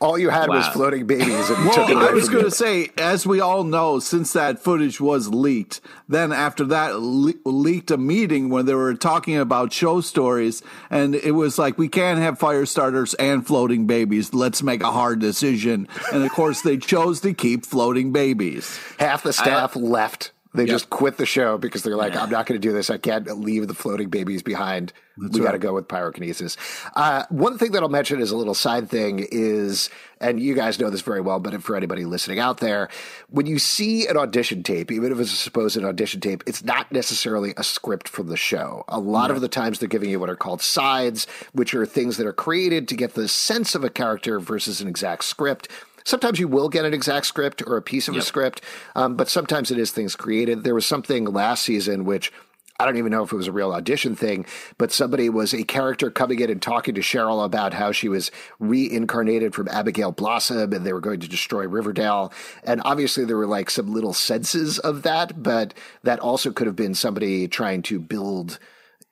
All 0.00 0.18
you 0.18 0.30
had 0.30 0.48
was 0.48 0.66
floating 0.68 1.06
babies, 1.06 1.50
and 1.50 1.66
Well, 1.66 1.74
took 1.74 1.90
it 1.90 1.96
I 1.96 2.12
was 2.12 2.28
going 2.28 2.44
to 2.44 2.50
say, 2.50 2.90
as 2.96 3.26
we 3.26 3.40
all 3.40 3.64
know, 3.64 3.98
since 3.98 4.32
that 4.32 4.58
footage 4.58 5.00
was 5.00 5.28
leaked, 5.28 5.80
then 6.08 6.32
after 6.32 6.64
that 6.66 7.00
le- 7.00 7.34
leaked 7.44 7.90
a 7.90 7.98
meeting 7.98 8.48
where 8.48 8.62
they 8.62 8.74
were 8.74 8.94
talking 8.94 9.36
about 9.36 9.72
show 9.72 10.00
stories, 10.00 10.62
and 10.90 11.14
it 11.14 11.32
was 11.32 11.58
like 11.58 11.76
we 11.76 11.88
can't 11.88 12.18
have 12.18 12.38
fire 12.38 12.66
starters 12.66 13.14
and 13.14 13.46
floating 13.46 13.86
babies. 13.86 14.32
Let's 14.32 14.62
make 14.62 14.82
a 14.82 14.90
hard 14.90 15.18
decision, 15.18 15.86
and 16.12 16.24
of 16.24 16.30
course 16.32 16.62
they 16.62 16.76
chose 16.78 17.20
to 17.20 17.34
keep 17.34 17.66
floating 17.66 18.12
babies. 18.12 18.78
Half 18.98 19.22
the 19.22 19.32
staff 19.32 19.76
left. 19.76 20.32
They 20.52 20.62
Yep. 20.64 20.68
just 20.70 20.90
quit 20.90 21.16
the 21.16 21.26
show 21.26 21.58
because 21.58 21.82
they're 21.84 21.96
like, 21.96 22.16
I'm 22.16 22.28
not 22.30 22.46
going 22.46 22.60
to 22.60 22.66
do 22.68 22.72
this. 22.72 22.90
I 22.90 22.98
can't 22.98 23.38
leave 23.38 23.68
the 23.68 23.74
floating 23.74 24.08
babies 24.08 24.42
behind. 24.42 24.92
we 25.16 25.40
got 25.40 25.52
to 25.52 25.58
go 25.58 25.74
with 25.74 25.86
pyrokinesis. 25.86 26.56
Uh, 26.96 27.24
one 27.28 27.58
thing 27.58 27.72
that 27.72 27.82
I'll 27.82 27.88
mention 27.90 28.20
as 28.22 28.30
a 28.30 28.36
little 28.36 28.54
side 28.54 28.88
thing 28.88 29.26
is, 29.30 29.90
and 30.20 30.40
you 30.40 30.54
guys 30.54 30.78
know 30.80 30.88
this 30.90 31.02
very 31.02 31.20
well, 31.20 31.38
but 31.40 31.62
for 31.62 31.76
anybody 31.76 32.04
listening 32.06 32.38
out 32.38 32.58
there, 32.58 32.88
when 33.28 33.44
you 33.46 33.58
see 33.58 34.06
an 34.06 34.16
audition 34.16 34.62
tape, 34.62 34.90
even 34.90 35.12
if 35.12 35.20
it's 35.20 35.32
a 35.32 35.36
supposed 35.36 35.76
audition 35.84 36.20
tape, 36.20 36.42
it's 36.46 36.64
not 36.64 36.90
necessarily 36.90 37.52
a 37.58 37.62
script 37.62 38.08
from 38.08 38.28
the 38.28 38.36
show. 38.36 38.84
A 38.88 38.98
lot 38.98 39.30
of 39.30 39.40
the 39.42 39.48
times 39.48 39.78
they're 39.78 39.88
giving 39.90 40.08
you 40.10 40.18
what 40.18 40.30
are 40.30 40.36
called 40.36 40.62
sides, 40.62 41.26
which 41.52 41.74
are 41.74 41.84
things 41.84 42.16
that 42.16 42.26
are 42.26 42.32
created 42.32 42.88
to 42.88 42.96
get 42.96 43.12
the 43.14 43.28
sense 43.28 43.74
of 43.74 43.84
a 43.84 43.90
character 43.90 44.40
versus 44.40 44.80
an 44.80 44.88
exact 44.88 45.24
script. 45.24 45.68
Sometimes 46.04 46.38
you 46.38 46.48
will 46.48 46.68
get 46.68 46.84
an 46.84 46.94
exact 46.94 47.26
script 47.26 47.62
or 47.66 47.76
a 47.76 47.82
piece 47.82 48.08
of 48.08 48.16
a 48.16 48.22
script, 48.22 48.62
um, 48.96 49.16
but 49.16 49.28
sometimes 49.28 49.70
it 49.70 49.78
is 49.78 49.90
things 49.90 50.16
created. 50.16 50.64
There 50.64 50.74
was 50.74 50.86
something 50.86 51.24
last 51.24 51.62
season 51.62 52.04
which 52.04 52.32
I 52.80 52.86
don't 52.86 52.96
even 52.96 53.12
know 53.12 53.22
if 53.22 53.30
it 53.30 53.36
was 53.36 53.46
a 53.46 53.52
real 53.52 53.72
audition 53.72 54.16
thing, 54.16 54.46
but 54.78 54.90
somebody 54.90 55.28
was 55.28 55.52
a 55.52 55.64
character 55.64 56.10
coming 56.10 56.40
in 56.40 56.48
and 56.48 56.62
talking 56.62 56.94
to 56.94 57.02
Cheryl 57.02 57.44
about 57.44 57.74
how 57.74 57.92
she 57.92 58.08
was 58.08 58.30
reincarnated 58.58 59.54
from 59.54 59.68
Abigail 59.68 60.12
Blossom 60.12 60.72
and 60.72 60.86
they 60.86 60.94
were 60.94 61.00
going 61.00 61.20
to 61.20 61.28
destroy 61.28 61.68
Riverdale. 61.68 62.32
And 62.64 62.80
obviously 62.82 63.26
there 63.26 63.36
were 63.36 63.46
like 63.46 63.68
some 63.68 63.92
little 63.92 64.14
senses 64.14 64.78
of 64.78 65.02
that, 65.02 65.42
but 65.42 65.74
that 66.04 66.20
also 66.20 66.52
could 66.52 66.66
have 66.66 66.76
been 66.76 66.94
somebody 66.94 67.48
trying 67.48 67.82
to 67.82 68.00
build 68.00 68.58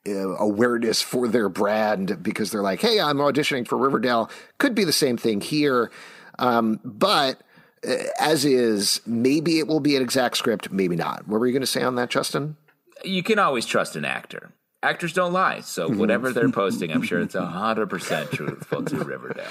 uh, 0.07 0.35
awareness 0.37 1.03
for 1.03 1.27
their 1.27 1.47
brand 1.47 2.23
because 2.23 2.49
they're 2.49 2.63
like, 2.63 2.81
hey, 2.81 2.99
I'm 2.99 3.17
auditioning 3.17 3.67
for 3.67 3.77
Riverdale. 3.77 4.31
Could 4.57 4.73
be 4.73 4.83
the 4.83 4.91
same 4.91 5.17
thing 5.17 5.41
here. 5.41 5.91
Um, 6.39 6.79
but 6.83 7.43
uh, 7.87 7.95
as 8.19 8.43
is, 8.43 9.01
maybe 9.05 9.59
it 9.59 9.67
will 9.67 9.79
be 9.79 9.95
an 9.95 10.01
exact 10.01 10.37
script, 10.37 10.71
maybe 10.71 10.95
not. 10.95 11.27
What 11.27 11.39
were 11.39 11.45
you 11.45 11.53
going 11.53 11.61
to 11.61 11.67
say 11.67 11.83
on 11.83 11.95
that, 11.95 12.09
Justin? 12.09 12.57
you 13.03 13.23
can 13.23 13.39
always 13.39 13.65
trust 13.65 13.95
an 13.95 14.05
actor. 14.05 14.51
Actors 14.81 15.11
don't 15.11 15.33
lie, 15.33 15.59
so 15.59 15.89
mm-hmm. 15.89 15.99
whatever 15.99 16.31
they're 16.31 16.49
posting, 16.49 16.89
I'm 16.89 17.01
sure 17.01 17.19
it's 17.19 17.35
hundred 17.35 17.87
percent 17.87 18.31
truthful 18.31 18.81
to 18.83 18.95
Riverdale. 18.95 19.45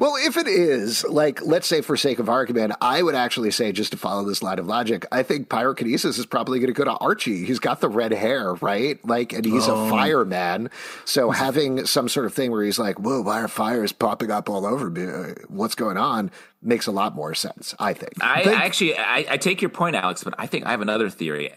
Well, 0.00 0.14
if 0.16 0.36
it 0.36 0.48
is, 0.48 1.04
like, 1.04 1.40
let's 1.46 1.68
say 1.68 1.82
for 1.82 1.96
sake 1.96 2.18
of 2.18 2.28
argument, 2.28 2.72
I 2.80 3.00
would 3.00 3.14
actually 3.14 3.52
say, 3.52 3.70
just 3.70 3.92
to 3.92 3.96
follow 3.96 4.24
this 4.24 4.42
line 4.42 4.58
of 4.58 4.66
logic, 4.66 5.06
I 5.12 5.22
think 5.22 5.48
pyrokinesis 5.48 6.18
is 6.18 6.26
probably 6.26 6.58
going 6.58 6.74
to 6.74 6.76
go 6.76 6.82
to 6.82 6.96
Archie. 6.96 7.44
He's 7.44 7.60
got 7.60 7.80
the 7.80 7.88
red 7.88 8.10
hair, 8.10 8.54
right? 8.54 8.98
Like, 9.06 9.32
and 9.32 9.44
he's 9.44 9.68
a 9.68 9.72
oh. 9.72 9.88
fireman. 9.88 10.70
So 11.04 11.30
having 11.46 11.86
some 11.86 12.08
sort 12.08 12.26
of 12.26 12.34
thing 12.34 12.50
where 12.50 12.64
he's 12.64 12.80
like, 12.80 12.98
whoa, 12.98 13.20
why 13.20 13.42
are 13.42 13.48
fires 13.48 13.92
popping 13.92 14.32
up 14.32 14.50
all 14.50 14.66
over 14.66 14.90
me? 14.90 15.34
What's 15.46 15.76
going 15.76 15.96
on? 15.96 16.32
Makes 16.60 16.88
a 16.88 16.92
lot 16.92 17.14
more 17.14 17.34
sense, 17.34 17.76
I 17.78 17.92
think. 17.92 18.14
I 18.20 18.42
actually, 18.52 18.98
I, 18.98 19.26
I 19.30 19.36
take 19.36 19.62
your 19.62 19.68
point, 19.68 19.94
Alex, 19.94 20.24
but 20.24 20.34
I 20.38 20.48
think 20.48 20.66
I 20.66 20.72
have 20.72 20.80
another 20.80 21.08
theory. 21.08 21.52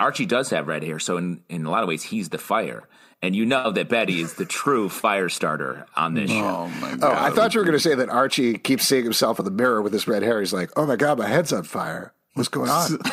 Archie 0.00 0.26
does 0.26 0.50
have 0.50 0.66
red 0.66 0.82
hair, 0.82 0.98
so 0.98 1.16
in, 1.16 1.42
in 1.48 1.66
a 1.66 1.70
lot 1.70 1.82
of 1.82 1.88
ways, 1.88 2.02
he's 2.04 2.30
the 2.30 2.38
fire. 2.38 2.88
And 3.22 3.36
you 3.36 3.44
know 3.44 3.70
that 3.70 3.90
Betty 3.90 4.20
is 4.20 4.34
the 4.34 4.46
true 4.46 4.88
fire 4.88 5.28
starter 5.28 5.86
on 5.94 6.14
this 6.14 6.30
show. 6.30 6.36
Oh 6.38 6.68
my 6.80 6.96
god! 6.96 7.02
Oh, 7.02 7.22
I 7.22 7.30
thought 7.30 7.52
you 7.52 7.60
were 7.60 7.66
going 7.66 7.76
to 7.76 7.80
say 7.80 7.94
that 7.94 8.08
Archie 8.08 8.56
keeps 8.56 8.86
seeing 8.86 9.04
himself 9.04 9.38
in 9.38 9.44
the 9.44 9.50
mirror 9.50 9.82
with 9.82 9.92
his 9.92 10.08
red 10.08 10.22
hair. 10.22 10.40
He's 10.40 10.54
like, 10.54 10.70
oh 10.74 10.86
my 10.86 10.96
God, 10.96 11.18
my 11.18 11.28
head's 11.28 11.52
on 11.52 11.64
fire. 11.64 12.14
What's 12.34 12.48
going 12.48 12.70
on? 12.70 12.98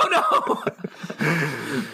Oh 0.00 0.08
no! 0.10 0.64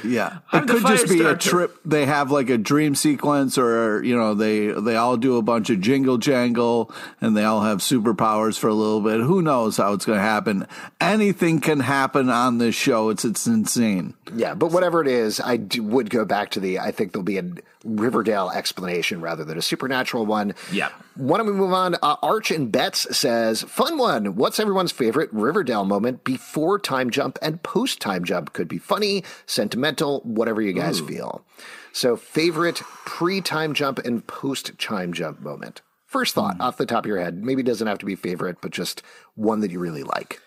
Yeah, 0.05 0.39
I'm 0.53 0.65
it 0.65 0.69
could 0.69 0.83
just 0.87 1.07
fire 1.07 1.17
be 1.17 1.25
a 1.25 1.37
trip. 1.37 1.77
They 1.85 2.07
have 2.07 2.31
like 2.31 2.51
a 2.51 2.59
dream 2.59 2.95
sequence, 2.95 3.57
or 3.57 4.03
you 4.05 4.17
know, 4.17 4.35
they 4.35 4.69
they 4.69 4.97
all 4.97 5.17
do 5.17 5.37
a 5.39 5.43
bunch 5.43 5.71
of 5.71 5.81
jingle 5.81 6.19
jangle, 6.19 6.93
and 7.21 7.37
they 7.37 7.45
all 7.45 7.63
have 7.63 7.79
superpowers 7.79 8.59
for 8.59 8.69
a 8.69 8.75
little 8.75 9.01
bit. 9.01 9.21
Who 9.21 9.43
knows 9.43 9.77
how 9.77 9.93
it's 9.95 10.05
going 10.05 10.19
to 10.19 10.23
happen? 10.23 10.67
Anything 11.01 11.61
can 11.61 11.81
happen 11.81 12.29
on 12.29 12.59
this 12.59 12.75
show. 12.75 13.09
It's 13.09 13.25
it's 13.25 13.47
insane. 13.47 14.15
Yeah, 14.35 14.55
but 14.55 14.71
whatever 14.71 15.01
it 15.01 15.09
is, 15.09 15.41
I 15.41 15.57
do, 15.57 15.83
would 15.83 16.11
go 16.11 16.25
back 16.25 16.51
to 16.53 16.61
the. 16.61 16.79
I 16.79 16.91
think 16.91 17.13
there'll 17.13 17.25
be 17.25 17.39
a 17.39 17.45
Riverdale 17.85 18.51
explanation 18.51 19.20
rather 19.20 19.44
than 19.44 19.59
a 19.59 19.62
supernatural 19.62 20.27
one. 20.27 20.55
Yeah. 20.73 20.88
Why 21.14 21.38
don't 21.38 21.47
we 21.47 21.53
move 21.53 21.73
on? 21.73 21.94
Uh, 22.03 22.16
Arch 22.23 22.51
and 22.51 22.73
Betts 22.73 23.07
says, 23.16 23.62
"Fun 23.62 23.99
one. 23.99 24.35
What's 24.37 24.59
everyone's 24.59 24.90
favorite 24.92 25.31
Riverdale 25.33 25.85
moment 25.85 26.25
before 26.25 26.79
time 26.79 27.11
jump 27.11 27.38
and 27.42 27.62
post 27.62 28.01
time 28.01 28.25
jump? 28.25 28.53
Could 28.53 28.68
be 28.68 28.79
funny, 28.79 29.23
sentimental, 29.47 30.20
whatever 30.25 30.61
you 30.61 30.73
guys 30.73 31.01
feel. 31.01 31.44
So, 31.92 32.16
favorite 32.16 32.79
pre 33.05 33.40
time 33.40 33.75
jump 33.75 33.99
and 34.01 34.27
post 34.27 34.77
time 34.79 35.12
jump 35.12 35.40
moment. 35.40 35.83
First 36.07 36.35
thought 36.35 36.57
off 36.61 36.77
the 36.77 36.87
top 36.87 37.05
of 37.05 37.09
your 37.09 37.20
head. 37.20 37.44
Maybe 37.44 37.61
it 37.62 37.66
doesn't 37.66 37.87
have 37.87 37.99
to 37.99 38.07
be 38.07 38.14
favorite, 38.14 38.59
but 38.61 38.70
just 38.70 39.03
one 39.35 39.61
that 39.61 39.70
you 39.70 39.79
really 39.79 40.03
like. 40.05 40.40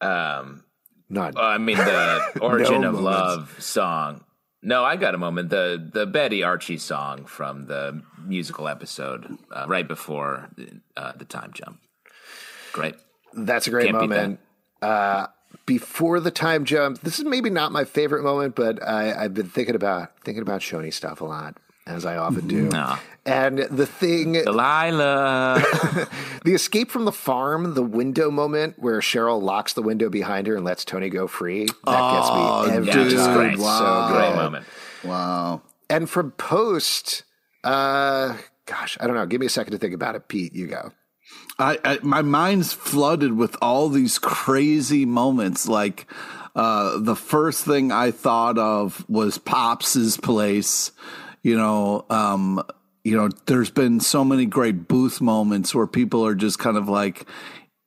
Um, 0.00 0.64
None. 1.08 1.36
I 1.36 1.58
mean, 1.58 1.76
the 1.76 2.38
Origin 2.40 2.82
No 2.82 2.88
of 2.88 2.94
moments. 2.94 3.04
Love 3.04 3.56
song. 3.62 4.24
No, 4.62 4.84
I 4.84 4.96
got 4.96 5.14
a 5.14 5.18
moment. 5.18 5.50
The 5.50 5.90
the 5.92 6.06
Betty 6.06 6.42
Archie 6.42 6.78
song 6.78 7.24
from 7.24 7.66
the 7.66 8.02
musical 8.24 8.66
episode 8.68 9.38
uh, 9.52 9.66
right 9.68 9.86
before 9.86 10.48
uh, 10.96 11.12
the 11.16 11.24
time 11.24 11.52
jump. 11.54 11.80
Great. 12.72 12.96
That's 13.34 13.66
a 13.66 13.70
great 13.70 13.86
Can't 13.86 14.00
moment. 14.00 14.40
Uh, 14.82 15.26
before 15.64 16.20
the 16.20 16.30
time 16.30 16.64
jump, 16.64 17.00
this 17.00 17.18
is 17.18 17.24
maybe 17.24 17.50
not 17.50 17.72
my 17.72 17.84
favorite 17.84 18.22
moment, 18.22 18.54
but 18.54 18.82
I, 18.82 19.24
I've 19.24 19.34
been 19.34 19.48
thinking 19.48 19.74
about 19.74 20.18
thinking 20.22 20.42
about 20.42 20.60
Choni 20.60 20.92
stuff 20.92 21.20
a 21.20 21.24
lot, 21.24 21.56
as 21.88 22.04
I 22.06 22.16
often 22.16 22.46
do. 22.46 22.70
Ah. 22.72 23.02
And 23.26 23.58
the 23.58 23.84
thing, 23.86 24.32
Delilah. 24.34 25.62
the 26.44 26.54
escape 26.54 26.90
from 26.90 27.04
the 27.04 27.12
farm, 27.12 27.74
the 27.74 27.82
window 27.82 28.30
moment 28.30 28.76
where 28.78 29.00
Cheryl 29.00 29.42
locks 29.42 29.72
the 29.74 29.82
window 29.82 30.08
behind 30.08 30.46
her 30.46 30.56
and 30.56 30.64
lets 30.64 30.84
Toni 30.84 31.08
go 31.10 31.26
free. 31.26 31.66
That 31.66 31.74
Oh, 31.86 32.64
gets 32.66 32.70
me 32.70 32.76
every 32.76 33.10
yeah, 33.10 33.16
time. 33.24 33.34
great. 33.36 33.58
So 33.58 34.08
Great 34.12 34.34
moment. 34.34 34.66
Wow. 35.04 35.62
And 35.90 36.08
from 36.08 36.30
post, 36.32 37.24
uh, 37.64 38.36
gosh, 38.66 38.96
I 39.00 39.06
don't 39.06 39.16
know. 39.16 39.26
Give 39.26 39.40
me 39.40 39.46
a 39.46 39.50
second 39.50 39.72
to 39.72 39.78
think 39.78 39.94
about 39.94 40.14
it. 40.14 40.28
Pete, 40.28 40.54
you 40.54 40.66
go. 40.66 40.92
I, 41.58 41.78
I 41.84 41.98
my 42.02 42.22
mind's 42.22 42.72
flooded 42.72 43.32
with 43.36 43.56
all 43.60 43.88
these 43.90 44.18
crazy 44.18 45.04
moments. 45.04 45.68
Like 45.68 46.06
uh, 46.56 46.98
the 46.98 47.16
first 47.16 47.64
thing 47.64 47.92
I 47.92 48.10
thought 48.10 48.56
of 48.58 49.04
was 49.08 49.36
Pops's 49.38 50.16
place. 50.16 50.92
You 51.42 51.56
know, 51.56 52.04
um, 52.10 52.62
you 53.04 53.16
know, 53.16 53.28
there's 53.46 53.70
been 53.70 54.00
so 54.00 54.24
many 54.24 54.46
great 54.46 54.88
booth 54.88 55.20
moments 55.20 55.74
where 55.74 55.86
people 55.86 56.26
are 56.26 56.34
just 56.34 56.58
kind 56.58 56.76
of 56.76 56.88
like 56.88 57.26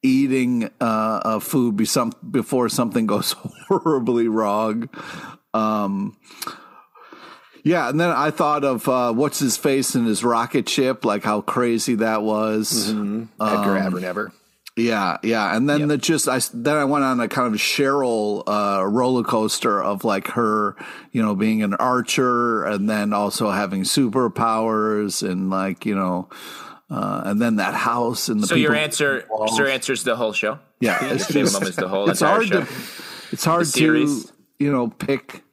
eating 0.03 0.65
uh, 0.79 1.21
a 1.23 1.39
food 1.39 1.75
be 1.75 1.85
some, 1.85 2.11
before 2.29 2.69
something 2.69 3.05
goes 3.07 3.33
horribly 3.67 4.27
wrong. 4.27 4.89
Um, 5.53 6.17
yeah, 7.63 7.89
and 7.89 7.99
then 7.99 8.09
I 8.09 8.31
thought 8.31 8.63
of 8.63 8.87
uh, 8.89 9.13
what's 9.13 9.39
his 9.39 9.57
face 9.57 9.93
in 9.95 10.05
his 10.05 10.23
rocket 10.23 10.67
ship, 10.67 11.05
like 11.05 11.23
how 11.23 11.41
crazy 11.41 11.95
that 11.95 12.23
was. 12.23 12.91
Mm-hmm. 12.91 13.23
Edgar 13.39 13.77
um, 13.77 13.93
Evernever. 13.93 14.31
Yeah, 14.81 15.17
yeah, 15.21 15.55
and 15.55 15.69
then 15.69 15.81
yep. 15.81 15.89
the 15.89 15.97
just 15.97 16.27
I 16.27 16.39
then 16.53 16.75
I 16.75 16.85
went 16.85 17.03
on 17.03 17.19
a 17.19 17.27
kind 17.27 17.53
of 17.53 17.59
Cheryl 17.59 18.43
uh, 18.47 18.85
roller 18.85 19.23
coaster 19.23 19.81
of 19.81 20.03
like 20.03 20.27
her, 20.29 20.75
you 21.11 21.21
know, 21.21 21.35
being 21.35 21.61
an 21.61 21.75
archer 21.75 22.63
and 22.63 22.89
then 22.89 23.13
also 23.13 23.51
having 23.51 23.83
superpowers 23.83 25.27
and 25.27 25.49
like 25.49 25.85
you 25.85 25.93
know, 25.95 26.29
uh, 26.89 27.21
and 27.25 27.41
then 27.41 27.57
that 27.57 27.73
house 27.73 28.27
and 28.27 28.41
the. 28.41 28.47
So 28.47 28.55
your 28.55 28.75
answer, 28.75 29.25
so 29.29 29.57
your 29.57 29.67
answer 29.67 29.93
is 29.93 30.03
the 30.03 30.15
whole 30.15 30.33
show. 30.33 30.57
Yeah, 30.79 30.97
it's, 31.13 31.27
just, 31.27 31.75
the 31.75 31.87
whole. 31.87 32.09
It's 32.09 32.21
hard 32.21 32.47
show. 32.47 32.61
to, 32.61 32.67
it's 33.31 33.45
hard 33.45 33.67
to 33.67 34.23
you 34.57 34.71
know 34.71 34.87
pick 34.87 35.43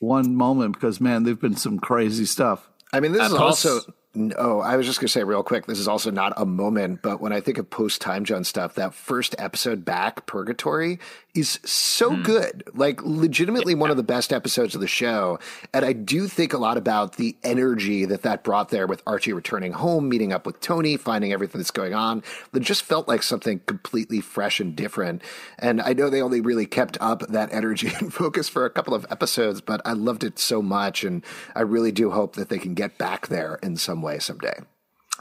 one 0.00 0.34
moment 0.34 0.74
because 0.74 1.00
man, 1.00 1.22
there've 1.22 1.40
been 1.40 1.56
some 1.56 1.78
crazy 1.78 2.24
stuff. 2.24 2.68
I 2.92 3.00
mean, 3.00 3.12
this 3.12 3.22
uh, 3.22 3.26
is 3.26 3.32
post- 3.32 3.66
also 3.66 3.92
no, 4.16 4.60
I 4.60 4.76
was 4.76 4.86
just 4.86 4.98
going 4.98 5.06
to 5.08 5.12
say 5.12 5.22
real 5.22 5.42
quick. 5.42 5.66
This 5.66 5.78
is 5.78 5.86
also 5.86 6.10
not 6.10 6.32
a 6.36 6.46
moment, 6.46 7.02
but 7.02 7.20
when 7.20 7.32
I 7.32 7.40
think 7.40 7.58
of 7.58 7.68
post 7.68 8.00
time 8.00 8.24
Jump 8.24 8.46
stuff, 8.46 8.74
that 8.74 8.94
first 8.94 9.34
episode 9.38 9.84
back, 9.84 10.26
Purgatory, 10.26 10.98
is 11.34 11.60
so 11.64 12.12
mm. 12.12 12.24
good. 12.24 12.64
Like, 12.72 13.02
legitimately 13.02 13.74
yeah. 13.74 13.80
one 13.80 13.90
of 13.90 13.98
the 13.98 14.02
best 14.02 14.32
episodes 14.32 14.74
of 14.74 14.80
the 14.80 14.86
show. 14.86 15.38
And 15.74 15.84
I 15.84 15.92
do 15.92 16.28
think 16.28 16.54
a 16.54 16.58
lot 16.58 16.78
about 16.78 17.16
the 17.16 17.36
energy 17.44 18.06
that 18.06 18.22
that 18.22 18.42
brought 18.42 18.70
there 18.70 18.86
with 18.86 19.02
Archie 19.06 19.34
returning 19.34 19.72
home, 19.72 20.08
meeting 20.08 20.32
up 20.32 20.46
with 20.46 20.60
Tony, 20.60 20.96
finding 20.96 21.32
everything 21.32 21.60
that's 21.60 21.70
going 21.70 21.92
on. 21.92 22.22
That 22.52 22.60
just 22.60 22.84
felt 22.84 23.06
like 23.06 23.22
something 23.22 23.60
completely 23.66 24.22
fresh 24.22 24.60
and 24.60 24.74
different. 24.74 25.20
And 25.58 25.82
I 25.82 25.92
know 25.92 26.08
they 26.08 26.22
only 26.22 26.40
really 26.40 26.66
kept 26.66 26.96
up 27.00 27.20
that 27.28 27.52
energy 27.52 27.92
and 28.00 28.12
focus 28.12 28.48
for 28.48 28.64
a 28.64 28.70
couple 28.70 28.94
of 28.94 29.04
episodes, 29.10 29.60
but 29.60 29.82
I 29.84 29.92
loved 29.92 30.24
it 30.24 30.38
so 30.38 30.62
much. 30.62 31.04
And 31.04 31.22
I 31.54 31.60
really 31.60 31.92
do 31.92 32.10
hope 32.10 32.36
that 32.36 32.48
they 32.48 32.58
can 32.58 32.72
get 32.72 32.96
back 32.96 33.26
there 33.26 33.58
in 33.62 33.76
some 33.76 34.00
way 34.00 34.05
way 34.06 34.18
someday. 34.18 34.58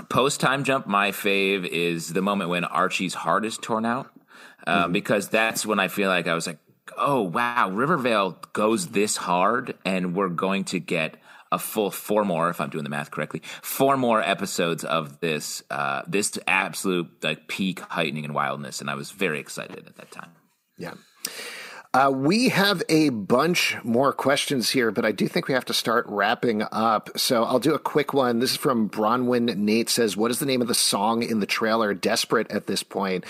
Post 0.09 0.39
time 0.39 0.63
jump, 0.63 0.87
my 0.87 1.11
fave 1.11 1.65
is 1.65 2.13
the 2.13 2.21
moment 2.21 2.49
when 2.49 2.63
Archie's 2.63 3.13
heart 3.13 3.45
is 3.45 3.57
torn 3.57 3.85
out, 3.85 4.11
uh, 4.67 4.83
mm-hmm. 4.83 4.91
because 4.91 5.29
that's 5.29 5.65
when 5.65 5.79
I 5.79 5.87
feel 5.87 6.09
like 6.09 6.27
I 6.27 6.35
was 6.35 6.47
like, 6.47 6.59
oh 6.97 7.21
wow, 7.21 7.69
Riverdale 7.69 8.37
goes 8.53 8.89
this 8.89 9.17
hard, 9.17 9.75
and 9.85 10.15
we're 10.15 10.29
going 10.29 10.65
to 10.65 10.79
get 10.79 11.17
a 11.51 11.59
full 11.59 11.91
four 11.91 12.25
more, 12.25 12.49
if 12.49 12.59
I'm 12.59 12.69
doing 12.69 12.83
the 12.83 12.89
math 12.89 13.11
correctly, 13.11 13.41
four 13.61 13.95
more 13.95 14.21
episodes 14.21 14.83
of 14.83 15.19
this 15.21 15.63
uh, 15.69 16.01
this 16.07 16.37
absolute 16.45 17.23
like 17.23 17.47
peak 17.47 17.79
heightening 17.79 18.25
and 18.25 18.35
wildness, 18.35 18.81
and 18.81 18.89
I 18.89 18.95
was 18.95 19.11
very 19.11 19.39
excited 19.39 19.87
at 19.87 19.95
that 19.95 20.11
time. 20.11 20.31
Yeah. 20.77 20.93
Uh, 21.95 22.11
we 22.11 22.49
have 22.49 22.83
a 22.89 23.07
bunch 23.07 23.77
more 23.85 24.11
questions 24.11 24.71
here, 24.71 24.91
but 24.91 25.05
I 25.05 25.13
do 25.13 25.29
think 25.29 25.47
we 25.47 25.53
have 25.53 25.63
to 25.63 25.73
start 25.73 26.05
wrapping 26.09 26.61
up. 26.69 27.17
So 27.17 27.45
I'll 27.45 27.57
do 27.57 27.73
a 27.73 27.79
quick 27.79 28.13
one. 28.13 28.39
This 28.39 28.51
is 28.51 28.57
from 28.57 28.89
Bronwyn. 28.89 29.55
Nate 29.55 29.89
says, 29.89 30.17
What 30.17 30.29
is 30.29 30.39
the 30.39 30.45
name 30.45 30.61
of 30.61 30.67
the 30.67 30.75
song 30.75 31.23
in 31.23 31.39
the 31.39 31.45
trailer? 31.45 31.93
Desperate 31.93 32.51
at 32.51 32.67
this 32.67 32.83
point. 32.83 33.23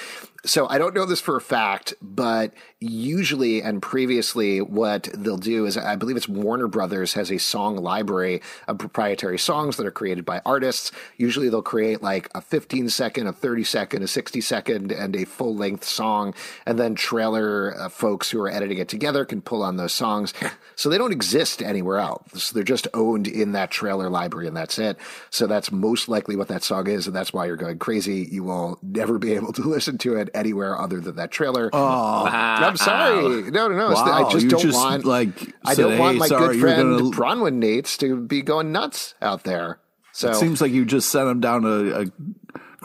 So 0.46 0.68
I 0.70 0.78
don't 0.78 0.94
know 0.94 1.06
this 1.06 1.22
for 1.22 1.36
a 1.36 1.42
fact, 1.42 1.96
but 2.02 2.54
usually 2.80 3.64
and 3.64 3.82
previously, 3.82 4.62
what 4.62 5.10
they'll 5.14 5.38
do 5.38 5.66
is 5.66 5.76
I 5.76 5.96
believe 5.96 6.18
it's 6.18 6.30
Warner 6.30 6.68
Brothers 6.68 7.14
has 7.14 7.32
a 7.32 7.40
song 7.40 7.78
library 7.78 8.42
of 8.68 8.78
proprietary 8.78 9.40
songs 9.40 9.78
that 9.78 9.88
are 9.88 9.92
created 9.92 10.24
by 10.24 10.42
artists. 10.46 10.92
Usually 11.18 11.50
they'll 11.50 11.64
create 11.64 12.04
like 12.04 12.30
a 12.36 12.42
15 12.42 12.90
second, 12.90 13.26
a 13.26 13.34
30 13.34 13.64
second, 13.64 14.04
a 14.04 14.08
60 14.08 14.40
second, 14.42 14.92
and 14.92 15.16
a 15.16 15.26
full 15.26 15.56
length 15.56 15.84
song. 15.84 16.36
And 16.66 16.78
then 16.78 16.94
trailer 16.94 17.76
uh, 17.80 17.90
folks 17.90 18.30
who 18.30 18.40
are 18.42 18.50
editing 18.50 18.78
it 18.78 18.88
together 18.88 19.26
can 19.26 19.42
pull 19.42 19.64
on 19.64 19.78
those 19.78 19.94
songs. 19.94 20.34
So 20.78 20.90
they 20.90 20.98
don't 20.98 21.14
exist 21.14 21.62
anywhere 21.62 22.00
else. 22.00 22.52
They're 22.52 22.64
just 22.64 22.90
owned 22.94 23.28
in 23.28 23.54
that 23.54 23.72
trailer 23.72 24.10
library 24.10 24.48
and 24.48 24.58
that's 24.58 24.78
it. 24.78 24.98
So 25.30 25.48
that's 25.48 25.72
most 25.72 26.10
likely 26.10 26.36
what 26.36 26.50
that 26.50 26.64
song 26.64 26.88
is. 26.88 27.08
And 27.08 27.16
that's 27.16 27.32
why 27.32 27.46
you're 27.46 27.56
going 27.56 27.80
crazy. 27.80 28.28
You 28.30 28.44
will 28.44 28.78
never 28.84 29.18
be 29.18 29.34
able 29.34 29.54
to 29.54 29.62
listen 29.70 29.98
to 30.00 30.18
it 30.18 30.30
anywhere 30.36 30.80
other 30.80 31.00
than 31.00 31.16
that 31.16 31.32
trailer. 31.32 31.70
Oh. 31.74 32.26
I'm 32.26 32.78
sorry. 32.78 33.50
No, 33.52 33.68
no, 33.68 33.76
no. 33.76 33.90
Wow. 33.92 34.28
I 34.28 34.32
just 34.32 34.44
you 34.44 34.50
don't 34.50 34.62
just, 34.62 34.76
want 34.78 35.06
like 35.06 35.54
I 35.64 35.74
don't 35.74 35.92
said, 35.92 36.00
want 36.00 36.18
my 36.18 36.28
sorry, 36.28 36.56
good 36.56 36.62
friend 36.62 37.00
gonna... 37.00 37.12
Bronwyn 37.12 37.64
Nates 37.64 37.98
to 38.00 38.18
be 38.18 38.42
going 38.42 38.72
nuts 38.72 39.16
out 39.22 39.44
there. 39.44 39.80
So 40.12 40.30
it 40.30 40.36
seems 40.36 40.62
like 40.62 40.72
you 40.72 40.86
just 40.86 41.10
sent 41.10 41.28
him 41.28 41.40
down 41.42 41.66
a, 41.66 42.02
a 42.02 42.06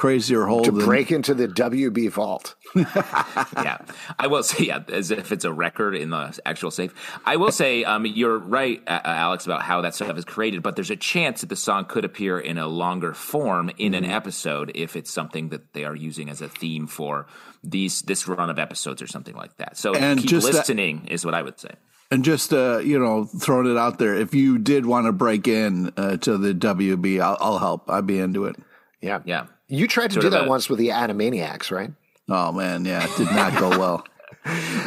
crazier 0.01 0.47
hole 0.47 0.63
to 0.63 0.71
than... 0.71 0.87
break 0.87 1.13
into 1.13 1.35
the 1.35 1.47
WB 1.47 2.11
vault. 2.11 2.55
yeah, 2.75 3.77
I 4.19 4.29
will 4.29 4.43
say, 4.43 4.65
yeah, 4.65 4.79
as 4.89 5.11
if 5.11 5.31
it's 5.31 5.45
a 5.45 5.53
record 5.53 5.95
in 5.95 6.09
the 6.09 6.39
actual 6.47 6.71
safe. 6.71 6.95
I 7.27 7.37
will 7.37 7.53
say, 7.53 7.85
um, 7.85 8.07
you're 8.07 8.39
right, 8.39 8.83
uh, 8.87 9.01
Alex, 9.05 9.45
about 9.45 9.61
how 9.61 9.83
that 9.83 9.95
stuff 9.95 10.17
is 10.17 10.25
created, 10.25 10.63
but 10.63 10.75
there's 10.75 10.91
a 10.91 10.97
chance 10.97 11.43
that 11.43 11.49
the 11.49 11.57
song 11.57 11.85
could 11.85 12.07
appear 12.07 12.41
in 12.41 12.57
a 12.57 12.67
longer 12.67 13.13
form 13.13 13.69
in 13.77 13.93
mm-hmm. 13.93 14.05
an 14.05 14.11
episode 14.11 14.73
if 14.75 14.97
it's 14.97 15.11
something 15.11 15.51
that 15.51 15.75
they 15.75 15.85
are 15.85 15.95
using 15.95 16.31
as 16.31 16.41
a 16.41 16.49
theme 16.49 16.87
for 16.87 17.27
these 17.63 18.01
this 18.03 18.27
run 18.27 18.49
of 18.49 18.59
episodes 18.59 19.03
or 19.03 19.07
something 19.07 19.37
like 19.37 19.55
that. 19.59 19.77
So 19.77 19.95
and 19.95 20.19
keep 20.19 20.31
listening 20.31 21.03
that, 21.03 21.13
is 21.13 21.27
what 21.27 21.35
I 21.35 21.43
would 21.43 21.61
say. 21.61 21.73
And 22.11 22.25
just 22.25 22.55
uh, 22.55 22.79
you 22.79 22.99
know, 22.99 23.27
throwing 23.27 23.71
it 23.71 23.77
out 23.77 23.99
there, 23.99 24.15
if 24.15 24.35
you 24.35 24.57
did 24.57 24.87
want 24.87 25.05
to 25.07 25.13
break 25.13 25.47
in 25.47 25.93
uh, 25.99 26.17
to 26.17 26.39
the 26.39 26.55
WB, 26.55 27.21
I'll, 27.21 27.37
I'll 27.39 27.59
help. 27.59 27.91
I'd 27.91 28.07
be 28.07 28.19
into 28.19 28.47
it. 28.47 28.57
Yeah, 29.03 29.21
yeah. 29.27 29.47
You 29.71 29.87
tried 29.87 30.09
to 30.09 30.15
sort 30.15 30.25
do 30.25 30.31
that 30.31 30.45
a, 30.47 30.49
once 30.49 30.69
with 30.69 30.79
the 30.79 30.89
Animaniacs, 30.89 31.71
right? 31.71 31.91
Oh 32.29 32.53
man, 32.53 32.85
yeah, 32.85 33.05
it 33.05 33.17
did 33.17 33.31
not 33.31 33.59
go 33.59 33.71
well. 33.79 34.05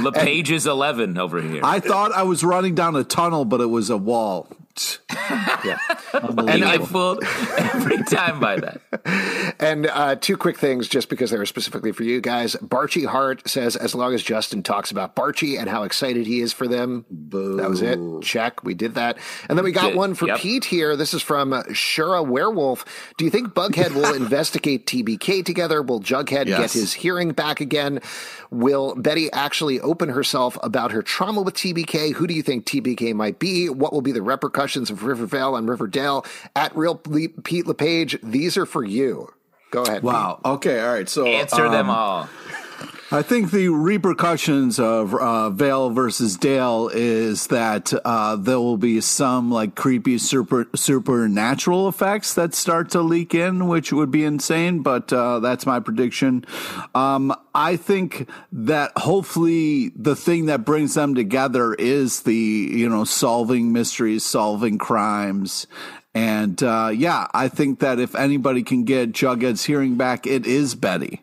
LePage 0.01 0.51
is 0.51 0.67
eleven 0.67 1.17
over 1.17 1.41
here. 1.41 1.61
I 1.63 1.79
thought 1.79 2.11
I 2.11 2.23
was 2.23 2.43
running 2.43 2.75
down 2.75 2.95
a 2.95 3.03
tunnel, 3.03 3.45
but 3.45 3.61
it 3.61 3.67
was 3.67 3.89
a 3.89 3.97
wall. 3.97 4.47
Yeah. 5.63 5.77
And 6.13 6.63
I 6.63 6.79
fooled 6.79 7.23
every 7.57 8.03
time 8.03 8.39
by 8.39 8.57
that. 8.57 8.81
And 9.59 9.85
uh, 9.87 10.15
two 10.15 10.35
quick 10.35 10.57
things, 10.57 10.87
just 10.87 11.09
because 11.09 11.31
they 11.31 11.37
were 11.37 11.45
specifically 11.45 11.91
for 11.91 12.03
you 12.03 12.21
guys. 12.21 12.55
Barchie 12.55 13.05
Hart 13.05 13.47
says, 13.47 13.75
as 13.75 13.93
long 13.93 14.13
as 14.13 14.23
Justin 14.23 14.63
talks 14.63 14.89
about 14.89 15.15
Barchie 15.15 15.59
and 15.59 15.69
how 15.69 15.83
excited 15.83 16.25
he 16.25 16.39
is 16.39 16.53
for 16.53 16.67
them, 16.67 17.05
Boo. 17.09 17.57
that 17.57 17.69
was 17.69 17.81
it. 17.81 17.99
Check. 18.23 18.63
We 18.63 18.73
did 18.73 18.95
that. 18.95 19.17
And 19.47 19.57
then 19.57 19.63
we 19.63 19.71
got 19.71 19.95
one 19.95 20.15
for 20.15 20.27
yep. 20.27 20.39
Pete 20.39 20.65
here. 20.65 20.95
This 20.95 21.13
is 21.13 21.21
from 21.21 21.51
Shura 21.51 22.27
Werewolf. 22.27 22.85
Do 23.17 23.25
you 23.25 23.31
think 23.31 23.49
Bughead 23.49 23.93
will 23.93 24.13
investigate 24.15 24.87
TBK 24.87 25.45
together? 25.45 25.81
Will 25.81 25.99
Jughead 25.99 26.47
yes. 26.47 26.59
get 26.59 26.71
his 26.71 26.93
hearing 26.93 27.31
back 27.31 27.61
again? 27.61 28.01
Will 28.49 28.95
Betty 28.95 29.31
actually 29.31 29.79
open 29.81 30.09
herself 30.09 30.57
about 30.63 30.91
her 30.91 31.03
trauma 31.03 31.41
with 31.41 31.53
TBK? 31.53 32.13
Who 32.13 32.25
do 32.25 32.33
you 32.33 32.41
think 32.41 32.65
TBK 32.65 33.13
might 33.13 33.39
be? 33.39 33.69
What 33.69 33.93
will 33.93 34.01
be 34.01 34.11
the 34.11 34.21
repercussions 34.21 34.62
of 34.89 35.03
Rivervale 35.03 35.55
and 35.55 35.67
Riverdale? 35.67 36.25
At 36.55 36.75
Real 36.75 36.95
Pete 36.95 37.67
LePage, 37.67 38.17
these 38.21 38.57
are 38.57 38.65
for 38.65 38.83
you. 38.83 39.33
Go 39.71 39.83
ahead. 39.83 40.03
Wow. 40.03 40.39
Pete. 40.43 40.51
Okay. 40.53 40.79
All 40.81 40.93
right. 40.93 41.09
So 41.09 41.25
answer 41.25 41.65
um, 41.65 41.71
them 41.71 41.89
all. 41.89 42.29
I 43.11 43.21
think 43.21 43.51
the 43.51 43.67
repercussions 43.69 44.79
of 44.79 45.13
uh, 45.13 45.49
Vale 45.51 45.89
versus 45.89 46.35
Dale 46.35 46.89
is 46.91 47.47
that 47.47 47.93
uh, 48.05 48.35
there 48.37 48.59
will 48.59 48.77
be 48.77 49.01
some 49.01 49.51
like 49.51 49.75
creepy 49.75 50.17
super 50.17 50.67
supernatural 50.75 51.87
effects 51.87 52.33
that 52.35 52.53
start 52.53 52.89
to 52.91 53.01
leak 53.01 53.35
in, 53.35 53.67
which 53.67 53.91
would 53.93 54.09
be 54.09 54.23
insane. 54.23 54.81
But 54.81 55.11
uh, 55.11 55.39
that's 55.39 55.65
my 55.65 55.79
prediction. 55.79 56.45
Um, 56.95 57.35
I 57.53 57.75
think 57.75 58.29
that 58.51 58.91
hopefully 58.95 59.89
the 59.95 60.15
thing 60.15 60.47
that 60.47 60.65
brings 60.65 60.93
them 60.93 61.13
together 61.13 61.73
is 61.73 62.21
the 62.21 62.33
you 62.33 62.89
know 62.89 63.03
solving 63.03 63.73
mysteries, 63.73 64.23
solving 64.23 64.77
crimes, 64.77 65.67
and 66.15 66.61
uh, 66.63 66.91
yeah, 66.93 67.27
I 67.33 67.47
think 67.47 67.79
that 67.79 67.99
if 67.99 68.15
anybody 68.15 68.63
can 68.63 68.85
get 68.85 69.11
Jughead's 69.11 69.65
hearing 69.65 69.95
back, 69.95 70.25
it 70.25 70.45
is 70.45 70.73
Betty 70.73 71.22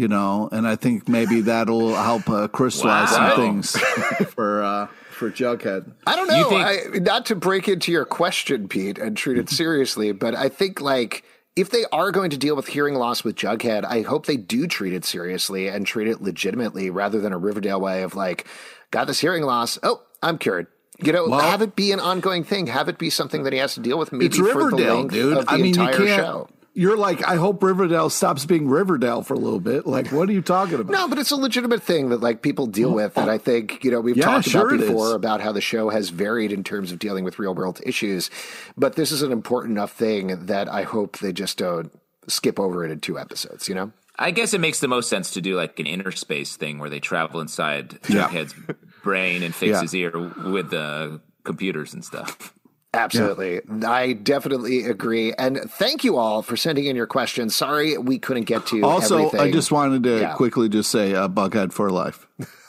you 0.00 0.08
know, 0.08 0.48
and 0.50 0.66
I 0.66 0.76
think 0.76 1.10
maybe 1.10 1.42
that'll 1.42 1.94
help 1.94 2.26
uh, 2.30 2.48
crystallize 2.48 3.10
wow. 3.10 3.34
some 3.34 3.36
things 3.36 3.76
for 4.30 4.62
uh, 4.62 4.86
for 5.10 5.30
Jughead. 5.30 5.92
I 6.06 6.16
don't 6.16 6.26
know. 6.26 6.48
Think- 6.48 6.96
I, 6.96 6.98
not 7.00 7.26
to 7.26 7.36
break 7.36 7.68
into 7.68 7.92
your 7.92 8.06
question, 8.06 8.66
Pete, 8.66 8.96
and 8.96 9.14
treat 9.14 9.36
it 9.36 9.50
seriously, 9.50 10.12
but 10.12 10.34
I 10.34 10.48
think 10.48 10.80
like 10.80 11.22
if 11.54 11.68
they 11.68 11.84
are 11.92 12.12
going 12.12 12.30
to 12.30 12.38
deal 12.38 12.56
with 12.56 12.68
hearing 12.68 12.94
loss 12.94 13.22
with 13.24 13.36
Jughead, 13.36 13.84
I 13.84 14.00
hope 14.00 14.24
they 14.24 14.38
do 14.38 14.66
treat 14.66 14.94
it 14.94 15.04
seriously 15.04 15.68
and 15.68 15.86
treat 15.86 16.08
it 16.08 16.22
legitimately 16.22 16.88
rather 16.88 17.20
than 17.20 17.34
a 17.34 17.38
Riverdale 17.38 17.82
way 17.82 18.02
of 18.02 18.14
like, 18.14 18.46
got 18.90 19.06
this 19.06 19.20
hearing 19.20 19.42
loss. 19.42 19.78
Oh, 19.82 20.00
I'm 20.22 20.38
cured. 20.38 20.68
You 21.02 21.12
know, 21.12 21.28
well, 21.28 21.40
have 21.40 21.60
it 21.60 21.76
be 21.76 21.92
an 21.92 22.00
ongoing 22.00 22.42
thing. 22.44 22.68
Have 22.68 22.88
it 22.88 22.96
be 22.96 23.10
something 23.10 23.42
that 23.42 23.52
he 23.52 23.58
has 23.58 23.74
to 23.74 23.80
deal 23.80 23.98
with 23.98 24.12
maybe 24.12 24.26
it's 24.26 24.38
Riverdale, 24.38 24.70
for 24.70 24.76
the 24.76 24.94
length 24.94 25.12
dude. 25.12 25.36
of 25.36 25.46
the 25.46 25.52
I 25.52 25.56
mean, 25.58 25.78
entire 25.78 26.06
show 26.06 26.48
you're 26.74 26.96
like, 26.96 27.26
I 27.26 27.36
hope 27.36 27.62
Riverdale 27.62 28.10
stops 28.10 28.46
being 28.46 28.68
Riverdale 28.68 29.22
for 29.22 29.34
a 29.34 29.38
little 29.38 29.60
bit. 29.60 29.86
Like, 29.86 30.12
what 30.12 30.28
are 30.28 30.32
you 30.32 30.42
talking 30.42 30.74
about? 30.80 30.90
No, 30.92 31.08
but 31.08 31.18
it's 31.18 31.30
a 31.30 31.36
legitimate 31.36 31.82
thing 31.82 32.10
that 32.10 32.20
like 32.20 32.42
people 32.42 32.66
deal 32.66 32.92
with, 32.92 33.16
and 33.18 33.30
I 33.30 33.38
think 33.38 33.82
you 33.84 33.90
know 33.90 34.00
we've 34.00 34.16
Yeah, 34.16 34.24
talked 34.26 34.48
sure 34.48 34.74
about 34.74 34.86
before 34.86 35.14
about 35.14 35.40
how 35.40 35.52
the 35.52 35.60
show 35.60 35.88
has 35.90 36.10
varied 36.10 36.52
in 36.52 36.62
terms 36.64 36.92
of 36.92 36.98
dealing 36.98 37.24
with 37.24 37.38
real 37.38 37.54
world 37.54 37.80
issues, 37.84 38.30
but 38.76 38.96
this 38.96 39.10
is 39.12 39.22
an 39.22 39.32
important 39.32 39.72
enough 39.72 39.92
thing 39.92 40.46
that 40.46 40.68
I 40.68 40.82
hope 40.82 41.18
they 41.18 41.32
just 41.32 41.58
don't 41.58 41.90
skip 42.28 42.60
over 42.60 42.84
it 42.84 42.90
in 42.90 43.00
two 43.00 43.18
episodes. 43.18 43.68
You 43.68 43.74
know. 43.74 43.92
I 44.18 44.32
guess 44.32 44.52
it 44.52 44.60
makes 44.60 44.80
the 44.80 44.88
most 44.88 45.08
sense 45.08 45.30
to 45.32 45.40
do 45.40 45.56
like 45.56 45.80
an 45.80 45.86
inner 45.86 46.10
space 46.10 46.54
thing 46.56 46.78
where 46.78 46.90
they 46.90 47.00
travel 47.00 47.40
inside 47.40 47.98
Yeah. 48.08 48.28
Jughead's 48.28 48.54
brain 49.02 49.42
and 49.42 49.54
fix 49.54 49.70
Yeah. 49.72 49.80
his 49.80 49.94
ear 49.94 50.12
with 50.44 50.68
the 50.70 51.20
computers 51.42 51.94
and 51.94 52.04
stuff. 52.04 52.52
Absolutely. 52.92 53.60
I 53.86 54.14
definitely 54.14 54.84
agree. 54.86 55.32
And 55.34 55.58
thank 55.70 56.02
you 56.02 56.16
all 56.16 56.42
for 56.42 56.56
sending 56.56 56.86
in 56.86 56.96
your 56.96 57.06
questions. 57.06 57.54
Sorry 57.54 57.96
we 57.96 58.18
couldn't 58.18 58.44
get 58.44 58.66
to 58.66 58.82
Also, 58.82 59.18
everything. 59.18 59.40
I 59.40 59.50
just 59.52 59.70
wanted 59.70 60.02
to 60.04 60.20
Yeah. 60.20 60.34
quickly 60.34 60.68
just 60.68 60.90
say, 60.90 61.14
uh, 61.14 61.28
Bughead 61.28 61.72
for 61.72 61.90
life. 61.90 62.26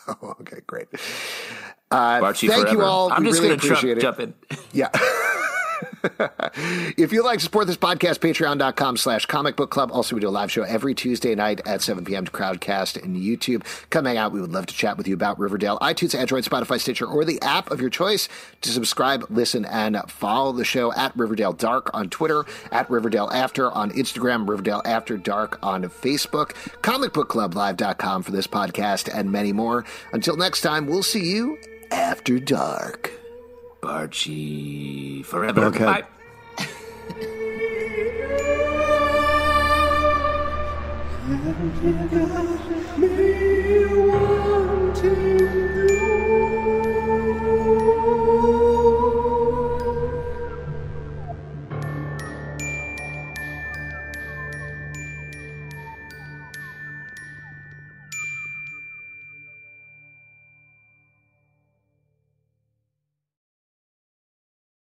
Oh, 0.08 0.36
okay, 0.42 0.60
great. 0.68 0.88
Uh, 1.90 2.22
thank 2.34 2.38
forever. 2.52 2.72
you 2.72 2.82
all. 2.84 3.12
I'm 3.12 3.24
We 3.24 3.30
just 3.32 3.42
really 3.42 3.56
going 3.56 3.60
to 3.62 3.68
appreciate 3.68 4.00
jump 4.00 4.20
in. 4.20 4.34
Yeah. 4.72 4.90
if 6.98 7.12
you'd 7.12 7.24
like 7.24 7.40
to 7.40 7.44
support 7.44 7.68
this 7.68 7.78
podcast, 7.78 8.20
patreon.com 8.20 8.98
slash 8.98 9.26
comic 9.26 9.56
book 9.56 9.70
club. 9.70 9.92
Also, 9.92 10.16
we 10.16 10.22
do 10.22 10.28
a 10.28 10.30
live 10.30 10.52
show 10.52 10.64
every 10.64 10.94
Tuesday 10.94 11.36
night 11.36 11.62
at 11.66 11.82
7 11.82 12.04
p.m. 12.06 12.26
to 12.26 12.32
Crowdcast 12.32 13.02
and 13.04 13.16
YouTube. 13.16 13.64
Come 13.90 14.06
hang 14.06 14.18
out. 14.18 14.32
We 14.32 14.42
would 14.42 14.52
love 14.52 14.66
to 14.68 14.74
chat 14.74 14.98
with 14.98 15.08
you 15.08 15.14
about 15.14 15.40
Riverdale, 15.40 15.78
iTunes, 15.80 16.18
Android, 16.18 16.44
Spotify, 16.44 16.80
Stitcher, 16.80 17.06
or 17.06 17.26
the 17.26 17.42
app 17.42 17.72
of 17.72 17.80
your 17.80 17.90
choice 17.90 18.28
to 18.62 18.70
subscribe, 18.70 19.26
listen, 19.30 19.66
and 19.66 19.98
follow 20.08 20.52
the 20.52 20.66
show 20.66 20.94
at 20.94 21.16
Riverdale 21.16 21.54
Dark 21.54 21.90
on 21.94 22.10
Twitter, 22.10 22.46
at 22.72 22.90
Riverdale 22.90 23.30
After 23.32 23.72
on 23.72 23.92
Instagram, 23.92 24.48
Riverdale 24.48 24.82
After 24.86 25.18
Dark 25.18 25.60
on 25.62 25.84
Facebook, 25.84 26.54
comicbookclublive.com 26.82 28.24
for 28.24 28.32
this 28.32 28.48
podcast, 28.48 29.10
and 29.14 29.32
many 29.32 29.54
more. 29.54 29.86
Until 30.14 30.38
next 30.38 30.62
time, 30.62 30.88
we'll 30.88 31.04
see 31.04 31.32
you 31.32 31.58
after 31.92 32.40
dark. 32.40 33.21
Archie 33.84 35.24
forever. 35.24 35.66
Okay. 35.66 35.86
Bye. 35.86 36.06